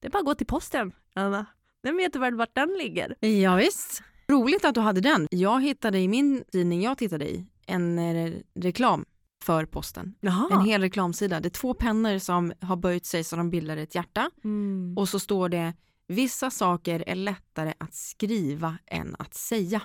Det 0.00 0.06
är 0.06 0.10
bara 0.10 0.18
att 0.18 0.24
gå 0.24 0.34
till 0.34 0.46
posten, 0.46 0.92
Anna. 1.14 1.46
Den 1.82 1.96
vet 1.96 2.12
du 2.12 2.18
väl 2.18 2.34
vart 2.34 2.54
den 2.54 2.68
ligger? 2.78 3.14
Ja, 3.20 3.56
visst. 3.56 4.02
Roligt 4.28 4.64
att 4.64 4.74
du 4.74 4.80
hade 4.80 5.00
den. 5.00 5.28
Jag 5.30 5.62
hittade 5.62 5.98
i 5.98 6.08
min 6.08 6.44
tidning 6.52 6.82
jag 6.82 6.98
tittade 6.98 7.30
i 7.30 7.46
en 7.66 7.98
eh, 7.98 8.32
reklam 8.54 9.04
för 9.42 9.64
posten. 9.66 10.14
Jaha. 10.20 10.48
En 10.50 10.60
hel 10.60 10.80
reklamsida. 10.80 11.40
Det 11.40 11.48
är 11.48 11.50
två 11.50 11.74
pennor 11.74 12.18
som 12.18 12.52
har 12.60 12.76
böjt 12.76 13.06
sig 13.06 13.24
så 13.24 13.36
de 13.36 13.50
bildar 13.50 13.76
ett 13.76 13.94
hjärta 13.94 14.30
Mm. 14.44 14.94
och 14.98 15.08
så 15.08 15.18
står 15.18 15.48
det 15.48 15.74
Vissa 16.08 16.50
saker 16.50 17.04
är 17.06 17.14
lättare 17.14 17.74
att 17.78 17.94
skriva 17.94 18.78
än 18.86 19.16
att 19.18 19.34
säga. 19.34 19.82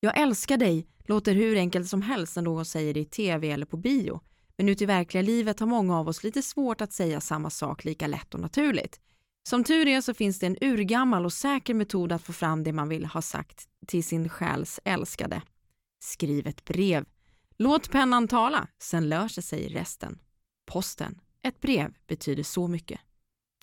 Jag 0.00 0.18
älskar 0.18 0.56
dig 0.56 0.86
låter 1.04 1.34
hur 1.34 1.56
enkelt 1.56 1.88
som 1.88 2.02
helst 2.02 2.36
när 2.36 2.42
någon 2.42 2.64
säger 2.64 2.94
det 2.94 3.00
i 3.00 3.04
tv 3.04 3.50
eller 3.50 3.66
på 3.66 3.76
bio. 3.76 4.20
Men 4.56 4.68
ute 4.68 4.84
i 4.84 4.86
verkliga 4.86 5.22
livet 5.22 5.60
har 5.60 5.66
många 5.66 5.98
av 5.98 6.08
oss 6.08 6.24
lite 6.24 6.42
svårt 6.42 6.80
att 6.80 6.92
säga 6.92 7.20
samma 7.20 7.50
sak 7.50 7.84
lika 7.84 8.06
lätt 8.06 8.34
och 8.34 8.40
naturligt. 8.40 9.00
Som 9.48 9.64
tur 9.64 9.86
är 9.88 10.00
så 10.00 10.14
finns 10.14 10.38
det 10.38 10.46
en 10.46 10.56
urgammal 10.60 11.24
och 11.24 11.32
säker 11.32 11.74
metod 11.74 12.12
att 12.12 12.22
få 12.22 12.32
fram 12.32 12.64
det 12.64 12.72
man 12.72 12.88
vill 12.88 13.06
ha 13.06 13.22
sagt 13.22 13.68
till 13.86 14.04
sin 14.04 14.28
själs 14.28 14.80
älskade. 14.84 15.42
Skriv 16.02 16.46
ett 16.46 16.64
brev. 16.64 17.04
Låt 17.60 17.90
pennan 17.90 18.28
tala, 18.28 18.68
sen 18.78 19.08
löser 19.08 19.42
sig 19.42 19.68
resten. 19.68 20.18
Posten. 20.66 21.20
Ett 21.42 21.60
brev 21.60 21.94
betyder 22.06 22.42
så 22.42 22.68
mycket. 22.68 23.00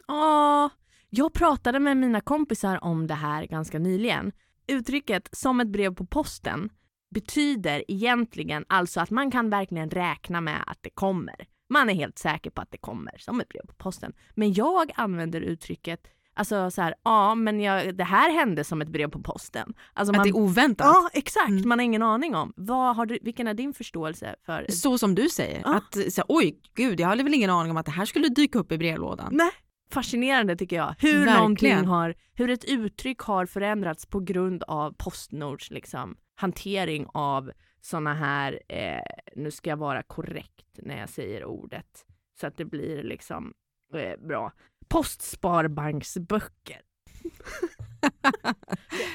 Ja, 0.08 0.69
jag 1.10 1.34
pratade 1.34 1.79
med 1.79 1.97
mina 1.97 2.21
kompisar 2.21 2.84
om 2.84 3.08
det 3.08 3.13
här 3.13 3.45
ganska 3.45 3.79
nyligen. 3.79 4.31
Uttrycket 4.67 5.29
som 5.31 5.60
ett 5.60 5.67
brev 5.67 5.95
på 5.95 6.05
posten 6.05 6.69
betyder 7.10 7.84
egentligen 7.88 8.65
alltså 8.69 8.99
att 8.99 9.10
man 9.10 9.31
kan 9.31 9.49
verkligen 9.49 9.89
räkna 9.89 10.41
med 10.41 10.63
att 10.67 10.79
det 10.81 10.89
kommer. 10.89 11.47
Man 11.69 11.89
är 11.89 11.93
helt 11.93 12.19
säker 12.19 12.49
på 12.49 12.62
att 12.62 12.71
det 12.71 12.77
kommer 12.77 13.17
som 13.17 13.41
ett 13.41 13.49
brev 13.49 13.65
på 13.67 13.73
posten. 13.73 14.13
Men 14.34 14.53
jag 14.53 14.91
använder 14.95 15.41
uttrycket 15.41 16.08
Alltså 16.37 16.71
så 16.71 16.81
här, 16.81 16.95
ja 17.03 17.35
men 17.35 17.59
jag, 17.59 17.95
det 17.97 18.03
här 18.03 18.31
hände 18.31 18.63
som 18.63 18.81
ett 18.81 18.87
brev 18.87 19.09
på 19.09 19.21
posten. 19.21 19.73
Alltså 19.93 20.11
Att 20.11 20.17
man, 20.17 20.23
det 20.23 20.29
är 20.29 20.35
oväntat. 20.37 20.87
Ja 20.87 21.09
exakt, 21.13 21.49
Mm. 21.49 21.69
man 21.69 21.79
har 21.79 21.83
ingen 21.83 22.03
aning 22.03 22.35
om. 22.35 22.53
Vad 22.55 22.95
har 22.95 23.05
du, 23.05 23.19
vilken 23.21 23.47
är 23.47 23.53
din 23.53 23.73
förståelse 23.73 24.35
för 24.45 24.65
Så 24.69 24.97
som 24.97 25.15
du 25.15 25.29
säger. 25.29 25.61
Ja. 25.65 25.75
Att, 25.75 25.93
så, 25.93 26.21
här, 26.21 26.25
oj, 26.27 26.59
gud, 26.75 26.99
jag 26.99 27.07
hade 27.07 27.23
väl 27.23 27.33
ingen 27.33 27.49
aning 27.49 27.71
om 27.71 27.77
att 27.77 27.85
det 27.85 27.91
här 27.91 28.05
skulle 28.05 28.29
dyka 28.29 28.59
upp 28.59 28.71
i 28.71 28.77
brevlådan. 28.77 29.29
Nej, 29.31 29.51
fascinerande 29.91 30.55
tycker 30.55 30.75
jag. 30.75 30.95
Hur, 30.99 31.13
Verkligen. 31.13 31.37
någonting 31.37 31.85
har, 31.85 32.15
hur 32.33 32.49
ett 32.49 32.65
uttryck 32.65 33.19
har 33.19 33.45
förändrats 33.45 34.05
på 34.05 34.19
grund 34.19 34.63
av 34.63 34.91
Postnords 34.97 35.71
liksom, 35.71 36.15
hantering 36.35 37.07
av 37.13 37.51
såna 37.81 38.13
här, 38.13 38.59
eh, 38.69 38.99
nu 39.35 39.51
ska 39.51 39.69
jag 39.69 39.77
vara 39.77 40.03
korrekt 40.03 40.67
när 40.77 40.99
jag 40.99 41.09
säger 41.09 41.45
ordet, 41.45 42.05
så 42.39 42.47
att 42.47 42.57
det 42.57 42.65
blir 42.65 43.03
liksom 43.03 43.53
eh, 43.95 44.27
bra. 44.27 44.51
Postsparbanksböcker. 44.87 46.81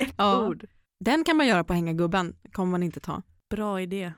Ett 0.01 0.15
Ja. 0.17 0.47
ord. 0.47 0.65
Den 1.05 1.25
kan 1.25 1.37
man 1.37 1.47
göra 1.47 1.65
på 1.65 1.73
hänga 1.73 1.93
gubben, 1.93 2.37
kommer 2.53 2.71
man 2.71 2.83
inte 2.83 3.01
ta. 3.01 3.23
Bra 3.51 3.81
idé. 3.81 4.13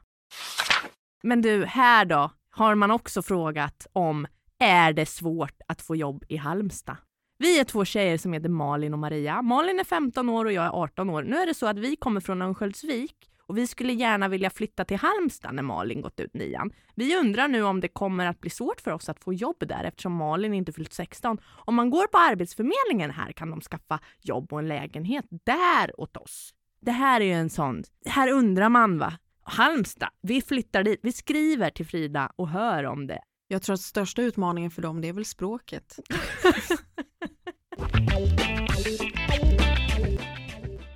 Men 1.22 1.42
du, 1.42 1.64
här 1.64 2.04
då 2.04 2.30
har 2.50 2.74
man 2.74 2.90
också 2.90 3.22
frågat 3.22 3.86
om 3.92 4.26
är 4.58 4.92
det 4.92 5.06
svårt 5.06 5.60
att 5.68 5.82
få 5.82 5.96
jobb 5.96 6.24
i 6.28 6.36
Halmstad? 6.36 6.96
Vi 7.38 7.60
är 7.60 7.64
två 7.64 7.84
tjejer 7.84 8.18
som 8.18 8.32
heter 8.32 8.48
Malin 8.48 8.92
och 8.92 8.98
Maria. 8.98 9.42
Malin 9.42 9.80
är 9.80 9.84
15 9.84 10.28
år 10.28 10.44
och 10.44 10.52
jag 10.52 10.64
är 10.64 10.70
18 10.70 11.10
år. 11.10 11.22
Nu 11.22 11.36
är 11.36 11.46
det 11.46 11.54
så 11.54 11.66
att 11.66 11.78
vi 11.78 11.96
kommer 11.96 12.20
från 12.20 12.42
Örnsköldsvik 12.42 13.16
och 13.46 13.59
vi 13.59 13.66
skulle 13.66 13.92
gärna 13.92 14.28
vilja 14.28 14.50
flytta 14.50 14.85
till 14.85 14.96
Halmstad 14.96 15.55
när 15.55 15.62
Malin 15.62 16.00
gått 16.00 16.20
ut 16.20 16.35
nian. 16.35 16.72
Vi 16.94 17.16
undrar 17.16 17.48
nu 17.48 17.62
om 17.62 17.81
det 17.81 17.88
kommer 17.88 18.26
att 18.26 18.40
bli 18.40 18.50
svårt 18.50 18.81
för 18.81 18.90
oss 18.90 19.09
att 19.09 19.24
få 19.24 19.33
jobb 19.33 19.57
där 19.59 19.85
eftersom 19.85 20.12
Malin 20.12 20.55
inte 20.55 20.72
fyllt 20.72 20.92
16. 20.92 21.38
Om 21.44 21.74
man 21.74 21.90
går 21.90 22.07
på 22.07 22.18
Arbetsförmedlingen 22.18 23.11
här 23.11 23.33
kan 23.33 23.50
de 23.50 23.61
skaffa 23.61 24.00
jobb 24.20 24.52
och 24.52 24.59
en 24.59 24.68
lägenhet 24.68 25.24
där 25.44 26.00
åt 26.00 26.16
oss. 26.16 26.55
Det 26.81 26.92
här 26.92 27.20
är 27.20 27.24
ju 27.24 27.33
en 27.33 27.50
sån, 27.50 27.83
här 28.07 28.31
undrar 28.31 28.68
man 28.68 28.98
va. 28.98 29.12
Halmstad, 29.44 30.09
vi 30.22 30.42
flyttar 30.42 30.83
dit, 30.83 31.00
vi 31.02 31.12
skriver 31.12 31.70
till 31.70 31.87
Frida 31.87 32.33
och 32.37 32.48
hör 32.48 32.85
om 32.85 33.07
det. 33.07 33.20
Jag 33.48 33.62
tror 33.62 33.74
att 33.74 33.81
största 33.81 34.22
utmaningen 34.22 34.70
för 34.70 34.83
dem 34.83 35.00
det 35.00 35.09
är 35.09 35.12
väl 35.12 35.24
språket. 35.24 35.98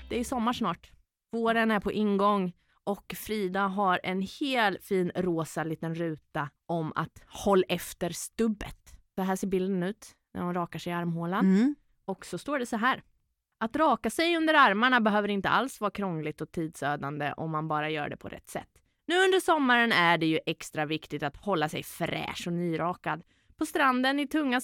Det 0.08 0.20
är 0.20 0.24
sommar 0.24 0.52
snart. 0.52 0.90
Våren 1.32 1.70
är 1.70 1.80
på 1.80 1.92
ingång 1.92 2.52
och 2.84 3.14
Frida 3.16 3.60
har 3.60 4.00
en 4.02 4.22
hel 4.40 4.78
fin 4.78 5.12
rosa 5.14 5.64
liten 5.64 5.94
ruta 5.94 6.50
om 6.66 6.92
att 6.94 7.22
håll 7.26 7.64
efter 7.68 8.10
stubbet. 8.10 8.96
Så 9.14 9.22
här 9.22 9.36
ser 9.36 9.46
bilden 9.46 9.82
ut 9.82 10.14
när 10.34 10.42
hon 10.42 10.54
rakar 10.54 10.78
sig 10.78 10.90
i 10.90 10.94
armhålan. 10.94 11.44
Mm. 11.44 11.74
Och 12.04 12.26
så 12.26 12.38
står 12.38 12.58
det 12.58 12.66
så 12.66 12.76
här. 12.76 13.02
Att 13.58 13.76
raka 13.76 14.10
sig 14.10 14.36
under 14.36 14.54
armarna 14.54 15.00
behöver 15.00 15.28
inte 15.28 15.48
alls 15.48 15.80
vara 15.80 15.90
krångligt 15.90 16.40
och 16.40 16.52
tidsödande 16.52 17.32
om 17.36 17.50
man 17.50 17.68
bara 17.68 17.90
gör 17.90 18.08
det 18.08 18.16
på 18.16 18.28
rätt 18.28 18.50
sätt. 18.50 18.68
Nu 19.06 19.24
under 19.24 19.40
sommaren 19.40 19.92
är 19.92 20.18
det 20.18 20.26
ju 20.26 20.40
extra 20.46 20.86
viktigt 20.86 21.22
att 21.22 21.36
hålla 21.36 21.68
sig 21.68 21.82
fräsch 21.82 22.44
och 22.46 22.52
nyrakad. 22.52 23.22
På 23.56 23.66
stranden 23.66 24.20
i 24.20 24.26
tunga, 24.26 24.60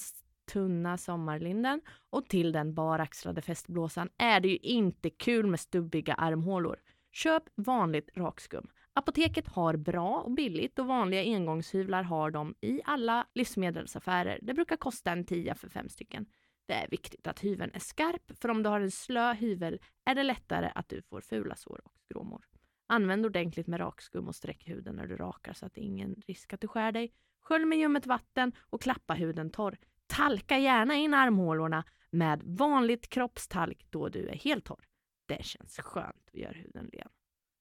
tunna 0.53 0.99
sommarlinden 0.99 1.81
och 2.11 2.29
till 2.29 2.53
den 2.53 2.75
baraxlade 2.75 3.43
festblåsan 3.43 4.09
är 4.19 4.41
det 4.41 4.49
ju 4.49 4.57
inte 4.57 5.11
kul 5.11 5.47
med 5.47 5.61
stubbiga 5.61 6.15
armhålor. 6.15 6.77
Köp 7.13 7.43
vanligt 7.55 8.11
rakskum. 8.15 8.69
Apoteket 8.93 9.49
har 9.49 9.77
bra 9.77 10.21
och 10.21 10.31
billigt 10.31 10.79
och 10.79 10.87
vanliga 10.87 11.21
engångshyvlar 11.21 12.03
har 12.03 12.31
de 12.31 12.55
i 12.61 12.81
alla 12.85 13.27
livsmedelsaffärer. 13.35 14.39
Det 14.43 14.55
brukar 14.55 14.77
kosta 14.77 15.13
en 15.13 15.25
tia 15.25 15.55
för 15.55 15.69
fem 15.69 15.89
stycken. 15.89 16.27
Det 16.67 16.75
är 16.75 16.89
viktigt 16.89 17.27
att 17.27 17.41
hyveln 17.41 17.71
är 17.75 17.79
skarp, 17.79 18.39
för 18.41 18.49
om 18.49 18.63
du 18.63 18.69
har 18.69 18.81
en 18.81 18.91
slö 18.91 19.33
hyvel 19.33 19.81
är 20.05 20.15
det 20.15 20.23
lättare 20.23 20.73
att 20.75 20.89
du 20.89 21.03
får 21.03 21.21
fula 21.21 21.57
sår 21.57 21.81
och 21.85 21.99
skråmor. 21.99 22.45
Använd 22.87 23.27
ordentligt 23.27 23.67
med 23.67 23.81
rakskum 23.81 24.29
och 24.29 24.35
sträck 24.35 24.69
huden 24.69 24.97
när 24.97 25.07
du 25.07 25.17
rakar 25.17 25.53
så 25.53 25.67
att 25.67 25.75
det 25.75 25.81
är 25.81 25.85
ingen 25.85 26.15
risk 26.27 26.53
att 26.53 26.61
du 26.61 26.69
skär 26.69 26.93
dig. 26.93 27.13
Skölj 27.41 27.65
med 27.65 27.79
ljummet 27.79 28.07
vatten 28.07 28.53
och 28.61 28.83
klappa 28.83 29.15
huden 29.15 29.51
torr. 29.51 29.79
Talka 30.07 30.59
gärna 30.59 30.95
in 30.95 31.15
armhålorna 31.15 31.85
med 32.11 32.43
vanligt 32.45 33.09
kroppstalk 33.09 33.87
då 33.91 34.09
du 34.09 34.29
är 34.29 34.35
helt 34.37 34.65
torr. 34.65 34.85
Det 35.29 35.45
känns 35.45 35.77
skönt 35.79 36.29
och 36.33 36.39
gör 36.39 36.53
huden 36.55 36.91
len. 36.93 37.09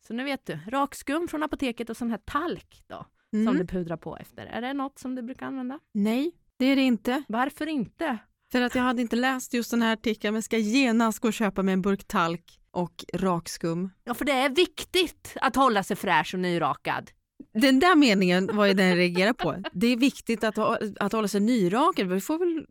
Så 0.07 0.13
nu 0.13 0.23
vet 0.23 0.45
du, 0.45 0.59
rakskum 0.67 1.27
från 1.27 1.43
apoteket 1.43 1.89
och 1.89 1.97
sån 1.97 2.11
här 2.11 2.17
talk 2.25 2.83
då, 2.87 3.05
som 3.31 3.39
Mm. 3.47 3.57
du 3.57 3.67
pudrar 3.67 3.97
på 3.97 4.17
efter. 4.17 4.45
Är 4.45 4.61
det 4.61 4.73
något 4.73 4.99
som 4.99 5.15
du 5.15 5.21
brukar 5.21 5.45
använda? 5.45 5.79
Nej, 5.93 6.31
det 6.57 6.65
är 6.65 6.75
det 6.75 6.81
inte. 6.81 7.23
Varför 7.27 7.67
inte? 7.67 8.17
För 8.51 8.61
att 8.61 8.75
jag 8.75 8.83
hade 8.83 9.01
inte 9.01 9.15
läst 9.15 9.53
just 9.53 9.71
den 9.71 9.81
här 9.81 9.93
artikeln 9.93 10.33
men 10.33 10.43
ska 10.43 10.57
genast 10.57 11.19
gå 11.19 11.27
och 11.27 11.33
köpa 11.33 11.63
mig 11.63 11.73
en 11.73 11.81
burk 11.81 12.07
talk 12.07 12.59
och 12.71 13.05
rakskum. 13.13 13.89
Ja, 14.03 14.13
för 14.13 14.25
det 14.25 14.31
är 14.31 14.49
viktigt 14.49 15.37
att 15.41 15.55
hålla 15.55 15.83
sig 15.83 15.95
fräsch 15.97 16.33
och 16.33 16.39
nyrakad. 16.39 17.11
Den 17.53 17.79
där 17.79 17.95
meningen 17.95 18.49
var 18.53 18.65
ju 18.65 18.73
den 18.73 18.87
jag 18.87 18.97
reagerade 18.97 19.33
på. 19.33 19.63
Det 19.73 19.87
är 19.87 19.97
viktigt 19.97 20.43
att, 20.43 20.55
ha, 20.57 20.77
att 20.99 21.11
hålla 21.11 21.27
sig 21.27 21.41
nyrakad. 21.41 22.07
Vi 22.07 22.21
får 22.21 22.37
väl 22.39 22.65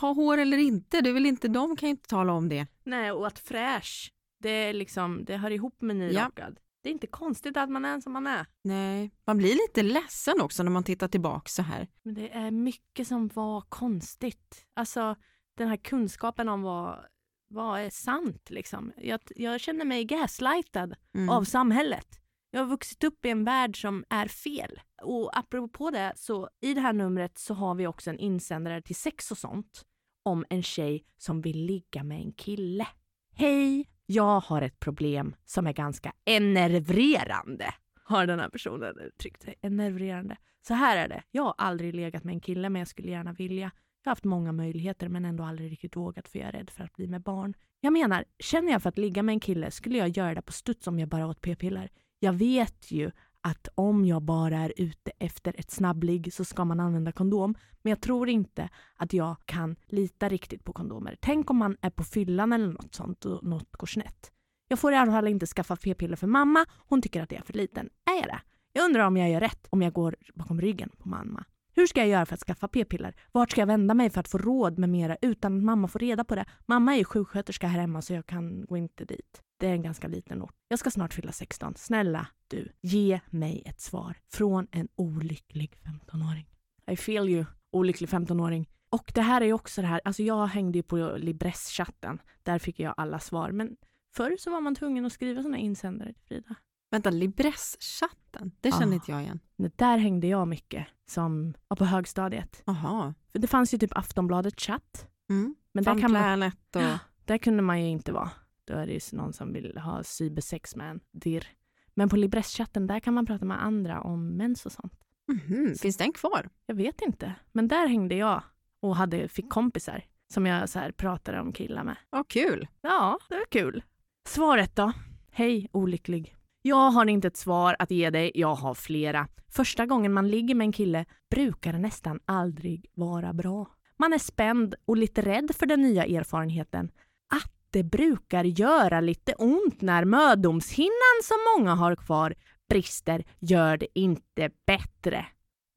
ha 0.00 0.12
hår 0.12 0.38
eller 0.38 0.58
inte. 0.58 1.00
Det 1.00 1.08
är 1.10 1.14
väl 1.14 1.26
inte, 1.26 1.48
de 1.48 1.76
kan 1.76 1.88
ju 1.88 1.90
inte 1.90 2.08
tala 2.08 2.32
om 2.32 2.48
det. 2.48 2.66
Nej, 2.84 3.12
och 3.12 3.26
att 3.26 3.38
fräsch, 3.38 4.12
det, 4.42 4.50
är 4.50 4.72
liksom, 4.72 5.24
det 5.24 5.36
hör 5.36 5.50
ihop 5.50 5.80
med 5.80 5.96
nyrakad. 5.96 6.58
Det 6.82 6.88
är 6.88 6.92
inte 6.92 7.06
konstigt 7.06 7.56
att 7.56 7.70
man 7.70 7.84
är 7.84 8.00
som 8.00 8.12
man 8.12 8.26
är. 8.26 8.46
Nej, 8.64 9.10
man 9.24 9.38
blir 9.38 9.54
lite 9.54 9.82
ledsen 9.82 10.40
också 10.40 10.62
när 10.62 10.70
man 10.70 10.84
tittar 10.84 11.08
tillbaka 11.08 11.48
så 11.48 11.62
här. 11.62 11.88
Men 12.02 12.14
det 12.14 12.28
är 12.32 12.50
mycket 12.50 13.08
som 13.08 13.28
var 13.28 13.60
konstigt. 13.60 14.64
Alltså 14.74 15.16
den 15.54 15.68
här 15.68 15.76
kunskapen 15.76 16.48
om 16.48 16.62
vad, 16.62 17.04
vad 17.48 17.80
är 17.80 17.90
sant 17.90 18.50
liksom. 18.50 18.92
Jag, 18.96 19.20
jag 19.36 19.60
känner 19.60 19.84
mig 19.84 20.04
gaslightad 20.04 20.94
Mm. 21.14 21.28
av 21.28 21.44
samhället. 21.44 22.20
Jag 22.50 22.60
har 22.60 22.66
vuxit 22.66 23.04
upp 23.04 23.24
i 23.24 23.30
en 23.30 23.44
värld 23.44 23.80
som 23.80 24.04
är 24.10 24.28
fel. 24.28 24.80
Och 25.02 25.38
apropå 25.38 25.90
det, 25.90 26.12
så 26.16 26.48
i 26.60 26.74
det 26.74 26.80
här 26.80 26.92
numret 26.92 27.38
så 27.38 27.54
har 27.54 27.74
vi 27.74 27.86
också 27.86 28.10
en 28.10 28.18
insändare 28.18 28.82
till 28.82 28.96
sex 28.96 29.30
och 29.30 29.38
sånt 29.38 29.84
om 30.22 30.44
en 30.50 30.62
tjej 30.62 31.04
som 31.16 31.40
vill 31.40 31.64
ligga 31.64 32.04
med 32.04 32.20
en 32.20 32.32
kille. 32.32 32.86
Hej! 33.34 33.88
Jag 34.06 34.40
har 34.40 34.62
ett 34.62 34.80
problem 34.80 35.34
som 35.44 35.66
är 35.66 35.72
ganska 35.72 36.12
enervrerande, 36.24 37.74
har 38.04 38.26
den 38.26 38.40
här 38.40 38.48
personen 38.48 38.98
uttryckt 38.98 39.42
sig. 39.42 39.54
Enervrerande. 39.62 40.36
Så 40.68 40.74
här 40.74 40.96
är 40.96 41.08
det. 41.08 41.22
Jag 41.30 41.42
har 41.42 41.54
aldrig 41.58 41.94
legat 41.94 42.24
med 42.24 42.32
en 42.32 42.40
kille, 42.40 42.68
men 42.68 42.80
jag 42.80 42.88
skulle 42.88 43.10
gärna 43.10 43.32
vilja. 43.32 43.70
Jag 44.02 44.10
har 44.10 44.12
haft 44.12 44.24
många 44.24 44.52
möjligheter, 44.52 45.08
men 45.08 45.24
ändå 45.24 45.44
aldrig 45.44 45.72
riktigt 45.72 45.96
vågat 45.96 46.28
för 46.28 46.38
jag 46.38 46.48
är 46.48 46.52
rädd 46.52 46.70
för 46.70 46.84
att 46.84 46.92
bli 46.92 47.06
med 47.06 47.22
barn. 47.22 47.54
Jag 47.80 47.92
menar, 47.92 48.24
känner 48.38 48.72
jag 48.72 48.82
för 48.82 48.88
att 48.88 48.98
ligga 48.98 49.22
med 49.22 49.32
en 49.32 49.40
kille 49.40 49.70
skulle 49.70 49.98
jag 49.98 50.08
göra 50.08 50.34
det 50.34 50.42
på 50.42 50.52
studs 50.52 50.86
om 50.86 50.98
jag 50.98 51.08
bara 51.08 51.26
åt 51.26 51.40
p-piller. 51.40 51.90
Jag 52.18 52.32
vet 52.32 52.90
ju 52.90 53.10
att 53.40 53.68
om 53.74 54.04
jag 54.04 54.22
bara 54.22 54.58
är 54.58 54.72
ute 54.76 55.10
efter 55.18 55.54
ett 55.60 55.70
snabbligg 55.70 56.32
så 56.32 56.44
ska 56.44 56.64
man 56.64 56.80
använda 56.80 57.12
kondom. 57.12 57.54
Men 57.82 57.90
jag 57.90 58.00
tror 58.00 58.28
inte 58.28 58.68
att 58.96 59.12
jag 59.12 59.36
kan 59.44 59.76
lita 59.86 60.28
riktigt 60.28 60.64
på 60.64 60.72
kondomer. 60.72 61.16
Tänk 61.20 61.50
om 61.50 61.56
man 61.56 61.76
är 61.80 61.90
på 61.90 62.04
fyllan 62.04 62.52
eller 62.52 62.66
något 62.66 62.94
sånt 62.94 63.24
och 63.24 63.44
något 63.44 63.72
går 63.72 63.86
snett. 63.86 64.32
Jag 64.68 64.78
får 64.78 64.92
i 64.92 64.96
alla 64.96 65.12
fall 65.12 65.28
inte 65.28 65.46
skaffa 65.46 65.76
p-piller 65.76 66.16
för 66.16 66.26
mamma. 66.26 66.66
Hon 66.76 67.02
tycker 67.02 67.22
att 67.22 67.32
jag 67.32 67.40
är 67.40 67.44
för 67.44 67.52
liten. 67.52 67.88
Är 68.04 68.14
jag 68.14 68.26
det? 68.26 68.40
Jag 68.72 68.84
undrar 68.84 69.06
om 69.06 69.16
jag 69.16 69.30
gör 69.30 69.40
rätt 69.40 69.66
om 69.70 69.82
jag 69.82 69.92
går 69.92 70.16
bakom 70.34 70.60
ryggen 70.60 70.90
på 70.98 71.08
mamma. 71.08 71.44
Hur 71.72 71.86
ska 71.86 72.00
jag 72.00 72.08
göra 72.08 72.26
för 72.26 72.34
att 72.34 72.40
skaffa 72.40 72.68
p-piller? 72.68 73.14
Vart 73.32 73.50
ska 73.50 73.60
jag 73.60 73.66
vända 73.66 73.94
mig 73.94 74.10
för 74.10 74.20
att 74.20 74.28
få 74.28 74.38
råd 74.38 74.78
med 74.78 74.88
mera 74.88 75.16
utan 75.22 75.56
att 75.56 75.64
mamma 75.64 75.88
får 75.88 75.98
reda 75.98 76.24
på 76.24 76.34
det? 76.34 76.44
Mamma 76.66 76.94
är 76.94 76.98
ju 76.98 77.04
sjuksköterska 77.04 77.66
här 77.66 77.80
hemma 77.80 78.02
så 78.02 78.14
jag 78.14 78.26
kan 78.26 78.66
gå 78.66 78.76
inte 78.76 79.04
dit. 79.04 79.42
Det 79.58 79.66
är 79.66 79.72
en 79.72 79.82
ganska 79.82 80.08
liten 80.08 80.42
ort. 80.42 80.54
Jag 80.68 80.78
ska 80.78 80.90
snart 80.90 81.14
fylla 81.14 81.32
16. 81.32 81.74
Snälla 81.76 82.26
du, 82.48 82.68
ge 82.80 83.20
mig 83.30 83.62
ett 83.66 83.80
svar 83.80 84.16
från 84.32 84.66
en 84.70 84.88
olycklig 84.96 85.78
15-åring. 85.84 86.46
I 86.90 86.96
feel 86.96 87.28
you, 87.28 87.44
olycklig 87.72 88.08
15-åring. 88.08 88.68
Och 88.90 89.12
det 89.14 89.22
här 89.22 89.40
är 89.40 89.46
ju 89.46 89.52
också 89.52 89.80
det 89.80 89.86
här, 89.86 90.00
alltså 90.04 90.22
jag 90.22 90.46
hängde 90.46 90.78
ju 90.78 90.82
på 90.82 90.96
Libress-chatten. 91.16 92.18
Där 92.42 92.58
fick 92.58 92.80
jag 92.80 92.94
alla 92.96 93.18
svar. 93.18 93.50
Men 93.52 93.76
förr 94.16 94.36
så 94.38 94.50
var 94.50 94.60
man 94.60 94.74
tvungen 94.74 95.06
att 95.06 95.12
skriva 95.12 95.42
såna 95.42 95.58
insändare 95.58 96.12
till 96.12 96.22
Frida. 96.24 96.54
Vänta, 96.90 97.10
Libress-chatten? 97.10 98.52
Det 98.60 98.70
känner 98.72 98.92
Ah. 98.92 98.94
inte 98.94 99.10
jag 99.10 99.22
igen. 99.22 99.40
Det 99.56 99.78
där 99.78 99.98
hängde 99.98 100.26
jag 100.26 100.48
mycket 100.48 100.86
som 101.10 101.54
var 101.68 101.76
på 101.76 101.84
högstadiet. 101.84 102.62
Jaha. 102.66 103.14
För 103.32 103.38
det 103.38 103.46
fanns 103.46 103.74
ju 103.74 103.78
typ 103.78 103.96
Aftonbladet 103.96 104.60
chatt. 104.60 105.08
Mm. 105.30 105.54
Men 105.72 105.84
där, 105.84 106.00
kan 106.00 106.12
man, 106.12 106.42
och... 106.42 106.98
där 107.24 107.38
kunde 107.38 107.62
man 107.62 107.80
ju 107.80 107.88
inte 107.88 108.12
vara. 108.12 108.30
Då 108.68 108.74
är 108.74 108.86
det 108.86 108.92
ju 108.92 109.16
någon 109.16 109.32
som 109.32 109.52
vill 109.52 109.78
ha 109.78 110.02
cybersex 110.04 110.76
med 110.76 110.90
en. 110.90 111.00
Dirr. 111.12 111.46
Men 111.94 112.08
på 112.08 112.16
Libress-chatten 112.16 112.86
där 112.86 113.00
kan 113.00 113.14
man 113.14 113.26
prata 113.26 113.44
med 113.44 113.64
andra 113.64 114.00
om 114.00 114.36
mens 114.36 114.66
och 114.66 114.72
sånt. 114.72 114.92
Mhm. 115.28 115.74
Finns 115.74 115.96
den 115.96 116.12
kvar? 116.12 116.48
Jag 116.66 116.74
vet 116.74 117.00
inte. 117.00 117.34
Men 117.52 117.68
där 117.68 117.86
hängde 117.86 118.14
jag 118.14 118.42
och 118.80 118.96
hade, 118.96 119.28
fick 119.28 119.50
kompisar 119.50 120.04
som 120.32 120.46
jag 120.46 120.68
så 120.68 120.78
här 120.78 120.92
pratade 120.92 121.40
om 121.40 121.52
killar 121.52 121.84
med. 121.84 121.96
Ja, 122.10 122.24
kul. 122.28 122.68
Ja, 122.80 123.18
det 123.28 123.34
var 123.34 123.44
kul. 123.50 123.82
Svaret 124.28 124.76
då? 124.76 124.92
Hej, 125.30 125.68
olycklig. 125.72 126.34
Jag 126.62 126.90
har 126.90 127.06
inte 127.06 127.28
ett 127.28 127.36
svar 127.36 127.76
att 127.78 127.90
ge 127.90 128.10
dig, 128.10 128.32
jag 128.34 128.54
har 128.54 128.74
flera. 128.74 129.28
Första 129.48 129.86
gången 129.86 130.12
man 130.12 130.28
ligger 130.28 130.54
med 130.54 130.64
en 130.64 130.72
kille 130.72 131.04
brukar 131.30 131.72
det 131.72 131.78
nästan 131.78 132.20
aldrig 132.24 132.86
vara 132.94 133.32
bra. 133.32 133.66
Man 133.96 134.12
är 134.12 134.18
spänd 134.18 134.74
och 134.84 134.96
lite 134.96 135.22
rädd 135.22 135.50
för 135.54 135.66
den 135.66 135.82
nya 135.82 136.04
erfarenheten. 136.04 136.90
Att 137.34 137.57
det 137.70 137.82
brukar 137.82 138.44
göra 138.44 139.00
lite 139.00 139.34
ont 139.34 139.80
när 139.80 140.04
mödomshinnan 140.04 141.22
som 141.24 141.36
många 141.56 141.74
har 141.74 141.96
kvar 141.96 142.34
brister 142.68 143.24
gör 143.38 143.76
det 143.76 143.86
inte 143.94 144.50
bättre. 144.66 145.26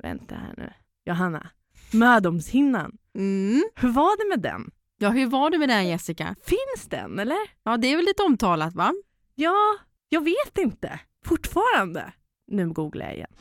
Vänta 0.04 0.36
här 0.36 0.54
nu. 0.58 0.74
Johanna, 1.06 1.50
mödomshinnan. 1.94 2.98
Mm. 3.16 3.64
Hur 3.76 3.90
var 3.90 4.18
det 4.18 4.30
med 4.30 4.52
den? 4.52 4.72
Ja, 4.98 5.10
hur 5.10 5.28
var 5.28 5.50
det 5.50 5.58
med 5.58 5.70
den 5.70 5.88
Jessica? 5.88 6.36
Finns 6.44 6.88
den 6.90 7.20
eller? 7.20 7.38
Ja, 7.64 7.78
det 7.78 7.88
är 7.88 7.96
väl 7.96 8.06
lite 8.06 8.24
omtalat 8.24 8.74
va? 8.74 8.94
Ja, 9.36 9.76
jag 10.10 10.24
vet 10.24 10.58
inte. 10.58 11.00
Fortfarande. 11.26 12.14
Nu 12.48 12.70
googlar 12.70 13.06
jag 13.06 13.16
igen. 13.16 13.32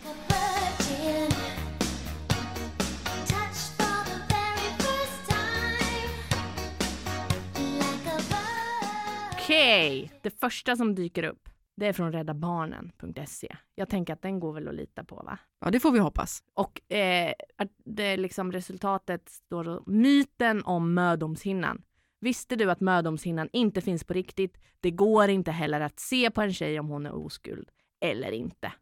Okej, 9.51 10.13
det 10.23 10.41
första 10.41 10.77
som 10.77 10.95
dyker 10.95 11.25
upp 11.25 11.49
det 11.77 11.87
är 11.87 11.93
från 11.93 12.13
räddabarnen.se. 12.13 13.57
Jag 13.75 13.89
tänker 13.89 14.13
att 14.13 14.23
den 14.23 14.41
går 14.41 14.53
väl 14.53 14.69
att 14.69 14.75
lita 14.75 15.05
på 15.05 15.17
va? 15.17 15.39
Ja, 15.61 15.71
det 15.71 15.81
får 15.81 15.93
vi 15.93 15.99
hoppas. 15.99 16.43
Och 16.55 16.93
eh, 16.93 17.33
det 17.85 18.03
är 18.03 18.17
liksom 18.17 18.53
resultatet 18.53 19.29
står 19.29 19.65
då, 19.65 19.83
myten 19.87 20.65
om 20.65 20.95
mödomshinnan. 20.95 21.83
Visste 22.21 22.57
du 22.57 22.71
att 22.71 22.81
mödomshinnan 22.81 23.49
inte 23.53 23.81
finns 23.81 24.05
på 24.05 24.13
riktigt? 24.13 24.59
Det 24.81 24.91
går 24.91 25.29
inte 25.29 25.51
heller 25.51 25.81
att 25.81 26.01
se 26.01 26.31
på 26.31 26.43
en 26.43 26.53
tjej 26.53 26.81
om 26.81 26.89
hon 26.89 27.07
är 27.07 27.13
oskuld 27.13 27.71
eller 28.01 28.33
inte. 28.33 28.73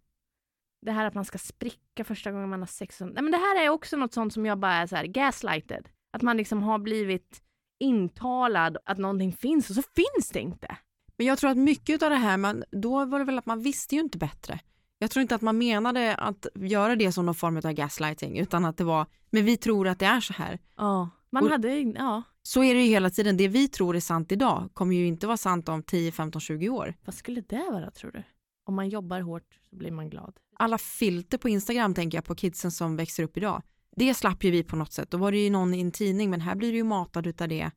Det 0.83 0.93
här 0.93 1.07
att 1.07 1.15
man 1.15 1.25
ska 1.25 1.39
spricka 1.39 2.05
första 2.05 2.33
gången 2.33 2.49
man 2.49 2.61
har 2.61 2.67
sex. 2.67 3.01
Nej, 3.01 3.23
men 3.23 3.31
det 3.31 3.39
här 3.39 3.65
är 3.65 3.69
också 3.69 3.97
något 3.97 4.13
sånt 4.13 4.33
som 4.33 4.47
jag 4.47 4.59
bara 4.59 4.75
är 4.75 4.87
så 4.87 4.97
här 4.97 5.07
gaslighted. 5.07 5.89
Att 6.11 6.23
man 6.23 6.37
liksom 6.37 6.63
har 6.63 6.79
blivit 6.79 7.43
intalad 7.81 8.77
att 8.85 8.99
någonting 8.99 9.33
finns 9.33 9.71
och 9.71 9.77
så 9.77 9.83
finns 9.83 10.31
det 10.33 10.41
inte. 10.41 10.77
Men 11.17 11.27
jag 11.27 11.39
tror 11.39 11.51
att 11.51 11.57
mycket 11.59 12.03
av 12.03 12.11
det 12.11 12.17
här, 12.17 12.37
man, 12.37 12.65
då 12.71 13.05
var 13.05 13.19
det 13.19 13.25
väl 13.25 13.39
att 13.39 13.47
man 13.47 13.63
visste 13.63 13.95
ju 13.95 14.01
inte 14.01 14.19
bättre. 14.19 14.61
Jag 14.99 15.11
tror 15.11 15.21
inte 15.23 15.35
att 15.35 15.41
man 15.43 15.59
menade 15.59 16.15
att 16.15 16.47
göra 16.55 16.97
det 16.97 17.13
som 17.13 17.27
någon 17.27 17.35
form 17.35 17.57
av 17.57 17.63
gaslighting 17.73 18.39
utan 18.39 18.65
att 18.65 18.77
det 18.77 18.85
var, 18.85 19.07
men 19.31 19.45
vi 19.45 19.57
tror 19.57 19.89
att 19.89 19.99
det 19.99 20.07
är 20.07 20.21
så 20.21 20.33
här. 20.33 20.59
Ja, 20.77 21.11
man 21.31 21.43
Och- 21.45 21.51
hade, 21.51 21.79
ja. 21.81 22.23
Så 22.43 22.63
är 22.65 22.75
det 22.75 22.81
ju 22.83 22.87
hela 22.89 23.11
tiden. 23.11 23.37
Det 23.37 23.49
vi 23.49 23.69
tror 23.69 23.97
är 23.97 24.01
sant 24.01 24.33
idag 24.33 24.71
kommer 24.75 24.97
ju 24.97 25.07
inte 25.07 25.27
vara 25.27 25.37
sant 25.37 25.69
om 25.69 25.83
10, 25.83 26.13
15, 26.13 26.41
20 26.41 26.69
år. 26.69 26.95
Vad 27.05 27.15
skulle 27.15 27.41
det 27.41 27.69
vara 27.71 27.91
tror 27.91 28.11
du? 28.11 28.23
Om 28.67 28.75
man 28.75 28.89
jobbar 28.89 29.21
hårt 29.21 29.59
så 29.71 29.77
blir 29.77 29.91
man 29.91 30.11
glad. 30.11 30.35
Alla 30.57 30.79
filter 30.79 31.39
på 31.39 31.49
Instagram 31.49 31.95
tänker 31.95 32.19
jag 32.19 32.25
på 32.25 32.35
kidsen 32.35 32.71
som 32.71 32.97
växer 32.97 33.23
upp 33.23 33.37
idag. 33.37 33.63
Det 33.97 34.15
slapp 34.15 34.45
ju 34.45 34.51
vi 34.51 34.63
på 34.63 34.77
något 34.77 34.93
sätt. 34.93 35.11
Då 35.11 35.17
var 35.17 35.33
det 35.33 35.39
ju 35.39 35.51
någon 35.51 35.75
i 35.75 35.81
en 35.81 35.91
tidning 35.91 36.31
men 36.31 36.41
här 36.41 36.55
blir 36.55 36.73
du 36.73 36.77
ju 36.77 36.85
matad 36.85 37.27
utav 37.27 37.49
det 37.49 37.71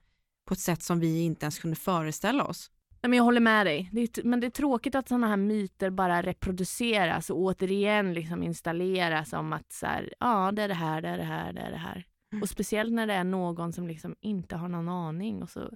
på 0.45 0.53
ett 0.53 0.59
sätt 0.59 0.83
som 0.83 0.99
vi 0.99 1.21
inte 1.21 1.45
ens 1.45 1.59
kunde 1.59 1.75
föreställa 1.75 2.45
oss. 2.45 2.71
Nej, 3.03 3.09
men 3.09 3.17
jag 3.17 3.23
håller 3.23 3.41
med 3.41 3.65
dig. 3.65 3.89
Det 3.91 4.01
är, 4.01 4.23
men 4.23 4.39
det 4.39 4.47
är 4.47 4.51
tråkigt 4.51 4.95
att 4.95 5.07
sådana 5.07 5.27
här 5.27 5.37
myter 5.37 5.89
bara 5.89 6.21
reproduceras 6.21 7.29
och 7.29 7.37
återigen 7.37 8.13
liksom 8.13 8.43
installeras 8.43 9.33
om 9.33 9.53
att 9.53 9.71
så 9.71 9.85
här, 9.85 10.13
ja, 10.19 10.51
det 10.51 10.61
är 10.61 10.67
det 10.67 10.73
här, 10.73 11.01
det 11.01 11.07
är 11.07 11.17
det 11.17 11.23
här, 11.23 11.53
det 11.53 11.61
är 11.61 11.71
det 11.71 11.77
här. 11.77 12.05
Mm. 12.31 12.41
Och 12.41 12.49
speciellt 12.49 12.93
när 12.93 13.07
det 13.07 13.13
är 13.13 13.23
någon 13.23 13.73
som 13.73 13.87
liksom 13.87 14.15
inte 14.21 14.55
har 14.55 14.69
någon 14.69 14.89
aning 14.89 15.43
och 15.43 15.49
så 15.49 15.71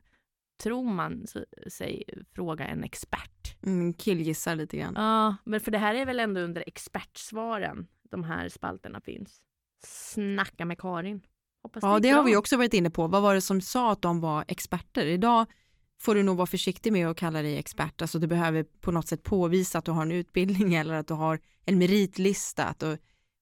tror 0.63 0.83
man 0.83 1.27
så, 1.27 1.45
sig 1.67 2.03
fråga 2.33 2.65
en 2.65 2.83
expert. 2.83 3.57
Mm, 3.65 3.93
killgissar 3.93 4.55
lite 4.55 4.77
grann. 4.77 4.93
Ja, 4.95 5.35
men 5.43 5.59
för 5.59 5.71
det 5.71 5.77
här 5.77 5.95
är 5.95 6.05
väl 6.05 6.19
ändå 6.19 6.41
under 6.41 6.63
expertsvaren 6.67 7.87
de 8.03 8.23
här 8.23 8.49
spalterna 8.49 9.01
finns. 9.01 9.41
Snacka 9.85 10.65
med 10.65 10.79
Karin. 10.79 11.21
Hoppas 11.63 11.83
Ja, 11.83 11.95
är 11.95 11.99
det 11.99 12.09
har 12.09 12.23
vi 12.23 12.35
också 12.35 12.57
varit 12.57 12.73
inne 12.73 12.89
på. 12.89 13.07
Vad 13.07 13.21
var 13.21 13.35
det 13.35 13.41
som 13.41 13.61
sa 13.61 13.91
att 13.91 14.01
de 14.01 14.21
var 14.21 14.45
experter? 14.47 15.05
Idag 15.05 15.45
får 16.01 16.15
du 16.15 16.23
nog 16.23 16.37
vara 16.37 16.47
försiktig 16.47 16.93
med 16.93 17.07
att 17.07 17.17
kalla 17.17 17.41
dig 17.41 17.57
expert. 17.57 18.01
Alltså 18.01 18.19
du 18.19 18.27
behöver 18.27 18.63
på 18.63 18.91
något 18.91 19.07
sätt 19.07 19.23
påvisa 19.23 19.77
att 19.77 19.85
du 19.85 19.91
har 19.91 20.01
en 20.01 20.11
utbildning 20.11 20.75
eller 20.75 20.93
att 20.93 21.07
du 21.07 21.13
har 21.13 21.39
en 21.65 21.77
meritlista, 21.77 22.65
att 22.65 22.79
du 22.79 22.97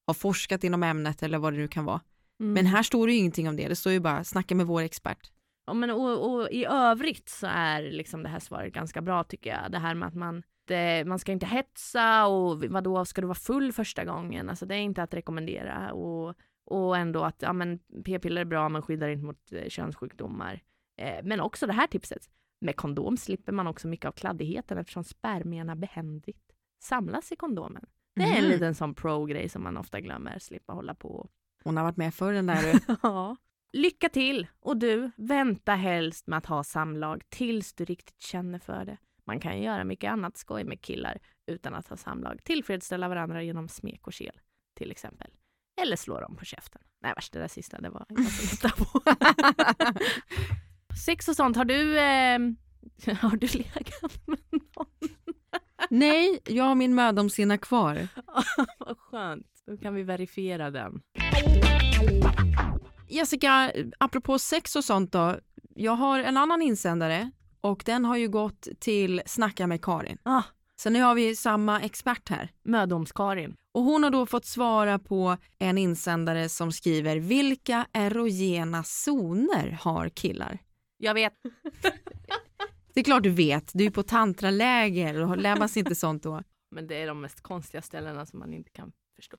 har 0.08 0.13
forskat 0.13 0.63
inom 0.63 0.84
ämnet 0.84 1.23
eller 1.23 1.38
vad 1.38 1.53
det 1.53 1.58
nu 1.60 1.67
kan 1.67 1.86
vara. 1.86 2.01
Mm. 2.39 2.53
Men 2.53 2.65
här 2.65 2.84
står 2.84 3.08
det 3.08 3.13
ju 3.13 3.19
ingenting 3.19 3.49
om 3.49 3.56
det. 3.56 3.67
Det 3.67 3.75
står 3.75 3.91
ju 3.91 3.99
bara 3.99 4.23
snacka 4.23 4.56
med 4.56 4.67
vår 4.67 4.82
expert. 4.82 5.32
Ja, 5.65 5.73
men 5.73 5.89
och, 5.89 6.34
och 6.34 6.51
I 6.51 6.65
övrigt 6.65 7.29
så 7.29 7.47
är 7.47 7.82
liksom 7.82 8.23
det 8.23 8.29
här 8.29 8.39
svaret 8.39 8.73
ganska 8.73 9.01
bra 9.01 9.23
tycker 9.23 9.49
jag. 9.49 9.71
Det 9.71 9.79
här 9.79 9.95
med 9.95 10.08
att 10.08 10.15
man, 10.15 10.43
det, 10.67 11.06
man 11.08 11.19
ska 11.19 11.32
inte 11.32 11.45
hetsa 11.45 12.28
och 12.28 12.63
vadå, 12.65 13.06
ska 13.06 13.21
du 13.21 13.28
vara 13.28 13.36
full 13.36 13.71
första 13.73 14.06
gången? 14.06 14.49
Alltså 14.49 14.65
det 14.65 14.76
är 14.76 14.80
inte 14.80 15.04
att 15.04 15.13
rekommendera. 15.13 15.93
Och, 15.93 16.36
och 16.65 16.97
ändå 16.97 17.23
att 17.23 17.41
ja, 17.41 17.54
men 17.54 17.80
p-piller 18.06 18.41
är 18.41 18.45
bra 18.45 18.69
men 18.69 18.82
skyddar 18.82 19.10
inte 19.10 19.26
mot 19.26 19.52
eh, 19.52 19.67
könssjukdomar. 19.69 20.62
Eh, 21.02 21.23
men 21.23 21.39
också 21.41 21.67
det 21.67 21.73
här 21.73 21.88
tipset. 21.88 22.30
Med 22.62 22.76
kondom 22.76 23.17
slipper 23.17 23.52
man 23.52 23.67
också 23.67 23.88
mycket 23.88 24.06
av 24.06 24.12
kladdigheten 24.12 24.78
eftersom 24.78 25.04
spermierna 25.04 25.76
behändigt 25.76 26.52
samlas 26.84 27.32
i 27.32 27.36
kondomen. 27.36 27.86
Det 28.15 28.21
är 28.23 28.38
en 28.38 28.43
Mhm. 28.43 28.52
liten 28.52 28.76
sån 28.76 28.93
pro-grej 28.95 29.49
som 29.49 29.63
man 29.63 29.78
ofta 29.78 29.99
glömmer, 30.02 30.39
slippa 30.39 30.73
hålla 30.73 30.95
på 30.95 31.30
Hon 31.63 31.78
har 31.78 31.84
varit 31.84 31.97
med 31.97 32.13
förr 32.13 32.34
den 32.34 32.45
där. 32.45 32.80
Ja. 33.04 33.36
Lycka 33.73 34.10
till! 34.10 34.47
Och 34.60 34.78
du, 34.78 35.12
vänta 35.15 35.73
helst 35.76 36.28
med 36.28 36.38
att 36.38 36.45
ha 36.45 36.63
samlag 36.63 37.23
tills 37.30 37.73
du 37.73 37.86
riktigt 37.86 38.21
känner 38.21 38.60
för 38.60 38.86
det. 38.86 38.97
Man 39.27 39.39
kan 39.39 39.57
ju 39.57 39.63
göra 39.63 39.83
mycket 39.83 40.12
annat 40.12 40.38
skoj 40.38 40.63
med 40.63 40.81
killar 40.81 41.19
utan 41.47 41.75
att 41.75 41.88
ha 41.88 41.97
samlag. 41.97 42.43
Tillfredsställa 42.43 43.09
varandra 43.09 43.43
genom 43.43 43.67
smek 43.67 44.07
och 44.07 44.13
kel, 44.13 44.39
till 44.77 44.91
exempel. 44.91 45.31
Eller 45.81 45.95
slå 45.95 46.19
dem 46.19 46.36
på 46.36 46.45
käften. 46.45 46.81
Nej, 47.01 47.13
värst 47.15 47.33
det 47.33 47.39
där 47.39 47.47
sista, 47.47 47.81
det 47.81 47.89
var 47.89 48.05
jag 48.09 48.25
som 48.25 48.86
på. 48.86 49.01
Sex 51.05 51.27
och 51.27 51.36
sånt, 51.36 51.57
har 51.57 51.65
du, 51.65 51.99
eh, 51.99 52.39
har 53.21 53.38
du 53.38 53.47
legat 53.47 54.27
med 54.27 54.39
någon? 54.51 54.88
Nej, 55.89 56.39
jag 56.45 56.63
har 56.63 56.75
min 56.75 56.95
mödomshinna 56.95 57.57
kvar. 57.57 58.07
Vad 58.79 58.97
skönt, 58.97 59.47
då 59.65 59.77
kan 59.77 59.95
vi 59.95 60.03
verifiera 60.03 60.71
den. 60.71 61.01
Jessica, 63.09 63.71
apropå 63.97 64.39
sex 64.39 64.75
och 64.75 64.83
sånt 64.83 65.12
då. 65.12 65.39
Jag 65.75 65.91
har 65.91 66.19
en 66.19 66.38
annan 66.38 66.62
insändare 66.62 67.31
och 67.63 67.84
den 67.86 68.06
har 68.06 68.17
ju 68.17 68.30
gått 68.30 68.67
till 68.80 69.21
Snacka 69.26 69.67
med 69.67 69.82
Karin. 69.86 70.17
Ah, 70.23 70.43
Så 70.76 70.89
nu 70.89 71.02
har 71.02 71.15
vi 71.15 71.36
samma 71.36 71.82
expert 71.82 72.30
här. 72.30 72.49
Mödoms-Karin. 72.63 73.56
Och 73.71 73.84
hon 73.84 74.04
har 74.04 74.10
då 74.12 74.26
fått 74.26 74.45
svara 74.45 74.99
på 74.99 75.38
en 75.60 75.78
insändare 75.78 76.49
som 76.49 76.71
skriver 76.71 77.17
vilka 77.17 77.86
erogena 77.93 78.84
zoner 78.84 79.78
har 79.82 80.10
killar? 80.10 80.58
Jag 80.97 81.13
vet. 81.13 81.34
Det 82.93 82.99
är 82.99 83.04
klart 83.04 83.23
du 83.23 83.30
vet, 83.30 83.71
du 83.73 83.86
är 83.86 83.89
på 83.89 84.04
tantraläger 84.04 85.21
och 85.21 85.38
lär 85.38 85.56
man 85.56 85.69
sig 85.69 85.80
inte 85.80 85.95
sånt 85.95 86.23
då. 86.23 86.41
Men 86.71 86.88
det 86.88 86.95
är 87.02 87.08
de 87.08 87.21
mest 87.21 87.41
konstiga 87.41 87.82
ställena 87.82 88.26
som 88.26 88.39
man 88.39 88.54
inte 88.54 88.69
kan 88.69 88.91
förstå. 89.15 89.38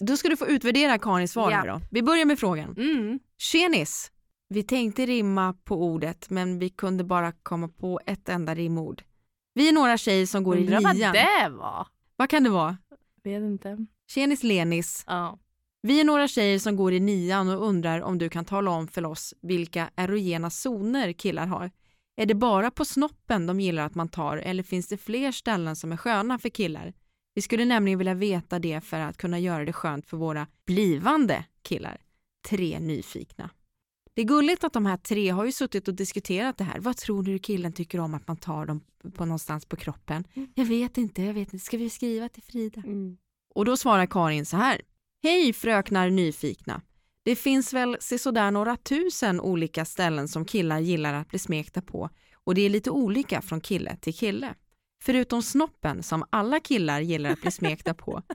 Då 0.00 0.16
ska 0.16 0.28
du 0.28 0.36
få 0.36 0.46
utvärdera 0.46 0.98
Karins 0.98 1.32
svar 1.32 1.50
Ja. 1.50 1.64
då. 1.66 1.80
Vi 1.90 2.02
börjar 2.02 2.24
med 2.24 2.38
frågan. 2.38 2.74
Mm. 2.76 3.18
Tjenis! 3.38 4.12
Vi 4.48 4.62
tänkte 4.62 5.06
rimma 5.06 5.52
på 5.64 5.82
ordet 5.82 6.30
men 6.30 6.58
vi 6.58 6.68
kunde 6.68 7.04
bara 7.04 7.32
komma 7.32 7.68
på 7.68 8.00
ett 8.06 8.28
enda 8.28 8.54
rimord. 8.54 9.02
Vi 9.54 9.68
är 9.68 9.72
några 9.72 9.98
tjejer 9.98 10.26
som 10.26 10.44
går 10.44 10.56
i 10.56 10.60
Undrar 10.60 10.80
vad 10.80 10.96
det 10.96 11.48
var. 11.56 11.86
Vad 12.16 12.30
kan 12.30 12.42
det 12.42 12.50
vara? 12.50 12.76
Vet 13.24 13.42
inte. 13.42 13.86
Tjenis 14.08 14.42
Lenis. 14.42 15.04
Ja. 15.06 15.38
Vi 15.82 16.00
är 16.00 16.04
några 16.04 16.28
tjejer 16.28 16.58
som 16.58 16.76
går 16.76 16.92
i 16.92 17.00
nian 17.00 17.48
och 17.48 17.68
undrar 17.68 18.00
om 18.00 18.18
du 18.18 18.28
kan 18.28 18.44
tala 18.44 18.70
om 18.70 18.88
för 18.88 19.04
oss 19.04 19.34
vilka 19.42 19.90
erogena 19.96 20.50
zoner 20.50 21.12
killar 21.12 21.46
har. 21.46 21.70
Är 22.16 22.26
det 22.26 22.34
bara 22.34 22.70
på 22.70 22.84
snoppen 22.84 23.46
de 23.46 23.60
gillar 23.60 23.86
att 23.86 23.94
man 23.94 24.08
tar 24.08 24.36
eller 24.36 24.62
finns 24.62 24.88
det 24.88 24.96
fler 24.96 25.32
ställen 25.32 25.76
som 25.76 25.92
är 25.92 25.96
sköna 25.96 26.38
för 26.38 26.48
killar? 26.48 26.92
Vi 27.34 27.42
skulle 27.42 27.64
nämligen 27.64 27.98
vilja 27.98 28.14
veta 28.14 28.58
det 28.58 28.80
för 28.80 29.00
att 29.00 29.16
kunna 29.16 29.38
göra 29.38 29.64
det 29.64 29.72
skönt 29.72 30.06
för 30.06 30.16
våra 30.16 30.46
blivande 30.66 31.44
killar. 31.62 32.00
Tre 32.48 32.78
nyfikna. 32.80 33.50
Det 34.16 34.22
är 34.22 34.26
gulligt 34.26 34.64
att 34.64 34.72
de 34.72 34.86
här 34.86 34.96
tre 34.96 35.30
har 35.30 35.44
ju 35.44 35.52
suttit 35.52 35.88
och 35.88 35.94
diskuterat 35.94 36.58
det 36.58 36.64
här. 36.64 36.78
Vad 36.78 36.96
tror 36.96 37.22
du 37.22 37.38
killen 37.38 37.72
tycker 37.72 38.00
om 38.00 38.14
att 38.14 38.28
man 38.28 38.36
tar 38.36 38.66
dem 38.66 38.80
på 39.14 39.24
någonstans 39.24 39.64
på 39.64 39.76
kroppen? 39.76 40.24
Mm. 40.34 40.48
Jag 40.54 40.64
vet 40.64 40.98
inte, 40.98 41.22
jag 41.22 41.34
vet 41.34 41.52
inte. 41.52 41.64
Ska 41.64 41.76
vi 41.76 41.90
skriva 41.90 42.28
till 42.28 42.42
Frida? 42.42 42.82
Mm. 42.86 43.16
Och 43.54 43.64
då 43.64 43.76
svarar 43.76 44.06
Karin 44.06 44.46
så 44.46 44.56
här. 44.56 44.82
Hej 45.22 45.52
fröknar 45.52 46.10
nyfikna. 46.10 46.82
Det 47.22 47.36
finns 47.36 47.72
väl 47.72 47.96
sådär 48.00 48.50
några 48.50 48.76
tusen 48.76 49.40
olika 49.40 49.84
ställen 49.84 50.28
som 50.28 50.44
killar 50.44 50.78
gillar 50.78 51.14
att 51.14 51.28
bli 51.28 51.38
smekta 51.38 51.82
på 51.82 52.10
och 52.34 52.54
det 52.54 52.62
är 52.62 52.70
lite 52.70 52.90
olika 52.90 53.42
från 53.42 53.60
kille 53.60 53.96
till 53.96 54.14
kille. 54.14 54.54
Förutom 55.02 55.42
snoppen 55.42 56.02
som 56.02 56.24
alla 56.30 56.60
killar 56.60 57.00
gillar 57.00 57.30
att 57.30 57.40
bli 57.40 57.50
smekta 57.50 57.94
på. 57.94 58.22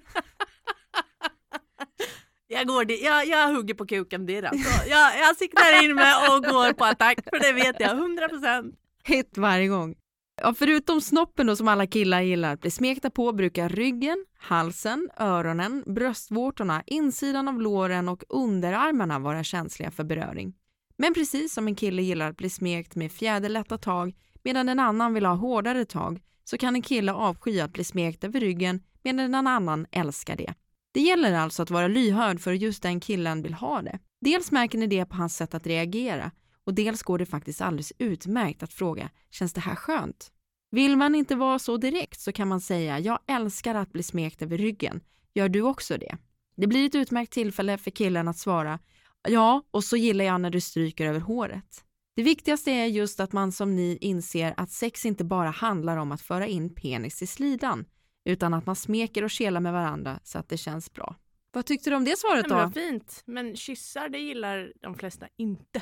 Jag, 2.51 2.67
går 2.67 2.85
dit, 2.85 3.01
jag, 3.03 3.27
jag 3.27 3.53
hugger 3.53 3.73
på 3.73 3.85
kuken 3.85 4.25
direkt. 4.25 4.65
Så 4.65 4.89
Jag, 4.89 5.19
jag 5.19 5.37
siktar 5.37 5.83
in 5.83 5.95
mig 5.95 6.13
och 6.29 6.43
går 6.43 6.73
på 6.73 6.85
attack 6.85 7.19
för 7.29 7.39
det 7.39 7.53
vet 7.53 7.79
jag 7.79 7.91
100 7.91 8.29
procent. 8.29 8.75
Hit 9.03 9.37
varje 9.37 9.67
gång. 9.67 9.95
Ja, 10.41 10.53
förutom 10.53 11.01
snoppen 11.01 11.47
då 11.47 11.55
som 11.55 11.67
alla 11.67 11.87
killar 11.87 12.21
gillar 12.21 12.53
att 12.53 12.61
bli 12.61 12.71
smekta 12.71 13.09
på 13.09 13.31
brukar 13.31 13.69
ryggen, 13.69 14.25
halsen, 14.37 15.09
öronen, 15.19 15.83
bröstvårtorna, 15.85 16.83
insidan 16.85 17.47
av 17.47 17.61
låren 17.61 18.09
och 18.09 18.23
underarmarna 18.29 19.19
vara 19.19 19.43
känsliga 19.43 19.91
för 19.91 20.03
beröring. 20.03 20.53
Men 20.97 21.13
precis 21.13 21.53
som 21.53 21.67
en 21.67 21.75
kille 21.75 22.01
gillar 22.01 22.29
att 22.29 22.37
bli 22.37 22.49
smekt 22.49 22.95
med 22.95 23.11
fjäderlätta 23.11 23.77
tag 23.77 24.13
medan 24.43 24.69
en 24.69 24.79
annan 24.79 25.13
vill 25.13 25.25
ha 25.25 25.33
hårdare 25.33 25.85
tag 25.85 26.21
så 26.43 26.57
kan 26.57 26.75
en 26.75 26.81
kille 26.81 27.13
avsky 27.13 27.59
att 27.59 27.73
bli 27.73 27.83
smekt 27.83 28.23
över 28.23 28.39
ryggen 28.39 28.83
medan 29.03 29.35
en 29.35 29.47
annan 29.47 29.85
älskar 29.91 30.35
det. 30.35 30.53
Det 30.91 31.01
gäller 31.01 31.33
alltså 31.33 31.63
att 31.63 31.69
vara 31.69 31.87
lyhörd 31.87 32.39
för 32.39 32.51
hur 32.51 32.57
just 32.57 32.83
den 32.83 32.99
killen 32.99 33.41
vill 33.41 33.53
ha 33.53 33.81
det. 33.81 33.99
Dels 34.21 34.51
märker 34.51 34.77
ni 34.77 34.87
det 34.87 35.05
på 35.05 35.15
hans 35.15 35.35
sätt 35.35 35.53
att 35.53 35.67
reagera 35.67 36.31
och 36.63 36.73
dels 36.73 37.03
går 37.03 37.17
det 37.17 37.25
faktiskt 37.25 37.61
alldeles 37.61 37.93
utmärkt 37.97 38.63
att 38.63 38.73
fråga 38.73 39.09
“Känns 39.31 39.53
det 39.53 39.61
här 39.61 39.75
skönt?” 39.75 40.31
Vill 40.71 40.97
man 40.97 41.15
inte 41.15 41.35
vara 41.35 41.59
så 41.59 41.77
direkt 41.77 42.19
så 42.19 42.31
kan 42.31 42.47
man 42.47 42.61
säga 42.61 42.99
“Jag 42.99 43.19
älskar 43.27 43.75
att 43.75 43.91
bli 43.91 44.03
smekt 44.03 44.41
över 44.41 44.57
ryggen. 44.57 45.01
Gör 45.33 45.49
du 45.49 45.61
också 45.61 45.97
det?” 45.97 46.17
Det 46.57 46.67
blir 46.67 46.85
ett 46.85 46.95
utmärkt 46.95 47.33
tillfälle 47.33 47.77
för 47.77 47.91
killen 47.91 48.27
att 48.27 48.37
svara 48.37 48.79
“Ja, 49.27 49.63
och 49.71 49.83
så 49.83 49.97
gillar 49.97 50.25
jag 50.25 50.41
när 50.41 50.49
du 50.49 50.61
stryker 50.61 51.05
över 51.05 51.19
håret.” 51.19 51.83
Det 52.15 52.23
viktigaste 52.23 52.71
är 52.71 52.85
just 52.85 53.19
att 53.19 53.33
man 53.33 53.51
som 53.51 53.75
ni 53.75 53.97
inser 54.01 54.53
att 54.57 54.71
sex 54.71 55.05
inte 55.05 55.23
bara 55.23 55.49
handlar 55.49 55.97
om 55.97 56.11
att 56.11 56.21
föra 56.21 56.47
in 56.47 56.75
penis 56.75 57.21
i 57.21 57.27
slidan 57.27 57.85
utan 58.25 58.53
att 58.53 58.65
man 58.65 58.75
smeker 58.75 59.23
och 59.23 59.29
kelar 59.31 59.59
med 59.61 59.73
varandra 59.73 60.19
så 60.23 60.39
att 60.39 60.49
det 60.49 60.57
känns 60.57 60.93
bra. 60.93 61.15
Vad 61.53 61.65
tyckte 61.65 61.89
du 61.89 61.95
om 61.95 62.05
det 62.05 62.17
svaret 62.17 62.45
då? 62.49 62.55
vad 62.55 62.73
fint. 62.73 63.23
Men 63.25 63.55
kyssar 63.55 64.09
det 64.09 64.17
gillar 64.19 64.73
de 64.81 64.95
flesta 64.95 65.27
inte. 65.37 65.81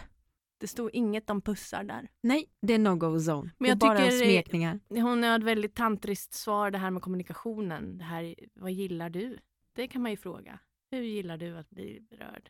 Det 0.60 0.68
stod 0.68 0.90
inget 0.94 1.30
om 1.30 1.42
pussar 1.42 1.84
där. 1.84 2.10
Nej, 2.24 2.46
det 2.62 2.74
är 2.74 2.78
no-go 2.80 3.16
zone. 3.18 3.52
Men 3.58 3.64
det 3.64 3.68
är 3.68 3.70
jag 3.70 3.78
bara 3.78 3.98
tycker 3.98 4.12
det- 4.12 4.26
smekningar. 4.26 4.80
Hon 4.90 5.24
har 5.24 5.38
ett 5.40 5.44
väldigt 5.44 5.76
tantriskt 5.76 6.34
svar 6.34 6.72
det 6.72 6.78
här 6.78 6.92
med 6.92 7.02
kommunikationen. 7.02 7.98
Det 7.98 8.04
här, 8.04 8.36
vad 8.54 8.72
gillar 8.72 9.10
du? 9.10 9.38
Det 9.76 9.88
kan 9.88 10.02
man 10.02 10.12
ju 10.12 10.18
fråga. 10.18 10.60
Hur 10.92 11.02
gillar 11.02 11.38
du 11.38 11.58
att 11.58 11.70
bli 11.70 12.00
berörd? 12.10 12.50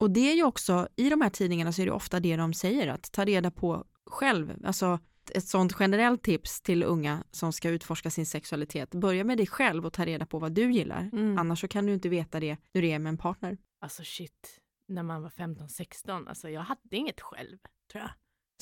Och 0.00 0.10
det 0.10 0.30
är 0.30 0.34
ju 0.34 0.44
också, 0.44 0.88
i 0.96 1.10
de 1.10 1.20
här 1.20 1.30
tidningarna 1.30 1.72
så 1.72 1.82
är 1.82 1.86
det 1.86 1.92
ofta 1.92 2.20
det 2.20 2.36
de 2.36 2.54
säger, 2.54 2.88
att 2.88 3.12
ta 3.12 3.24
reda 3.24 3.50
på 3.50 3.84
själv. 4.06 4.54
Alltså 4.64 4.98
ett 5.30 5.48
sånt 5.48 5.76
generellt 5.80 6.22
tips 6.22 6.60
till 6.60 6.82
unga 6.82 7.24
som 7.30 7.52
ska 7.52 7.68
utforska 7.68 8.10
sin 8.10 8.26
sexualitet. 8.26 8.94
Börja 8.94 9.24
med 9.24 9.38
dig 9.38 9.46
själv 9.46 9.86
och 9.86 9.92
ta 9.92 10.04
reda 10.04 10.26
på 10.26 10.38
vad 10.38 10.52
du 10.52 10.72
gillar. 10.72 11.10
Mm. 11.12 11.38
Annars 11.38 11.60
så 11.60 11.68
kan 11.68 11.86
du 11.86 11.94
inte 11.94 12.08
veta 12.08 12.40
det 12.40 12.56
när 12.72 12.82
du 12.82 12.88
är 12.88 12.98
med 12.98 13.10
en 13.10 13.18
partner. 13.18 13.58
Alltså 13.80 14.02
shit, 14.04 14.60
när 14.88 15.02
man 15.02 15.22
var 15.22 15.30
15-16, 15.30 16.28
alltså 16.28 16.48
jag 16.48 16.60
hade 16.60 16.96
inget 16.96 17.20
själv, 17.20 17.58
tror 17.92 18.02
jag, 18.02 18.10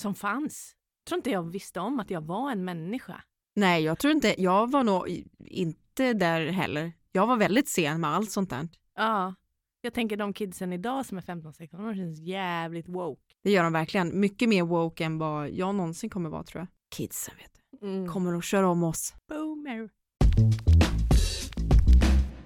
som 0.00 0.14
fanns. 0.14 0.76
Jag 0.98 1.08
tror 1.08 1.18
inte 1.18 1.30
jag 1.30 1.42
visste 1.50 1.80
om 1.80 2.00
att 2.00 2.10
jag 2.10 2.20
var 2.20 2.52
en 2.52 2.64
människa. 2.64 3.22
Nej, 3.54 3.82
jag 3.82 3.98
tror 3.98 4.12
inte, 4.12 4.42
jag 4.42 4.70
var 4.70 4.84
nog 4.84 5.24
inte 5.38 6.12
där 6.12 6.46
heller. 6.46 6.92
Jag 7.12 7.26
var 7.26 7.36
väldigt 7.36 7.68
sen 7.68 8.00
med 8.00 8.10
allt 8.10 8.30
sånt 8.30 8.50
där. 8.50 8.68
Ja, 8.94 9.34
jag 9.82 9.94
tänker 9.94 10.16
de 10.16 10.32
kidsen 10.32 10.72
idag 10.72 11.06
som 11.06 11.18
är 11.18 11.22
15-16, 11.22 11.68
de 11.86 11.94
känns 11.94 12.20
jävligt 12.20 12.88
woke. 12.88 13.22
Det 13.42 13.50
gör 13.50 13.62
de 13.64 13.72
verkligen. 13.72 14.20
Mycket 14.20 14.48
mer 14.48 14.62
woke 14.62 15.04
än 15.04 15.18
vad 15.18 15.50
jag 15.50 15.74
någonsin 15.74 16.10
kommer 16.10 16.30
vara 16.30 16.42
tror 16.44 16.60
jag. 16.60 16.66
Kidsen 16.96 17.34
vet 17.38 17.60
du. 17.80 17.86
Mm. 17.86 18.08
Kommer 18.08 18.38
att 18.38 18.44
köra 18.44 18.68
om 18.68 18.82
oss. 18.84 19.14
Boomer. 19.28 19.90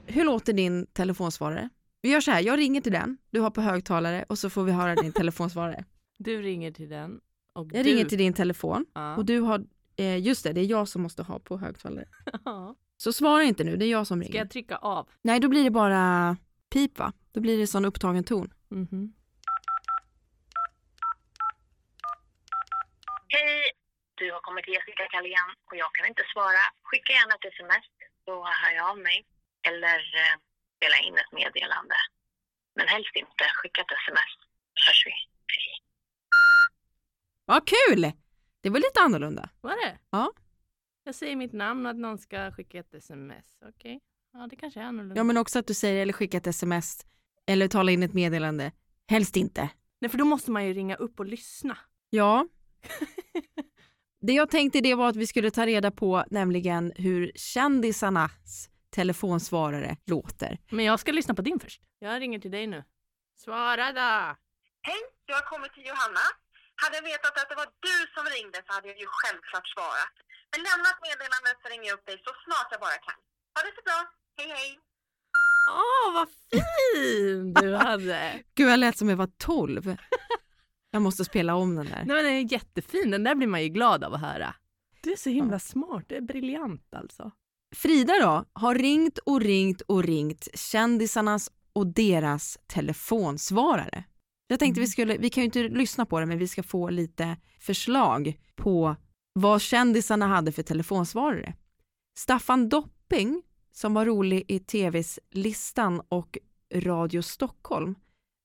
Hur 0.06 0.24
låter 0.24 0.52
din 0.52 0.86
telefonsvarare? 0.86 1.68
Vi 2.02 2.10
gör 2.10 2.20
så 2.20 2.30
här, 2.30 2.40
jag 2.40 2.58
ringer 2.58 2.80
till 2.80 2.92
den, 2.92 3.16
du 3.30 3.40
har 3.40 3.50
på 3.50 3.60
högtalare 3.60 4.24
och 4.28 4.38
så 4.38 4.50
får 4.50 4.64
vi 4.64 4.72
höra 4.72 4.94
din 4.94 5.12
telefonsvarare. 5.22 5.84
Du 6.18 6.42
ringer 6.42 6.72
till 6.72 6.88
den. 6.88 7.20
Och 7.54 7.66
Jag 7.72 7.84
du... 7.84 7.90
ringer 7.90 8.04
till 8.04 8.18
din 8.18 8.32
telefon 8.32 8.86
Ja. 8.94 9.16
och 9.16 9.24
du 9.24 9.40
har, 9.40 9.64
eh, 9.96 10.18
just 10.22 10.44
det, 10.44 10.52
det 10.52 10.60
är 10.60 10.64
jag 10.64 10.88
som 10.88 11.02
måste 11.02 11.22
ha 11.22 11.38
på 11.38 11.58
högtalare. 11.58 12.04
Ja. 12.44 12.74
Så 12.96 13.12
svara 13.12 13.42
inte 13.44 13.64
nu, 13.64 13.76
det 13.76 13.84
är 13.86 13.90
jag 13.90 14.06
som 14.06 14.20
Ska 14.20 14.28
ringer. 14.28 14.38
jag 14.40 14.50
trycka 14.50 14.76
av? 14.76 15.08
Nej, 15.22 15.40
då 15.40 15.48
blir 15.48 15.64
det 15.64 15.70
bara 15.70 16.36
pip 16.74 16.98
va? 16.98 17.12
Då 17.32 17.40
blir 17.40 17.58
det 17.58 17.66
sån 17.66 17.84
upptagen 17.84 18.24
ton. 18.24 18.48
Mhm. 18.68 19.02
Hej, 23.34 23.62
du 24.14 24.32
har 24.32 24.40
kommit 24.40 24.64
till 24.64 24.74
Jessica 24.74 25.04
Kalén 25.14 25.48
och 25.68 25.76
jag 25.82 25.90
kan 25.94 26.06
inte 26.06 26.24
svara. 26.32 26.62
Skicka 26.82 27.12
gärna 27.12 27.34
ett 27.34 27.44
sms 27.54 27.84
så 28.24 28.32
hör 28.60 28.72
jag 28.78 28.90
av 28.90 28.98
mig. 28.98 29.18
Eller 29.68 29.98
eh, 30.22 30.34
spela 30.76 30.96
in 31.06 31.14
ett 31.22 31.32
meddelande. 31.32 31.96
Men 32.76 32.88
helst 32.88 33.16
inte. 33.22 33.44
Skicka 33.58 33.80
ett 33.80 33.92
sms. 34.04 34.32
Så 34.74 34.80
hörs 34.90 35.02
vi. 35.06 35.14
Hej. 35.54 35.68
Vad 37.44 37.62
kul! 37.74 38.12
Det 38.60 38.70
var 38.70 38.78
lite 38.78 39.00
annorlunda. 39.00 39.48
Var 39.60 39.76
det? 39.84 39.98
Ja. 40.10 40.32
Jag 41.04 41.14
säger 41.14 41.36
mitt 41.36 41.52
namn 41.52 41.86
och 41.86 41.90
att 41.90 41.96
någon 41.96 42.18
ska 42.18 42.52
skicka 42.52 42.78
ett 42.78 42.94
sms. 42.94 43.58
Okej. 43.68 44.00
Ja, 44.34 44.46
det 44.50 44.56
kanske 44.56 44.80
är 44.80 44.84
annorlunda. 44.84 45.16
Ja, 45.16 45.24
men 45.24 45.36
också 45.36 45.58
att 45.58 45.66
du 45.66 45.74
säger 45.74 46.02
eller 46.02 46.12
skicka 46.12 46.36
ett 46.36 46.46
sms 46.46 47.06
eller 47.46 47.68
tala 47.68 47.92
in 47.92 48.02
ett 48.02 48.14
meddelande. 48.14 48.72
Helst 49.08 49.36
inte. 49.36 49.68
Nej, 50.00 50.08
för 50.10 50.18
då 50.18 50.24
måste 50.24 50.50
man 50.50 50.66
ju 50.66 50.72
ringa 50.74 50.96
upp 50.96 51.20
och 51.20 51.26
lyssna. 51.26 51.78
Ja. 52.10 52.46
Det 54.26 54.32
jag 54.32 54.50
tänkte 54.50 54.80
det 54.80 54.94
var 54.94 55.08
att 55.08 55.16
vi 55.22 55.26
skulle 55.26 55.50
ta 55.50 55.66
reda 55.66 55.90
på 55.90 56.24
nämligen 56.38 56.92
hur 56.96 57.32
kändisarnas 57.34 58.68
telefonsvarare 58.98 59.96
låter. 60.14 60.52
Men 60.70 60.84
jag 60.90 61.00
ska 61.00 61.12
lyssna 61.12 61.34
på 61.38 61.42
din 61.48 61.60
först. 61.64 61.80
Jag 61.98 62.20
ringer 62.22 62.38
till 62.44 62.54
dig 62.56 62.66
nu. 62.74 62.80
Svara 63.44 63.86
då! 64.00 64.10
Hej, 64.88 65.00
du 65.26 65.32
har 65.38 65.44
kommit 65.52 65.72
till 65.74 65.86
Johanna. 65.90 66.24
Hade 66.82 66.94
jag 66.98 67.04
vetat 67.12 67.34
att 67.40 67.48
det 67.52 67.58
var 67.62 67.68
du 67.88 67.96
som 68.14 68.24
ringde 68.36 68.58
så 68.66 68.70
hade 68.76 68.88
jag 68.92 68.98
ju 69.04 69.08
självklart 69.20 69.66
svarat. 69.74 70.14
Men 70.52 70.60
lämna 70.68 70.86
ett 70.92 71.02
meddelande 71.08 71.50
så 71.62 71.66
ringer 71.72 71.86
jag 71.90 71.96
upp 71.98 72.06
dig 72.10 72.16
så 72.26 72.30
snart 72.44 72.68
jag 72.74 72.80
bara 72.86 72.98
kan. 73.08 73.18
Ha 73.54 73.60
det 73.66 73.72
så 73.78 73.82
bra. 73.88 74.00
Hej, 74.36 74.48
hej. 74.48 74.78
Åh, 75.70 76.14
vad 76.14 76.28
fin 76.50 77.54
du 77.54 77.74
hade! 77.74 78.42
Gud, 78.54 78.68
jag 78.68 78.78
lät 78.78 78.98
som 78.98 79.08
jag 79.08 79.16
var 79.16 79.30
12. 79.38 79.96
Jag 80.90 81.02
måste 81.02 81.24
spela 81.24 81.54
om 81.54 81.74
den 81.74 81.86
där. 81.86 82.04
Nej, 82.06 82.06
men 82.06 82.24
den 82.24 82.32
är 82.32 82.52
jättefin. 82.52 83.10
Den 83.10 83.24
där 83.24 83.34
blir 83.34 83.46
man 83.46 83.62
ju 83.62 83.68
glad 83.68 84.04
av 84.04 84.14
att 84.14 84.20
höra. 84.20 84.54
Du 85.02 85.12
är 85.12 85.16
så 85.16 85.30
himla 85.30 85.58
smart. 85.58 86.04
Det 86.08 86.16
är 86.16 86.20
briljant 86.20 86.94
alltså. 86.94 87.30
Frida 87.76 88.12
då 88.22 88.44
har 88.52 88.74
ringt 88.74 89.18
och 89.18 89.40
ringt 89.40 89.80
och 89.80 90.04
ringt 90.04 90.48
kändisarnas 90.54 91.50
och 91.72 91.86
deras 91.86 92.58
telefonsvarare. 92.66 94.04
Jag 94.46 94.58
tänkte 94.58 94.80
vi 94.80 94.86
skulle, 94.86 95.16
vi 95.16 95.30
kan 95.30 95.40
ju 95.40 95.44
inte 95.44 95.62
lyssna 95.62 96.06
på 96.06 96.20
det 96.20 96.26
men 96.26 96.38
vi 96.38 96.48
ska 96.48 96.62
få 96.62 96.90
lite 96.90 97.36
förslag 97.60 98.38
på 98.56 98.96
vad 99.32 99.60
kändisarna 99.60 100.26
hade 100.26 100.52
för 100.52 100.62
telefonsvarare. 100.62 101.54
Staffan 102.18 102.68
Dopping 102.68 103.42
som 103.74 103.94
var 103.94 104.06
rolig 104.06 104.44
i 104.48 104.58
tvs 104.58 105.18
Listan 105.30 106.02
och 106.08 106.38
Radio 106.74 107.22
Stockholm 107.22 107.94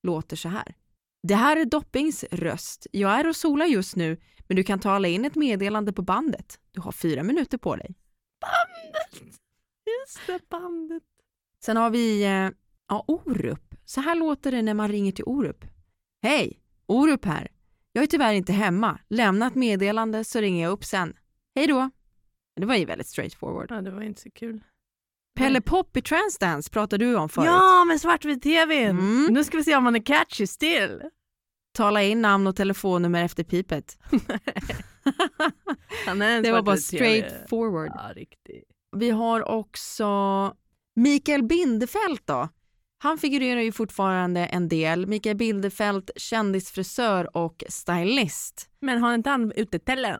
låter 0.04 0.36
så 0.36 0.50
här. 0.50 0.76
Det 1.24 1.36
här 1.36 1.58
är 1.58 1.66
Doppings 1.66 2.24
röst. 2.32 2.88
Jag 2.92 3.12
är 3.12 3.28
och 3.28 3.36
solar 3.36 3.66
just 3.66 3.96
nu 3.96 4.18
men 4.48 4.56
du 4.56 4.64
kan 4.64 4.80
tala 4.80 5.08
in 5.08 5.26
ett 5.26 5.36
meddelande 5.36 5.94
på 5.94 6.02
bandet. 6.02 6.60
Du 6.72 6.82
har 6.82 6.92
fyra 6.92 7.24
minuter 7.24 7.58
på 7.58 7.76
dig. 7.76 7.96
Bandet! 8.42 9.34
Just 9.86 10.28
det, 10.28 10.50
bandet. 10.50 11.04
Sen 11.64 11.78
har 11.78 11.90
vi 11.90 12.24
eh, 12.24 12.50
ja, 12.88 13.06
Orup. 13.08 13.76
Så 13.86 14.02
här 14.02 14.16
låter 14.16 14.52
det 14.52 14.62
när 14.62 14.74
man 14.74 14.90
ringer 14.90 15.12
till 15.12 15.26
Orup. 15.28 15.66
Hej, 16.22 16.60
Orup 16.86 17.26
här. 17.26 17.48
Jag 17.92 18.04
är 18.04 18.08
tyvärr 18.08 18.34
inte 18.34 18.54
hemma. 18.54 19.00
Lämna 19.08 19.48
ett 19.48 19.56
meddelande 19.56 20.24
så 20.24 20.42
ringer 20.42 20.64
jag 20.64 20.72
upp 20.72 20.86
sen. 20.86 21.18
Hej 21.56 21.68
då. 21.68 21.90
Det 22.56 22.66
var 22.66 22.76
ju 22.76 22.86
väldigt 22.86 23.08
straightforward. 23.08 23.72
Ja, 23.72 23.82
det 23.82 23.92
var 23.92 24.02
inte 24.02 24.22
så 24.22 24.32
kul. 24.32 24.62
Pelle 25.40 25.62
Pop 25.62 25.98
i 25.98 26.02
Transdance 26.02 26.70
pratade 26.70 27.06
du 27.06 27.16
om 27.16 27.30
förut. 27.30 27.46
Ja, 27.46 27.86
med 27.86 28.02
svartvit-tvn! 28.02 28.90
Mm. 28.90 29.34
Nu 29.34 29.44
ska 29.44 29.58
vi 29.58 29.64
se 29.64 29.76
om 29.76 29.84
man 29.84 29.96
är 29.96 30.06
catchy 30.06 30.48
still. 30.48 31.02
Tala 31.74 32.04
in 32.04 32.22
namn 32.22 32.48
och 32.48 32.56
telefonnummer 32.56 33.24
efter 33.24 33.44
pipet. 33.44 33.98
Han 36.06 36.20
Det 36.20 36.52
var 36.52 36.62
bara 36.62 36.78
straight 36.78 37.50
forward. 37.50 37.92
Ja, 37.96 38.14
riktigt. 38.16 38.64
Vi 38.98 39.10
har 39.10 39.50
också 39.50 40.08
Mikael 40.96 41.44
Bindefeld 41.44 42.20
då. 42.26 42.50
Han 42.98 43.18
figurerar 43.18 43.62
ju 43.62 43.72
fortfarande 43.72 44.46
en 44.46 44.70
del. 44.70 45.08
Mikael 45.08 45.38
Bindefeld, 45.38 46.12
kändisfrisör 46.16 47.38
och 47.38 47.64
stylist. 47.70 48.70
Men 48.82 49.02
har 49.02 49.14
inte 49.14 49.30
han 49.30 49.52
utetellen? 49.52 50.20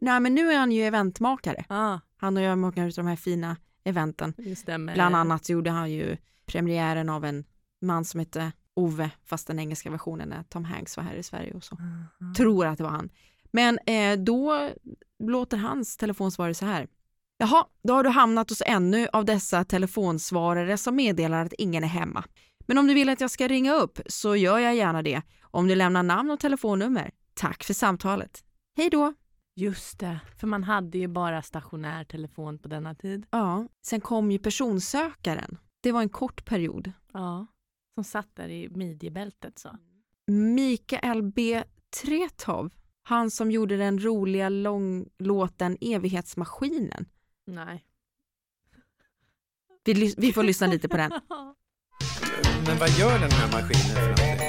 Nej 0.00 0.20
men 0.20 0.34
nu 0.34 0.52
är 0.52 0.58
han 0.58 0.72
ju 0.72 0.82
eventmakare. 0.82 1.64
Ja, 1.68 2.00
Han 2.16 2.36
har 2.36 2.42
ju 2.42 2.56
makat 2.56 2.88
ut 2.88 2.96
de 2.96 3.06
här 3.06 3.16
fina 3.16 3.56
eventen. 3.88 4.34
Bland 4.94 5.16
annat 5.16 5.48
gjorde 5.48 5.70
han 5.70 5.92
ju 5.92 6.16
premiären 6.46 7.08
av 7.08 7.24
en 7.24 7.44
man 7.80 8.04
som 8.04 8.20
hette 8.20 8.52
Ove, 8.74 9.10
fast 9.24 9.46
den 9.46 9.58
engelska 9.58 9.90
versionen 9.90 10.32
är 10.32 10.42
Tom 10.42 10.64
Hanks 10.64 10.96
var 10.96 11.04
här 11.04 11.14
i 11.14 11.22
Sverige 11.22 11.54
och 11.54 11.64
så. 11.64 11.74
Mhm. 11.74 12.34
Tror 12.34 12.66
att 12.66 12.78
det 12.78 12.84
var 12.84 12.90
han. 12.90 13.10
Men 13.50 13.78
eh, 13.86 14.18
då 14.18 14.70
låter 15.18 15.56
hans 15.56 15.96
telefonsvarare 15.96 16.54
så 16.54 16.66
här. 16.66 16.88
Jaha, 17.38 17.66
då 17.82 17.94
har 17.94 18.04
du 18.04 18.10
hamnat 18.10 18.50
hos 18.50 18.62
ännu 18.66 19.08
av 19.12 19.24
dessa 19.24 19.64
telefonsvarare 19.64 20.76
som 20.76 20.96
meddelar 20.96 21.44
att 21.44 21.52
ingen 21.58 21.84
är 21.84 21.88
hemma. 21.88 22.24
Men 22.66 22.78
om 22.78 22.86
du 22.86 22.94
vill 22.94 23.08
att 23.08 23.20
jag 23.20 23.30
ska 23.30 23.48
ringa 23.48 23.74
upp 23.74 24.00
så 24.06 24.36
gör 24.36 24.58
jag 24.58 24.76
gärna 24.76 25.02
det. 25.02 25.22
Om 25.42 25.68
du 25.68 25.74
lämnar 25.74 26.02
namn 26.02 26.30
och 26.30 26.40
telefonnummer. 26.40 27.10
Tack 27.34 27.64
för 27.64 27.74
samtalet. 27.74 28.44
Hej 28.76 28.90
då! 28.90 29.14
Just 29.58 29.98
det, 29.98 30.20
för 30.36 30.46
man 30.46 30.64
hade 30.64 30.98
ju 30.98 31.08
bara 31.08 31.42
stationär 31.42 32.04
telefon 32.04 32.58
på 32.58 32.68
denna 32.68 32.94
tid. 32.94 33.26
Ja, 33.30 33.66
sen 33.82 34.00
kom 34.00 34.30
ju 34.30 34.38
personsökaren. 34.38 35.58
Det 35.80 35.92
var 35.92 36.02
en 36.02 36.08
kort 36.08 36.44
period. 36.44 36.92
Ja, 37.12 37.46
som 37.94 38.04
satt 38.04 38.36
där 38.36 38.48
i 38.48 38.68
midjebältet 38.68 39.58
så. 39.58 39.76
Mikael 40.26 41.22
B. 41.22 41.64
Tretow, 42.02 42.70
han 43.02 43.30
som 43.30 43.50
gjorde 43.50 43.76
den 43.76 44.04
roliga 44.04 44.48
långlåten 44.48 45.76
Evighetsmaskinen. 45.80 47.06
Nej. 47.46 47.84
Vi, 49.84 50.14
vi 50.18 50.32
får 50.32 50.42
lyssna 50.42 50.66
lite 50.66 50.88
på 50.88 50.96
den. 50.96 51.10
Men 52.66 52.78
vad 52.78 52.88
gör 52.88 53.18
den 53.18 53.30
här 53.30 53.52
maskinen 53.52 53.94
för 53.94 54.02
någonting? 54.02 54.47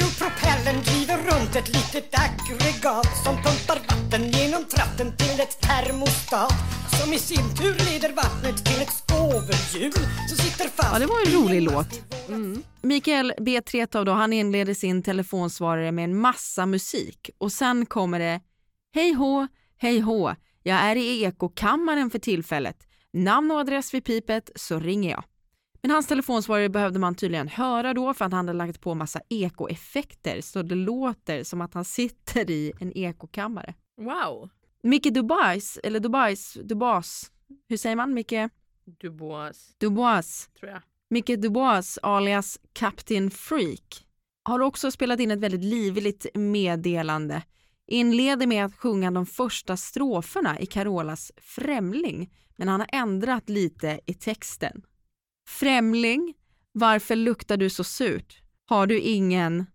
Jo, 0.00 0.06
propellen 0.18 0.82
driver 0.82 1.16
runt 1.16 1.56
ett 1.56 1.68
litet 1.68 2.14
aggregat 2.24 3.24
som 3.24 3.34
pumpar 3.36 3.78
vatten 3.88 4.30
genom 4.30 4.64
tratten 4.64 5.16
till 5.16 5.40
ett 5.40 5.60
termostat 5.60 6.54
som 7.00 7.12
i 7.12 7.18
sin 7.18 7.56
tur 7.56 7.92
leder 7.92 8.12
vattnet 8.12 8.64
till 8.64 8.82
ett 8.82 8.92
skovelhjul 8.92 9.92
som 10.28 10.38
sitter 10.38 10.68
fast 10.68 10.92
Ja, 10.92 10.98
det 10.98 11.06
var 11.06 11.26
en 11.26 11.42
rolig 11.42 11.62
låt. 11.62 11.86
Mm. 12.28 12.62
Mikael 12.82 13.32
B. 13.40 13.60
Tretow 13.60 14.04
då, 14.04 14.12
han 14.12 14.32
inleder 14.32 14.74
sin 14.74 15.02
telefonsvarare 15.02 15.92
med 15.92 16.04
en 16.04 16.16
massa 16.16 16.66
musik 16.66 17.30
och 17.38 17.52
sen 17.52 17.86
kommer 17.86 18.18
det 18.18 18.40
Hej 18.94 19.12
hå, 19.12 19.48
hej 19.78 20.00
hå, 20.00 20.34
jag 20.62 20.78
är 20.78 20.96
i 20.96 21.24
ekokammaren 21.24 22.10
för 22.10 22.18
tillfället. 22.18 22.76
Namn 23.12 23.50
och 23.50 23.58
adress 23.58 23.94
vid 23.94 24.04
pipet 24.04 24.50
så 24.54 24.78
ringer 24.78 25.10
jag. 25.10 25.24
Men 25.82 25.90
hans 25.90 26.06
telefonsvarare 26.06 26.68
behövde 26.68 26.98
man 26.98 27.14
tydligen 27.14 27.48
höra 27.48 27.94
då 27.94 28.14
för 28.14 28.24
att 28.24 28.32
han 28.32 28.48
hade 28.48 28.58
lagt 28.58 28.80
på 28.80 28.94
massa 28.94 29.20
ekoeffekter 29.28 30.40
så 30.40 30.62
det 30.62 30.74
låter 30.74 31.44
som 31.44 31.60
att 31.60 31.74
han 31.74 31.84
sitter 31.84 32.50
i 32.50 32.72
en 32.80 32.92
ekokammare. 32.96 33.74
Wow. 33.96 34.50
Micke 34.82 35.14
Dubais, 35.14 35.78
eller 35.82 36.00
Dubais, 36.00 36.54
Dubas, 36.54 37.32
hur 37.68 37.76
säger 37.76 37.96
man 37.96 38.14
Micke? 38.14 38.50
Dubois, 39.00 39.76
Dubois. 39.78 40.50
tror 40.60 40.70
jag. 40.70 40.82
Micke 41.10 41.36
Dubois 41.42 41.98
alias 42.02 42.60
Captain 42.72 43.30
Freak 43.30 44.06
har 44.44 44.60
också 44.60 44.90
spelat 44.90 45.20
in 45.20 45.30
ett 45.30 45.40
väldigt 45.40 45.64
livligt 45.64 46.26
meddelande. 46.34 47.42
Inleder 47.86 48.46
med 48.46 48.64
att 48.64 48.76
sjunga 48.76 49.10
de 49.10 49.26
första 49.26 49.76
stroferna 49.76 50.60
i 50.60 50.66
Carolas 50.66 51.32
Främling, 51.36 52.32
men 52.56 52.68
han 52.68 52.80
har 52.80 52.88
ändrat 52.92 53.48
lite 53.48 54.00
i 54.06 54.14
texten. 54.14 54.82
Främling, 55.48 56.34
varför 56.72 57.16
luktar 57.16 57.56
du 57.56 57.70
så 57.70 57.84
surt? 57.84 58.42
Har 58.66 58.86
du 58.86 58.98
ingen... 59.00 59.66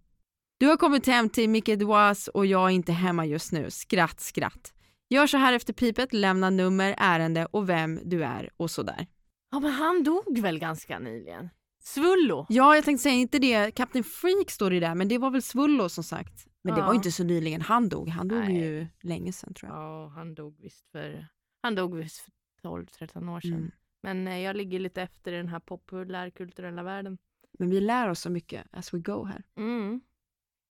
Du 0.60 0.66
har 0.68 0.78
kommit 0.78 1.08
hem 1.08 1.30
till 1.30 1.50
Micke 1.50 1.66
Dubois 1.80 2.28
och 2.28 2.46
jag 2.46 2.66
är 2.66 2.70
inte 2.70 2.92
hemma 2.92 3.26
just 3.26 3.52
nu. 3.52 3.72
Skratt, 3.72 4.20
skratt. 4.20 4.74
Gör 5.10 5.28
så 5.28 5.38
här 5.38 5.54
efter 5.54 5.74
pipet, 5.74 6.14
lämna 6.14 6.50
nummer, 6.50 6.96
ärende 6.98 7.46
och 7.46 7.70
vem 7.70 8.00
du 8.04 8.24
är 8.24 8.50
och 8.58 8.72
sådär. 8.72 9.08
Ja, 9.52 9.60
men 9.60 9.72
han 9.72 10.04
dog 10.04 10.40
väl 10.40 10.60
ganska 10.60 11.00
nyligen? 11.00 11.50
Svullo. 11.84 12.46
Ja, 12.50 12.76
jag 12.76 12.86
tänkte 12.86 13.04
säga 13.04 13.16
inte 13.16 13.40
det. 13.40 13.72
Captain 13.72 14.04
Freak 14.04 14.52
står 14.52 14.70
det 14.70 14.80
där, 14.80 14.96
men 14.96 15.08
det 15.08 15.18
var 15.18 15.30
väl 15.32 15.42
Svullo 15.42 15.90
som 15.90 16.04
sagt. 16.04 16.48
Men 16.64 16.74
det 16.74 16.80
Ja. 16.80 16.86
var 16.86 16.94
ju 16.94 16.98
inte 16.98 17.12
så 17.12 17.24
nyligen 17.24 17.62
han 17.62 17.90
dog. 17.90 18.10
Han 18.10 18.28
dog 18.28 18.40
Nej. 18.40 18.58
ju 18.58 18.88
länge 19.02 19.34
sedan 19.34 19.54
tror 19.54 19.72
jag. 19.72 19.80
Ja, 19.82 20.08
han 20.16 20.36
dog 20.36 20.56
visst 20.62 20.92
för, 20.92 21.28
han 21.62 21.76
dog 21.76 21.96
visst 21.96 22.20
för 22.20 22.32
12-13 22.70 23.30
år 23.36 23.42
sedan. 23.42 23.54
Mm. 23.54 23.72
Men 24.08 24.28
eh, 24.28 24.40
jag 24.40 24.56
ligger 24.56 24.80
lite 24.80 25.02
efter 25.02 25.34
i 25.34 25.38
den 25.38 25.48
här 25.48 25.60
populärkulturella 25.60 26.84
världen. 26.84 27.18
Men 27.60 27.70
vi 27.70 27.82
lär 27.82 28.10
oss 28.10 28.20
så 28.20 28.30
mycket 28.30 28.66
as 28.72 28.94
we 28.94 29.00
go 29.00 29.26
här. 29.26 29.44
Mm. 29.58 30.02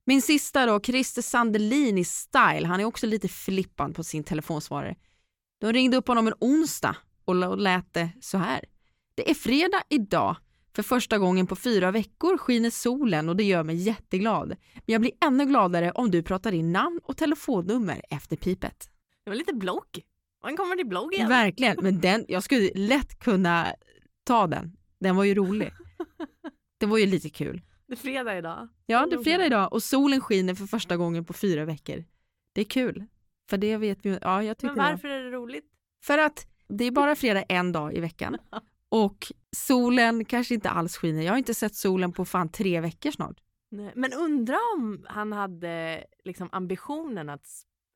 Min 0.05 0.21
sista 0.21 0.65
då, 0.65 0.79
Christer 0.79 1.21
Sandelin 1.21 1.97
i 1.97 2.03
Style. 2.03 2.67
Han 2.67 2.79
är 2.79 2.85
också 2.85 3.07
lite 3.07 3.27
flippad 3.27 3.95
på 3.95 4.03
sin 4.03 4.23
telefonsvarare. 4.23 4.95
De 5.59 5.73
ringde 5.73 5.97
upp 5.97 6.07
honom 6.07 6.27
en 6.27 6.33
onsdag 6.39 6.95
och 7.25 7.57
lät 7.57 7.93
det 7.93 8.09
så 8.21 8.37
här. 8.37 8.65
Det 9.15 9.29
är 9.29 9.33
fredag 9.33 9.83
idag. 9.89 10.35
För 10.75 10.83
första 10.83 11.17
gången 11.17 11.47
på 11.47 11.55
fyra 11.55 11.91
veckor 11.91 12.37
skiner 12.37 12.69
solen 12.69 13.29
och 13.29 13.35
det 13.35 13.43
gör 13.43 13.63
mig 13.63 13.75
jätteglad. 13.75 14.47
Men 14.47 14.83
jag 14.85 15.01
blir 15.01 15.13
ännu 15.25 15.45
gladare 15.45 15.91
om 15.91 16.11
du 16.11 16.23
pratar 16.23 16.51
in 16.51 16.71
namn 16.71 16.99
och 17.03 17.17
telefonnummer 17.17 18.01
efter 18.09 18.35
pipet. 18.35 18.89
Det 19.23 19.29
var 19.29 19.35
lite 19.35 19.53
blogg. 19.53 20.03
Han 20.41 20.57
kommer 20.57 20.75
till 20.75 20.87
bloggen. 20.87 21.29
Verkligen, 21.29 21.77
men 21.81 21.99
den, 22.01 22.25
jag 22.27 22.43
skulle 22.43 22.71
lätt 22.75 23.19
kunna 23.19 23.73
ta 24.23 24.47
den. 24.47 24.77
Den 24.99 25.15
var 25.15 25.23
ju 25.23 25.35
rolig. 25.35 25.71
Det 26.79 26.85
var 26.85 26.97
ju 26.97 27.05
lite 27.05 27.29
kul. 27.29 27.61
Det 27.87 27.93
är 27.93 27.97
fredag 27.97 28.37
idag. 28.37 28.67
Ja, 28.85 29.05
det 29.05 29.15
är 29.15 29.23
fredag 29.23 29.45
idag 29.45 29.73
och 29.73 29.83
solen 29.83 30.21
skiner 30.21 30.55
för 30.55 30.65
första 30.65 30.97
gången 30.97 31.25
på 31.25 31.33
fyra 31.33 31.65
veckor. 31.65 32.03
Det 32.53 32.61
är 32.61 32.65
kul. 32.65 33.05
För 33.49 33.57
det 33.57 33.77
vet 33.77 34.05
vi 34.05 34.19
Ja, 34.21 34.43
jag 34.43 34.57
tycker 34.57 34.75
Men 34.75 34.91
varför 34.91 35.07
är 35.07 35.23
det 35.23 35.31
roligt? 35.31 35.63
det. 35.63 36.05
För 36.05 36.17
att 36.17 36.47
det 36.67 36.85
är 36.85 36.91
bara 36.91 37.15
fredag 37.15 37.43
en 37.49 37.71
dag 37.71 37.93
i 37.93 37.99
veckan. 37.99 38.37
Och 38.89 39.31
solen 39.55 40.25
kanske 40.25 40.53
inte 40.53 40.69
alls 40.69 40.97
skiner. 40.97 41.21
Jag 41.21 41.31
har 41.31 41.37
inte 41.37 41.53
sett 41.53 41.75
solen 41.75 42.13
på 42.13 42.25
fan 42.25 42.49
tre 42.49 42.81
veckor 42.81 43.11
snart. 43.11 43.37
Nej. 43.71 43.91
Men 43.95 44.13
undra 44.13 44.57
om 44.75 45.05
han 45.09 45.33
hade 45.33 46.03
liksom 46.23 46.49
ambitionen 46.51 47.29
att, 47.29 47.47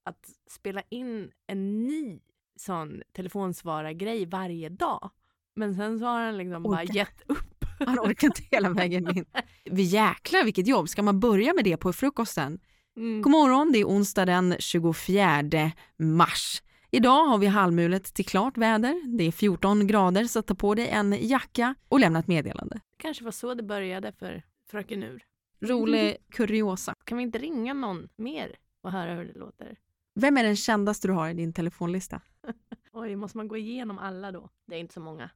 att 0.06 0.30
spela 0.50 0.82
in 0.90 1.32
en 1.48 1.84
ny 1.88 2.20
sån 2.56 3.02
telefonsvarargrej 3.14 4.26
varje 4.26 4.70
dag. 4.70 5.10
Men 5.56 5.76
sen 5.76 6.00
så 6.00 6.06
har 6.06 6.22
han 6.22 6.38
liksom 6.38 6.64
bara 6.64 6.84
Orkar. 6.84 6.94
gett 6.96 7.22
upp. 7.28 7.66
Han 7.86 8.00
orkar 8.00 8.28
inte 8.28 8.42
hela 8.52 8.70
vägen 8.70 9.18
in. 9.18 9.26
Vi 9.66 9.84
jäklar 9.84 10.44
vilket 10.44 10.68
jobb. 10.68 10.90
Ska 10.90 11.02
man 11.02 11.20
börja 11.20 11.54
med 11.54 11.64
det 11.64 11.78
på 11.78 11.94
frukosten? 11.94 12.60
Mm. 12.98 13.22
God 13.22 13.32
morgon, 13.32 13.72
det 13.72 13.80
är 13.80 13.86
onsdag 13.86 14.26
den 14.26 14.56
24 14.60 15.72
mars. 15.98 16.64
Idag 16.92 17.26
har 17.26 17.38
vi 17.38 17.48
halvmulet 17.48 18.04
till 18.14 18.26
klart 18.26 18.58
väder. 18.58 19.18
Det 19.18 19.24
är 19.24 19.32
14 19.32 19.88
grader 19.88 20.24
så 20.24 20.42
ta 20.42 20.56
på 20.56 20.76
dig 20.76 20.88
en 20.88 21.28
jacka 21.28 21.76
och 21.90 22.00
lämna 22.00 22.20
ett 22.20 22.28
meddelande. 22.28 22.80
kanske 22.98 23.24
var 23.24 23.32
så 23.32 23.54
det 23.54 23.64
började 23.64 24.12
för 24.12 24.44
fröken 24.72 25.04
Ur. 25.04 25.24
Rolig 25.62 26.18
kuriosa. 26.32 26.96
Kan 27.04 27.18
vi 27.18 27.24
inte 27.24 27.40
ringa 27.40 27.74
någon 27.74 28.10
mer 28.16 28.56
och 28.82 28.92
höra 28.92 29.16
hur 29.16 29.26
det 29.26 29.40
låter? 29.40 29.78
Vem 30.14 30.38
är 30.38 30.44
den 30.44 30.56
kändaste 30.56 31.08
du 31.08 31.14
har 31.14 31.30
i 31.30 31.34
din 31.34 31.54
telefonlista? 31.54 32.22
Oj, 32.92 33.16
måste 33.16 33.38
man 33.38 33.48
gå 33.48 33.58
igenom 33.58 33.98
alla 33.98 34.32
då? 34.32 34.50
Det 34.66 34.76
är 34.76 34.80
inte 34.80 34.94
så 34.94 35.00
många. 35.00 35.30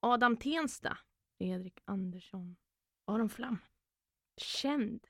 Adam 0.00 0.36
Tensta. 0.36 0.98
Fredrik 1.38 1.80
Andersson. 1.84 2.56
Aron 3.04 3.28
Flam. 3.28 3.58
Känd. 4.36 5.06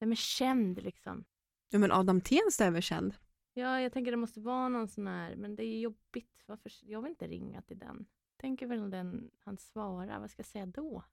Vem 0.00 0.12
är 0.12 0.16
känd 0.16 0.82
liksom? 0.82 1.24
Ja, 1.68 1.78
men 1.78 1.92
Adam 1.92 2.20
Tensta 2.20 2.64
är 2.64 2.70
väl 2.70 2.82
känd? 2.82 3.14
Ja, 3.54 3.80
jag 3.80 3.92
tänker 3.92 4.10
det 4.10 4.16
måste 4.16 4.40
vara 4.40 4.68
någon 4.68 4.88
sån 4.88 5.06
här, 5.06 5.36
men 5.36 5.56
det 5.56 5.64
är 5.64 5.80
jobbigt. 5.80 6.42
Varför? 6.46 6.72
Jag 6.82 7.02
vill 7.02 7.10
inte 7.10 7.26
ringa 7.26 7.62
till 7.62 7.78
den. 7.78 8.06
Tänker 8.36 8.66
väl 8.66 8.90
den 8.90 9.30
han 9.38 9.58
svarar, 9.58 10.20
vad 10.20 10.30
ska 10.30 10.40
jag 10.40 10.46
säga 10.46 10.66
då? 10.66 11.04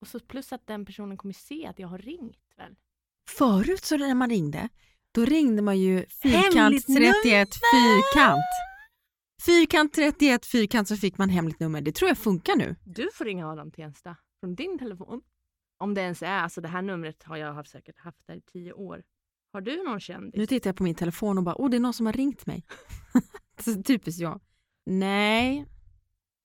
Och 0.00 0.08
så 0.08 0.20
plus 0.20 0.52
att 0.52 0.66
den 0.66 0.84
personen 0.84 1.16
kommer 1.16 1.34
se 1.34 1.66
att 1.66 1.78
jag 1.78 1.88
har 1.88 1.98
ringt 1.98 2.52
väl? 2.56 2.76
Förut 3.28 3.84
så 3.84 3.96
när 3.96 4.14
man 4.14 4.30
ringde, 4.30 4.68
då 5.12 5.24
ringde 5.24 5.62
man 5.62 5.78
ju 5.78 6.06
fyrkant 6.06 6.54
Hemligt 6.54 6.86
31 6.86 7.48
fyrkant. 7.72 8.44
Fyrkant 9.46 9.94
31 9.94 10.46
fyrkant 10.46 10.88
så 10.88 10.96
fick 10.96 11.18
man 11.18 11.28
hemligt 11.28 11.60
nummer. 11.60 11.80
Det 11.80 11.92
tror 11.92 12.08
jag 12.08 12.18
funkar 12.18 12.56
nu. 12.56 12.76
Du 12.84 13.08
får 13.14 13.24
ringa 13.24 13.48
Adam 13.48 13.70
Tensta 13.70 14.16
från 14.40 14.54
din 14.54 14.78
telefon. 14.78 15.20
Om 15.78 15.94
det 15.94 16.00
ens 16.00 16.22
är, 16.22 16.26
alltså 16.26 16.60
det 16.60 16.68
här 16.68 16.82
numret 16.82 17.22
har 17.22 17.36
jag 17.36 17.52
haft, 17.52 17.70
säkert 17.70 17.98
haft 17.98 18.26
där 18.26 18.34
i 18.34 18.40
tio 18.40 18.72
år. 18.72 19.02
Har 19.52 19.60
du 19.60 19.82
någon 19.82 20.00
kändis? 20.00 20.38
Nu 20.38 20.46
tittar 20.46 20.70
jag 20.70 20.76
på 20.76 20.82
min 20.82 20.94
telefon 20.94 21.38
och 21.38 21.44
bara, 21.44 21.54
åh 21.54 21.70
det 21.70 21.76
är 21.76 21.80
någon 21.80 21.94
som 21.94 22.06
har 22.06 22.12
ringt 22.12 22.46
mig. 22.46 22.64
typiskt 23.84 24.20
jag. 24.20 24.40
Nej, 24.86 25.66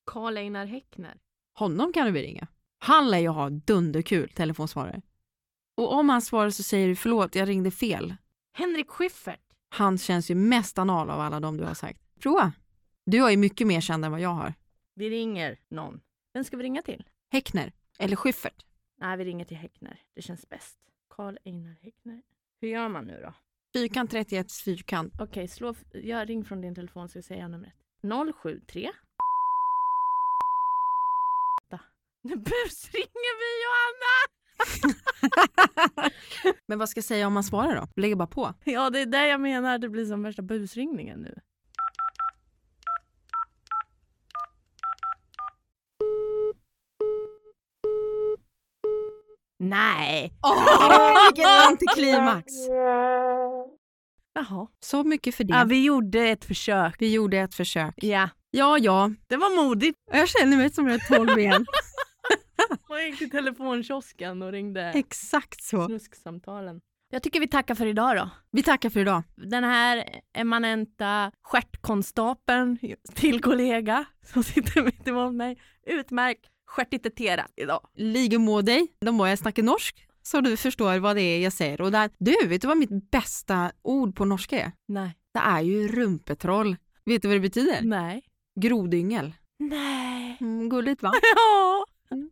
Karl 0.06 0.38
Einar 0.38 0.66
Häckner. 0.66 1.18
honom 1.54 1.94
kan 1.94 2.06
du 2.06 2.12
väl 2.12 2.22
ringa. 2.22 2.48
Han 2.80 3.12
lär 3.12 3.20
ju 3.20 3.28
ha 3.28 3.50
dunderkul 3.50 4.30
telefonsvarare. 4.30 5.02
Och 5.78 5.94
om 5.94 6.10
han 6.10 6.22
svarar 6.22 6.50
så 6.50 6.64
säger 6.64 6.88
du 6.88 6.96
förlåt, 6.96 7.36
jag 7.36 7.48
ringde 7.50 7.72
fel. 7.72 8.16
Henrik 8.58 8.90
Schyffert. 8.90 9.40
Han 9.70 9.98
känns 9.98 10.32
ju 10.32 10.36
mest 10.36 10.78
anal 10.78 11.10
av 11.10 11.20
alla 11.20 11.40
de 11.40 11.58
du 11.58 11.64
har 11.64 11.74
sagt. 11.74 12.00
Prova. 12.20 12.54
Du 13.06 13.22
har 13.22 13.30
ju 13.32 13.38
mycket 13.38 13.68
mer 13.68 13.82
känd 13.82 14.06
än 14.06 14.12
vad 14.12 14.22
jag 14.22 14.30
har. 14.30 14.54
Vi 14.96 15.10
ringer 15.10 15.60
någon. 15.70 16.02
Vem 16.34 16.44
ska 16.44 16.58
vi 16.58 16.64
ringa 16.64 16.82
till? 16.82 17.04
Häckner. 17.32 17.74
Eller 18.00 18.16
Schyffert. 18.16 18.66
Nej, 18.98 19.18
vi 19.18 19.26
ringer 19.26 19.46
till 19.46 19.58
Häckner. 19.58 20.02
Det 20.16 20.22
känns 20.22 20.50
bäst. 20.50 20.78
Karl 21.10 21.38
Einar 21.46 21.76
Häckner. 21.82 22.22
Hur 22.62 22.68
gör 22.70 22.90
man 22.90 23.06
nu 23.06 23.20
då? 23.24 23.34
Fyrkant 23.74 24.12
31 24.12 24.52
fyrkant. 24.52 25.14
Okej, 25.22 25.48
slå, 25.48 25.70
f- 25.70 25.84
jag 25.94 26.30
ring 26.30 26.46
från 26.46 26.62
din 26.62 26.76
telefon 26.76 27.10
så 27.10 27.18
jag 27.18 27.26
säger 27.26 27.48
numret. 27.48 27.74
073. 28.44 28.92
Da. 31.70 31.80
Nu 32.22 32.36
busringer 32.36 33.36
vi 33.42 33.50
Johanna! 33.64 34.16
Men 36.68 36.80
vad 36.80 36.90
ska 36.90 36.98
jag 36.98 37.06
säga 37.06 37.28
om 37.28 37.34
man 37.34 37.44
svarar 37.44 37.76
då? 37.76 37.88
Lägger 38.02 38.16
bara 38.16 38.28
på. 38.28 38.54
Ja, 38.64 38.90
det 38.90 39.00
är 39.02 39.06
det 39.06 39.28
jag 39.28 39.42
menar. 39.42 39.78
Det 39.78 39.90
blir 39.90 40.06
som 40.06 40.24
värsta 40.24 40.42
busringningen 40.42 41.20
nu. 41.20 41.40
Nej. 49.60 50.34
Åh, 50.44 51.28
vilken 51.28 51.46
antiklimax! 51.70 52.54
Jaha. 54.34 54.68
Så 54.80 55.04
mycket 55.04 55.36
för 55.36 55.44
det. 55.44 55.54
Ja, 55.54 55.64
vi 55.64 55.84
gjorde 55.86 56.20
ett 56.22 56.46
försök. 56.46 56.96
Vi 57.00 57.14
gjorde 57.14 57.38
ett 57.40 57.56
försök. 57.56 57.94
Ja, 57.98 58.30
Ja, 58.52 58.78
ja. 58.78 59.12
det 59.28 59.38
var 59.38 59.64
modigt. 59.64 59.98
Jag 60.12 60.30
känner 60.30 60.58
mig 60.58 60.74
som 60.74 60.88
jag 60.88 60.96
är 60.96 61.18
12 61.18 61.40
igen. 61.40 61.66
Man 62.96 63.06
gick 63.06 63.18
till 63.18 63.30
telefonkiosken 63.30 64.42
och 64.42 64.52
ringde 64.52 64.82
Exakt 64.82 65.64
så. 65.64 65.86
snusksamtalen. 65.86 66.82
Jag 67.12 67.24
tycker 67.24 67.40
vi 67.40 67.48
tackar 67.48 67.76
för 67.76 67.86
idag 67.86 68.16
då. 68.18 68.30
Vi 68.52 68.64
tackar 68.64 68.90
för 68.90 69.00
idag. 69.00 69.24
Den 69.36 69.64
här 69.64 70.04
eminenta 70.34 71.32
stjärtkonstapeln 71.42 72.78
till 73.16 73.42
kollega 73.42 74.06
som 74.34 74.44
sitter 74.44 74.84
mitt 74.84 75.08
emot 75.08 75.34
mig. 75.34 75.58
Utmärkt 75.88 76.46
stjärtiteterat 76.68 77.52
idag. 77.56 77.88
Ligger 77.96 78.38
må 78.38 78.62
dig. 78.62 78.88
Då 79.02 79.12
må 79.12 79.28
jag 79.28 79.40
snacka 79.40 79.64
norsk. 79.64 80.08
Så 80.22 80.42
du 80.42 80.58
förstår 80.58 81.00
vad 81.00 81.16
det 81.16 81.22
är 81.22 81.44
jag 81.44 81.54
säger. 81.54 81.82
Och 81.82 81.92
där, 81.92 82.10
du, 82.18 82.48
vet 82.48 82.62
du 82.62 82.68
vad 82.68 82.78
mitt 82.78 83.12
bästa 83.12 83.72
ord 83.82 84.16
på 84.16 84.26
norska 84.26 84.62
är? 84.62 84.72
Nej. 84.88 85.16
Det 85.34 85.40
är 85.40 85.62
ju 85.62 85.88
rumpetroll. 85.88 86.76
Vet 87.06 87.22
du 87.22 87.28
vad 87.28 87.38
det 87.38 87.42
betyder? 87.42 87.82
Nej. 87.82 88.24
Grodyngel. 88.60 89.34
Nej. 89.60 90.38
Mm, 90.42 90.70
gulligt 90.70 91.04
va? 91.04 91.12
Ja. 91.36 91.86
Mm. 92.12 92.30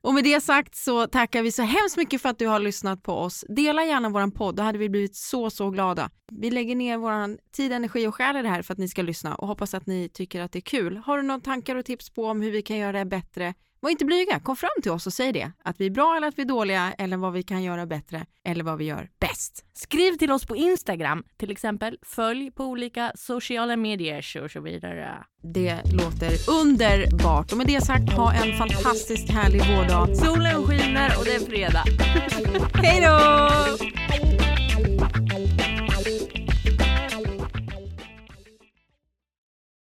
Och 0.00 0.14
med 0.14 0.24
det 0.24 0.40
sagt 0.40 0.74
så 0.74 1.06
tackar 1.06 1.42
vi 1.42 1.52
så 1.52 1.62
hemskt 1.62 1.96
mycket 1.96 2.22
för 2.22 2.28
att 2.28 2.38
du 2.38 2.46
har 2.46 2.60
lyssnat 2.60 3.02
på 3.02 3.12
oss. 3.12 3.44
Dela 3.48 3.84
gärna 3.84 4.08
vår 4.08 4.30
podd, 4.30 4.56
då 4.56 4.62
hade 4.62 4.78
vi 4.78 4.88
blivit 4.88 5.16
så, 5.16 5.50
så 5.50 5.70
glada. 5.70 6.10
Vi 6.32 6.50
lägger 6.50 6.76
ner 6.76 6.98
vår 6.98 7.52
tid, 7.52 7.72
energi 7.72 8.06
och 8.06 8.14
själ 8.14 8.36
i 8.36 8.42
det 8.42 8.48
här 8.48 8.62
för 8.62 8.72
att 8.72 8.78
ni 8.78 8.88
ska 8.88 9.02
lyssna 9.02 9.34
och 9.34 9.48
hoppas 9.48 9.74
att 9.74 9.86
ni 9.86 10.08
tycker 10.08 10.40
att 10.40 10.52
det 10.52 10.58
är 10.58 10.60
kul. 10.60 10.96
Har 10.96 11.16
du 11.16 11.22
några 11.22 11.40
tankar 11.40 11.76
och 11.76 11.84
tips 11.84 12.10
på 12.10 12.26
om 12.26 12.40
hur 12.40 12.50
vi 12.50 12.62
kan 12.62 12.76
göra 12.76 12.98
det 12.98 13.04
bättre? 13.04 13.54
Var 13.80 13.90
inte 13.90 14.04
blyga, 14.04 14.40
kom 14.40 14.56
fram 14.56 14.70
till 14.82 14.90
oss 14.90 15.06
och 15.06 15.12
säg 15.12 15.32
det. 15.32 15.52
Att 15.64 15.80
vi 15.80 15.86
är 15.86 15.90
bra 15.90 16.16
eller 16.16 16.28
att 16.28 16.38
vi 16.38 16.42
är 16.42 16.46
dåliga 16.46 16.92
eller 16.98 17.16
vad 17.16 17.32
vi 17.32 17.42
kan 17.42 17.62
göra 17.62 17.86
bättre 17.86 18.26
eller 18.44 18.64
vad 18.64 18.78
vi 18.78 18.84
gör 18.84 19.08
bäst. 19.20 19.64
Skriv 19.72 20.12
till 20.12 20.32
oss 20.32 20.46
på 20.46 20.56
Instagram 20.56 21.24
till 21.36 21.50
exempel. 21.50 21.98
Följ 22.02 22.50
på 22.50 22.64
olika 22.64 23.12
sociala 23.14 23.76
medier 23.76 24.42
och 24.42 24.50
så 24.50 24.60
vidare. 24.60 25.24
Det 25.42 25.80
låter 25.92 26.50
underbart. 26.50 27.52
Och 27.52 27.58
med 27.58 27.66
det 27.66 27.80
sagt, 27.84 28.12
ha 28.12 28.32
en 28.32 28.58
fantastiskt 28.58 29.30
härlig 29.30 29.60
vårdag. 29.76 30.16
Solen 30.16 30.62
skiner 30.62 31.10
och 31.18 31.24
det 31.24 31.34
är 31.34 31.40
fredag. 31.40 31.84
Hej 32.74 33.00
då! 33.00 34.45